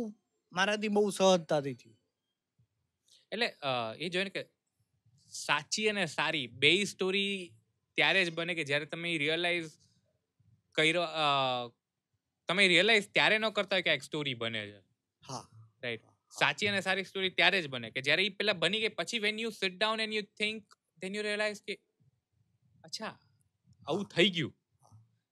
[0.52, 1.96] મારાથી બહુ સહજતાથી થયું.
[3.32, 3.48] એટલે
[3.98, 4.42] એ જોઈને કે
[5.35, 6.47] સાચી અને સારી.
[6.59, 7.32] બે સ્ટોરી
[7.99, 9.70] ત્યારે જ બને કે જ્યારે તમે રિયલાઇઝ
[10.74, 11.05] કર્યો
[12.49, 14.80] તમે રિયલાઇઝ ત્યારે ન કરતા હોય કે એક સ્ટોરી બને છે.
[15.22, 15.45] હા.
[15.82, 19.20] રાઈટ સાચી અને સારી સ્ટોરી ત્યારે જ બને કે જ્યારે એ પેલા બની ગઈ પછી
[19.20, 21.78] when you sit down and you think then you realise કે
[22.85, 23.12] અચ્છા
[23.87, 24.55] આવું થઈ ગયું.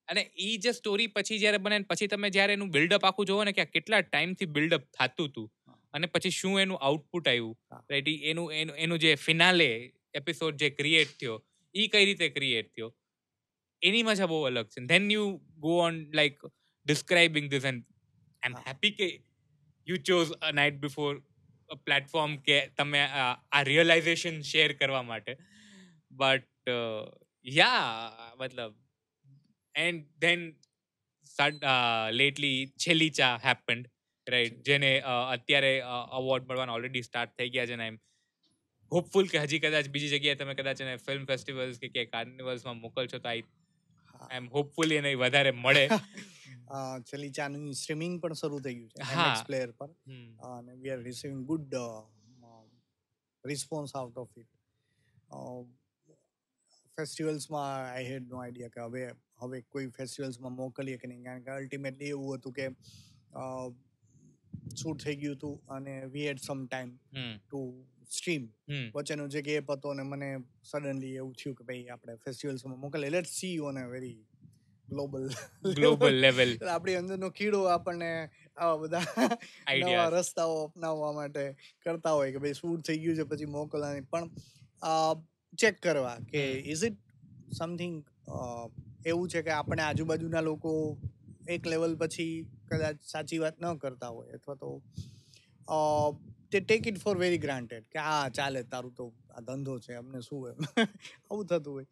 [0.09, 3.53] અને એ જે સ્ટોરી પછી જ્યારે બને પછી તમે જ્યારે એનું બિલ્ડઅપ આખું જોવો ને
[3.53, 5.49] કે આ કેટલા ટાઈમથી બિલ્ડઅપ થતું હતું
[5.95, 7.57] અને પછી શું એનું આઉટપુટ આવ્યું?
[7.91, 9.69] રાઈટ એનું એનું એનું જે ફિનાલે
[10.15, 11.37] એપિસોડ જે ક્રિએટ થયો
[11.75, 12.91] એ કઈ રીતે ક્રિએટ થયો?
[13.83, 14.87] એની મજા બહુ અલગ છે.
[14.93, 15.27] Then you
[15.65, 16.39] go on like
[16.87, 17.85] describing this and
[18.43, 19.09] I am happy કે
[19.87, 21.13] you chose a night before
[21.87, 25.33] platform કે તમે આ આ રિયલાઇઝેશન શેર કરવા માટે.
[26.11, 26.75] બટ
[27.47, 28.75] યા મતલબ
[29.75, 30.43] એન્ડ ધેન
[32.21, 33.87] લેટલી છેલ્લી ચા હેપન્ડ
[34.33, 35.73] રાઈટ જેને અત્યારે
[36.13, 37.99] અવોર્ડ મળવાના ઓલરેડી સ્ટાર્ટ થઈ ગયા છે ને એમ.
[38.93, 43.19] હોપફુલ કે હજી કદાચ બીજી જગ્યાએ તમે કદાચ એને ફિલ્મ ફેસ્ટિવલ્સ કે કે કાર્નિવલ્સમાં મોકલશો
[43.19, 43.45] તો આઈ.
[44.31, 45.85] એમ હોપફુલી એને વધારે મળે.
[47.07, 49.45] છેલ્લી ચાનું સ્ટ્રીમિંગ પણ શરૂ થઈ ગયું છે હા.
[49.47, 49.91] પ્લેયર પર.
[50.51, 51.77] અને we are receiving good
[53.45, 54.51] response out of it
[56.99, 59.05] ફેસ્ટિવલ્સમાં I had no idea કે હવે
[59.43, 61.25] હવે કોઈ ફેસ્ટિવલ્સમાં મોકલીએ કે નહીં.
[61.25, 62.67] કારણ કે અલ્ટિમેટલી એવું હતું કે
[64.77, 66.93] શૂટ થઈ ગયું હતું અને we had some time
[67.39, 67.63] to
[68.11, 68.45] stream
[68.95, 70.29] વચ્ચેનો જે ગેપ હતો અને મને
[70.63, 74.19] સડનલી એવું થયું કે ભાઈ આપણે ફેસ્ટિવલ્સમાં મોકલે let see on a very
[74.89, 75.27] global
[75.75, 78.11] global level આપણી અંદરનો કીડો આપણને
[78.57, 79.29] આવા બધા
[79.83, 81.45] નવા રસ્તાઓ અપનાવવા માટે
[81.81, 84.03] કરતા હોય કે ભાઈ શૂટ થઈ ગયું છે પછી મોકલવાની.
[84.03, 84.29] પણ
[85.59, 86.99] ચેક કરવા કે ઇઝ ઇટ
[87.53, 87.97] સમથિંગ
[89.05, 90.73] એવું છે કે આપણે આજુબાજુના લોકો
[91.47, 92.35] એક લેવલ પછી
[92.69, 94.71] કદાચ સાચી વાત ન કરતા હોય અથવા તો
[96.53, 100.21] તે take it for very granted કે હા ચાલે તારું તો આ ધંધો છે અમને
[100.21, 100.59] શું એમ?
[101.31, 101.87] આવું થતું હોય.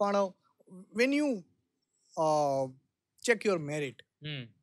[0.00, 0.32] પણ
[0.94, 1.32] when you
[3.22, 4.02] check your merit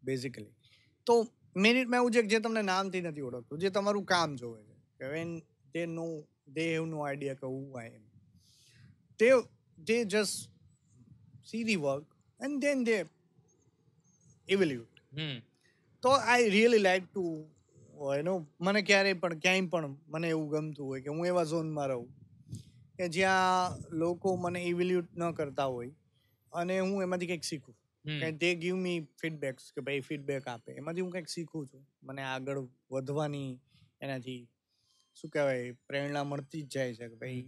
[0.03, 0.53] basically
[1.07, 1.13] તો
[1.55, 4.75] મેરિટમાં એવું છે કે જે તમને નામથી નથી ઓળખતું જે તમારું કામ જોવે છે.
[4.99, 5.41] કે when
[5.73, 6.07] they know
[6.47, 8.03] they have no idea કે હું આઈ એમ.
[9.19, 9.27] તે
[9.77, 10.49] they just
[11.45, 12.05] see the work
[12.39, 12.97] and then they
[14.49, 14.95] evaluate
[16.03, 17.23] તો આઈ રિયલી લાઈક ટુ
[18.19, 22.07] એનો મને ક્યારેય પણ ક્યાંય પણ મને એવું ગમતું હોય કે હું એવા ઝોનમાં રહું
[22.97, 25.91] કે જ્યાં લોકો મને ઇવેલ્યુટ ન કરતા હોય
[26.53, 27.75] અને હું એમાંથી કંઈક શીખું.
[28.05, 30.71] કે તે ગીવ મી ફીડબેક્સ કે ભાઈ ફીડબેક આપે.
[30.73, 31.83] એમાંથી હું કંઈક શીખું છું.
[32.03, 32.59] મને આગળ
[32.91, 33.51] વધવાની
[34.01, 34.41] એનાથી
[35.17, 37.43] શું કહેવાય પ્રેરણા મળતી જ જાય છે કે ભાઈ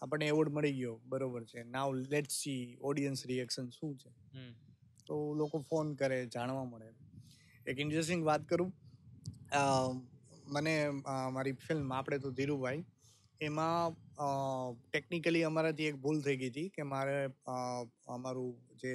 [0.00, 0.94] આપણને એવોર્ડ મળી ગયો.
[1.04, 1.62] બરોબર છે.
[1.64, 4.10] Now let see audience reaction શું છે.
[5.08, 6.88] તો લોકો ફોન કરે જાણવા મળે.
[7.66, 8.70] એક ઇન્ટરેસ્ટિંગ વાત કરું.
[10.54, 10.74] મને
[11.34, 12.82] મારી ફિલ્મ આપણે તો ધીરુભાઈ
[13.40, 13.96] એમાં
[14.86, 17.16] ટેકનિકલી અમારાથી એક ભૂલ થઈ ગઈ હતી કે મારે
[18.08, 18.52] અમારું
[18.82, 18.92] જે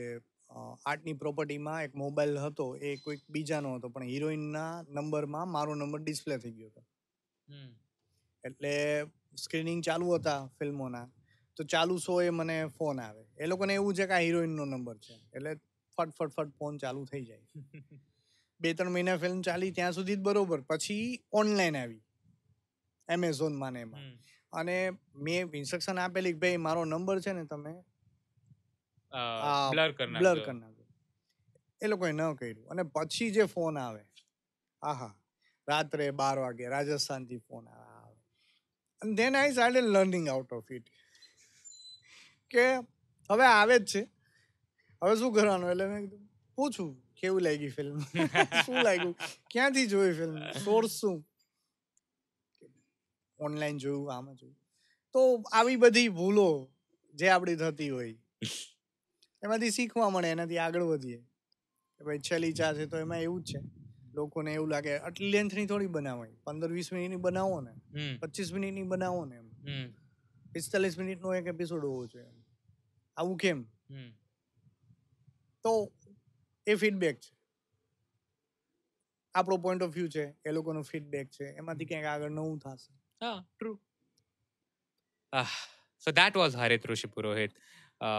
[0.86, 6.38] આર્ટની પ્રોપર્ટીમાં એક મોબાઈલ હતો એ કોઈક બીજાનો હતો પણ હિરોઈનના નંબરમાં મારો નંબર ડિસ્પ્લે
[6.44, 6.82] થઈ ગયો હતો.
[8.44, 8.74] એટલે
[9.38, 11.08] સ્ક્રીનિંગ ચાલુ હતા ફિલ્મોના
[11.58, 13.24] તો ચાલુ શો એ મને ફોન આવે.
[13.38, 15.16] એ લોકોને એવું છે કે આ હિરોઈનનો નંબર છે.
[15.36, 15.52] એટલે
[15.98, 17.46] ફટ ફટ ફટ ફોન ચાલુ થઈ જાય.
[18.60, 20.60] બે ત્રણ મહિના ફિલ્મ ચાલી ત્યાં સુધી જ બરોબર.
[20.62, 22.02] પછી ઓનલાઈન આવી.
[23.10, 24.06] એમેઝોનમાં ને એમાં.
[24.54, 24.76] અને
[25.26, 27.74] મેં ઇન્સ્ટ્રક્શન આપેલી કે ભાઈ મારો નંબર છે ને તમે
[29.72, 30.12] બ્લર કરી
[30.54, 30.84] નાખો
[31.82, 32.68] એ લોકોએ ન કર્યું.
[32.72, 34.04] અને પછી જે ફોન આવે
[34.82, 35.14] આહા
[35.68, 38.18] રાત્રે બાર વાગે રાજસ્થાનથી ફોન આવે.
[39.02, 40.86] Then I started learning out of it
[42.52, 42.66] કે
[43.30, 44.02] હવે આવે જ છે.
[45.04, 45.70] હવે શું કરવાનું?
[45.72, 48.00] એટલે મેં કીધું પૂછું કેવું લાગી ફિલ્મ
[48.66, 49.16] શું લાગ્યું?
[49.52, 51.26] ક્યાંથી જોઈ ફિલ્મ સોર્સ શું?
[53.40, 54.58] ઓનલાઈન જોયું આમાં જોયું.
[55.16, 56.48] તો આવી બધી ભૂલો
[57.16, 58.16] જે આપણી થતી હોય
[59.44, 61.20] એમાંથી શીખવા મળે એનાથી આગળ વધીએ.
[61.98, 63.60] કે ભાઈ છેલ્લી ચા છે તો એમાં એવું જ છે.
[64.14, 67.74] લોકોને એવું લાગે આટલી લેન્થની થોડી બનાવાય પંદર વીસ મિનિટની બનાવો ને
[68.20, 69.48] પચીસ મિનિટની બનાવો ને એમ.
[70.54, 72.44] પિસ્તાલીસ મિનિટનો એક એપિસોડ હોવો જોઈએ.
[73.18, 73.66] આવું કેમ?
[75.66, 75.74] તો
[76.68, 77.32] એ ફીડબેક છે.
[79.36, 82.92] આપણો પોઈન્ટ ઓફ વ્યૂ છે એ લોકોનો ફીડબેક છે એમાંથી ક્યાંક આગળ નવું થશે.
[83.22, 83.72] હા true
[86.04, 87.54] so that was Harit Rishi Purohit
[88.02, 88.12] a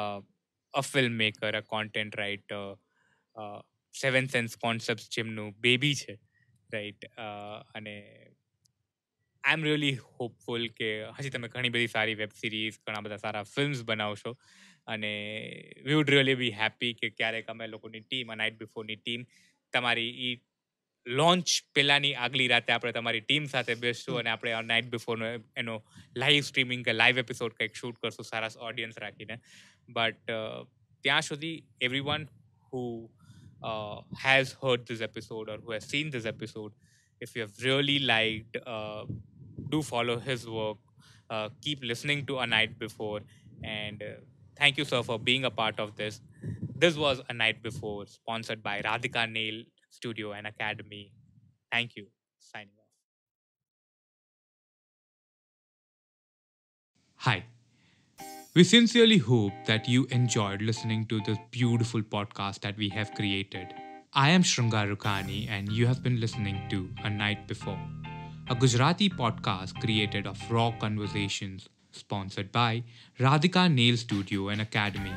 [0.85, 2.77] film maker a content writer
[3.95, 6.15] seven sense concept જેમનું બેબી છે
[6.71, 7.05] રાઈટ
[7.75, 7.97] અને
[9.45, 13.45] આઈ એમ રિયલી હોપફુલ કે હજી તમે ઘણી બધી સારી વેબ સિરીઝ ઘણા બધા સારા
[13.47, 14.33] ફિલ્મ્સ બનાવશો.
[14.87, 15.13] અને
[15.85, 19.25] we would really be happy કે ક્યારેક અમે લોકોની ટીમ નાઇટ બિફોરની ટીમ
[19.73, 20.31] તમારી એ
[21.07, 25.33] લોન્ચ પહેલાંની આગલી રાતે આપણે તમારી ટીમ સાથે બેસશું અને આપણે નાઇટ બિફોરનો
[25.63, 25.77] એનો
[26.23, 29.37] લાઈવ સ્ટ્રીમિંગ કે લાઈવ એપિસોડ કંઈક શૂટ કરશું સારા ઓડિયન્સ રાખીને
[29.89, 30.39] બટ
[31.05, 31.57] ત્યાં સુધી
[32.09, 32.25] everyone
[32.71, 32.85] who
[34.25, 36.83] has heard this episode or who has seen this episode
[37.21, 39.05] if you have really liked, uh,
[39.69, 40.79] do follow his work.
[41.31, 43.21] Uh, keep listening to A Night Before.
[43.63, 44.21] And uh,
[44.57, 46.21] thank you, sir, for being a part of this.
[46.77, 51.13] This was A Night Before, sponsored by Radhika Nail Studio and Academy.
[51.71, 52.07] Thank you.
[52.39, 52.85] Signing off.
[57.17, 57.45] Hi.
[58.55, 63.75] We sincerely hope that you enjoyed listening to this beautiful podcast that we have created.
[64.13, 67.81] I am Shrungar and you have been listening to A Night Before,
[68.49, 72.83] a Gujarati podcast created of raw conversations, sponsored by
[73.19, 75.13] Radhika Nail Studio and Academy,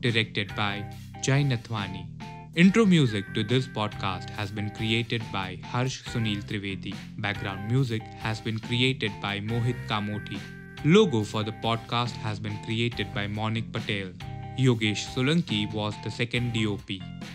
[0.00, 0.84] directed by
[1.22, 2.06] Jai Nathwani.
[2.54, 6.94] Intro music to this podcast has been created by Harsh Sunil Trivedi.
[7.18, 10.40] Background music has been created by Mohit Kamoti.
[10.84, 14.10] Logo for the podcast has been created by Monik Patel.
[14.58, 16.90] Yogesh Solanki was the second DOP.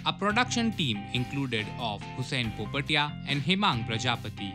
[0.05, 4.51] A production team included of Hussein Popatia and Hemang Prajapati.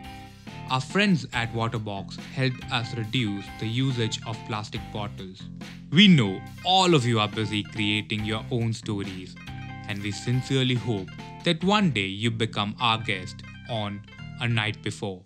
[0.71, 5.41] Our friends at Waterbox helped us reduce the usage of plastic bottles.
[5.91, 9.35] We know all of you are busy creating your own stories,
[9.87, 11.07] and we sincerely hope
[11.43, 13.37] that one day you become our guest
[13.67, 14.01] on
[14.41, 15.23] A Night Before.